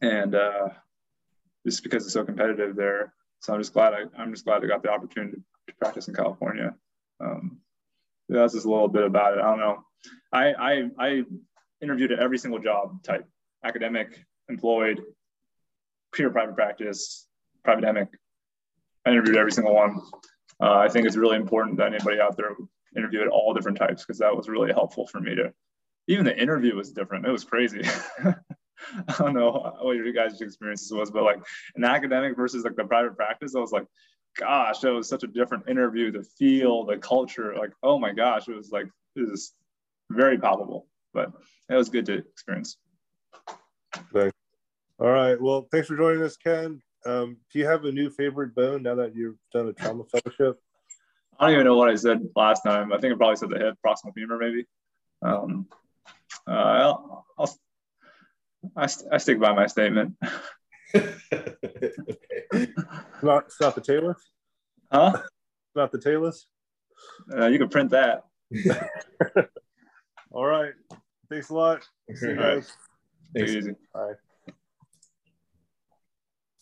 and 0.00 0.34
uh, 0.34 0.68
just 1.66 1.82
because 1.82 2.04
it's 2.04 2.12
so 2.12 2.24
competitive 2.24 2.76
there. 2.76 3.12
So 3.40 3.52
I'm 3.52 3.60
just 3.60 3.72
glad 3.72 3.92
I, 3.92 4.04
I'm 4.16 4.32
just 4.32 4.44
glad 4.44 4.62
I 4.64 4.66
got 4.68 4.82
the 4.82 4.90
opportunity 4.90 5.38
to 5.68 5.74
practice 5.74 6.08
in 6.08 6.14
California. 6.14 6.74
Um, 7.20 7.58
that's 8.28 8.54
just 8.54 8.66
a 8.66 8.70
little 8.70 8.88
bit 8.88 9.04
about 9.04 9.34
it. 9.36 9.40
I 9.40 9.50
don't 9.50 9.58
know. 9.58 9.84
I, 10.32 10.52
I, 10.52 10.90
I 10.98 11.24
interviewed 11.82 12.12
at 12.12 12.20
every 12.20 12.38
single 12.38 12.60
job 12.60 13.02
type, 13.02 13.26
academic, 13.64 14.24
employed, 14.48 15.00
pure 16.12 16.30
private 16.30 16.54
practice, 16.54 17.26
private 17.64 17.84
academic. 17.84 18.08
I 19.04 19.10
interviewed 19.10 19.36
every 19.36 19.52
single 19.52 19.74
one. 19.74 20.00
Uh, 20.60 20.74
I 20.74 20.88
think 20.88 21.06
it's 21.06 21.16
really 21.16 21.36
important 21.36 21.76
that 21.78 21.92
anybody 21.92 22.20
out 22.20 22.36
there 22.36 22.50
interview 22.96 23.20
at 23.20 23.28
all 23.28 23.52
different 23.52 23.78
types 23.78 24.04
because 24.04 24.18
that 24.18 24.34
was 24.34 24.48
really 24.48 24.72
helpful 24.72 25.06
for 25.06 25.20
me 25.20 25.34
to. 25.34 25.52
Even 26.08 26.24
the 26.24 26.40
interview 26.40 26.74
was 26.76 26.92
different. 26.92 27.26
It 27.26 27.30
was 27.30 27.44
crazy. 27.44 27.82
I 28.24 29.14
don't 29.18 29.34
know 29.34 29.76
what 29.80 29.96
your 29.96 30.12
guys' 30.12 30.40
experiences 30.40 30.92
was, 30.92 31.10
but 31.10 31.24
like 31.24 31.40
an 31.74 31.84
academic 31.84 32.36
versus 32.36 32.64
like 32.64 32.76
the 32.76 32.84
private 32.84 33.16
practice, 33.16 33.54
I 33.56 33.60
was 33.60 33.72
like, 33.72 33.86
gosh, 34.38 34.80
that 34.80 34.92
was 34.92 35.08
such 35.08 35.24
a 35.24 35.28
different 35.28 35.68
interview. 35.68 36.12
The 36.12 36.24
feel, 36.38 36.84
the 36.84 36.98
culture, 36.98 37.54
like, 37.58 37.70
oh 37.82 37.98
my 37.98 38.12
gosh, 38.12 38.48
it 38.48 38.54
was 38.54 38.70
like 38.70 38.86
it 39.16 39.28
was 39.28 39.52
very 40.10 40.38
palpable. 40.38 40.86
But 41.12 41.32
it 41.68 41.74
was 41.74 41.88
good 41.88 42.06
to 42.06 42.18
experience. 42.18 42.76
All 44.98 45.10
right. 45.10 45.40
Well, 45.40 45.68
thanks 45.70 45.88
for 45.88 45.96
joining 45.96 46.22
us, 46.22 46.36
Ken. 46.36 46.80
Um, 47.04 47.36
do 47.52 47.58
you 47.58 47.66
have 47.66 47.84
a 47.84 47.92
new 47.92 48.08
favorite 48.10 48.54
bone 48.54 48.82
now 48.82 48.94
that 48.94 49.14
you've 49.14 49.36
done 49.52 49.68
a 49.68 49.72
trauma 49.72 50.04
fellowship? 50.10 50.58
I 51.38 51.46
don't 51.46 51.54
even 51.54 51.66
know 51.66 51.76
what 51.76 51.90
I 51.90 51.96
said 51.96 52.26
last 52.34 52.62
time. 52.62 52.92
I 52.92 52.98
think 52.98 53.12
I 53.12 53.16
probably 53.16 53.36
said 53.36 53.50
the 53.50 53.58
hip, 53.58 53.74
proximal 53.84 54.14
femur, 54.14 54.38
maybe. 54.38 54.64
Um, 55.20 55.66
uh, 56.48 56.50
I'll, 56.50 57.26
I'll, 57.38 57.58
I, 58.74 58.86
st- 58.86 59.12
I 59.12 59.18
stick 59.18 59.38
by 59.38 59.52
my 59.52 59.66
statement. 59.66 60.14
it's, 60.94 61.98
not, 63.22 63.44
it's 63.44 63.60
not 63.60 63.74
the 63.74 63.82
talus? 63.82 64.30
Huh? 64.90 65.12
It's 65.14 65.76
not 65.76 65.92
the 65.92 65.98
talus? 65.98 66.46
Uh, 67.36 67.46
you 67.48 67.58
can 67.58 67.68
print 67.68 67.90
that. 67.90 68.24
All 70.30 70.46
right. 70.46 70.72
Thanks 71.28 71.50
a 71.50 71.54
lot. 71.54 71.86
See 72.14 72.28
you 72.28 72.36
guys. 72.36 72.72
Thanks. 73.34 73.52
Easy. 73.52 73.72
Bye. 73.92 74.12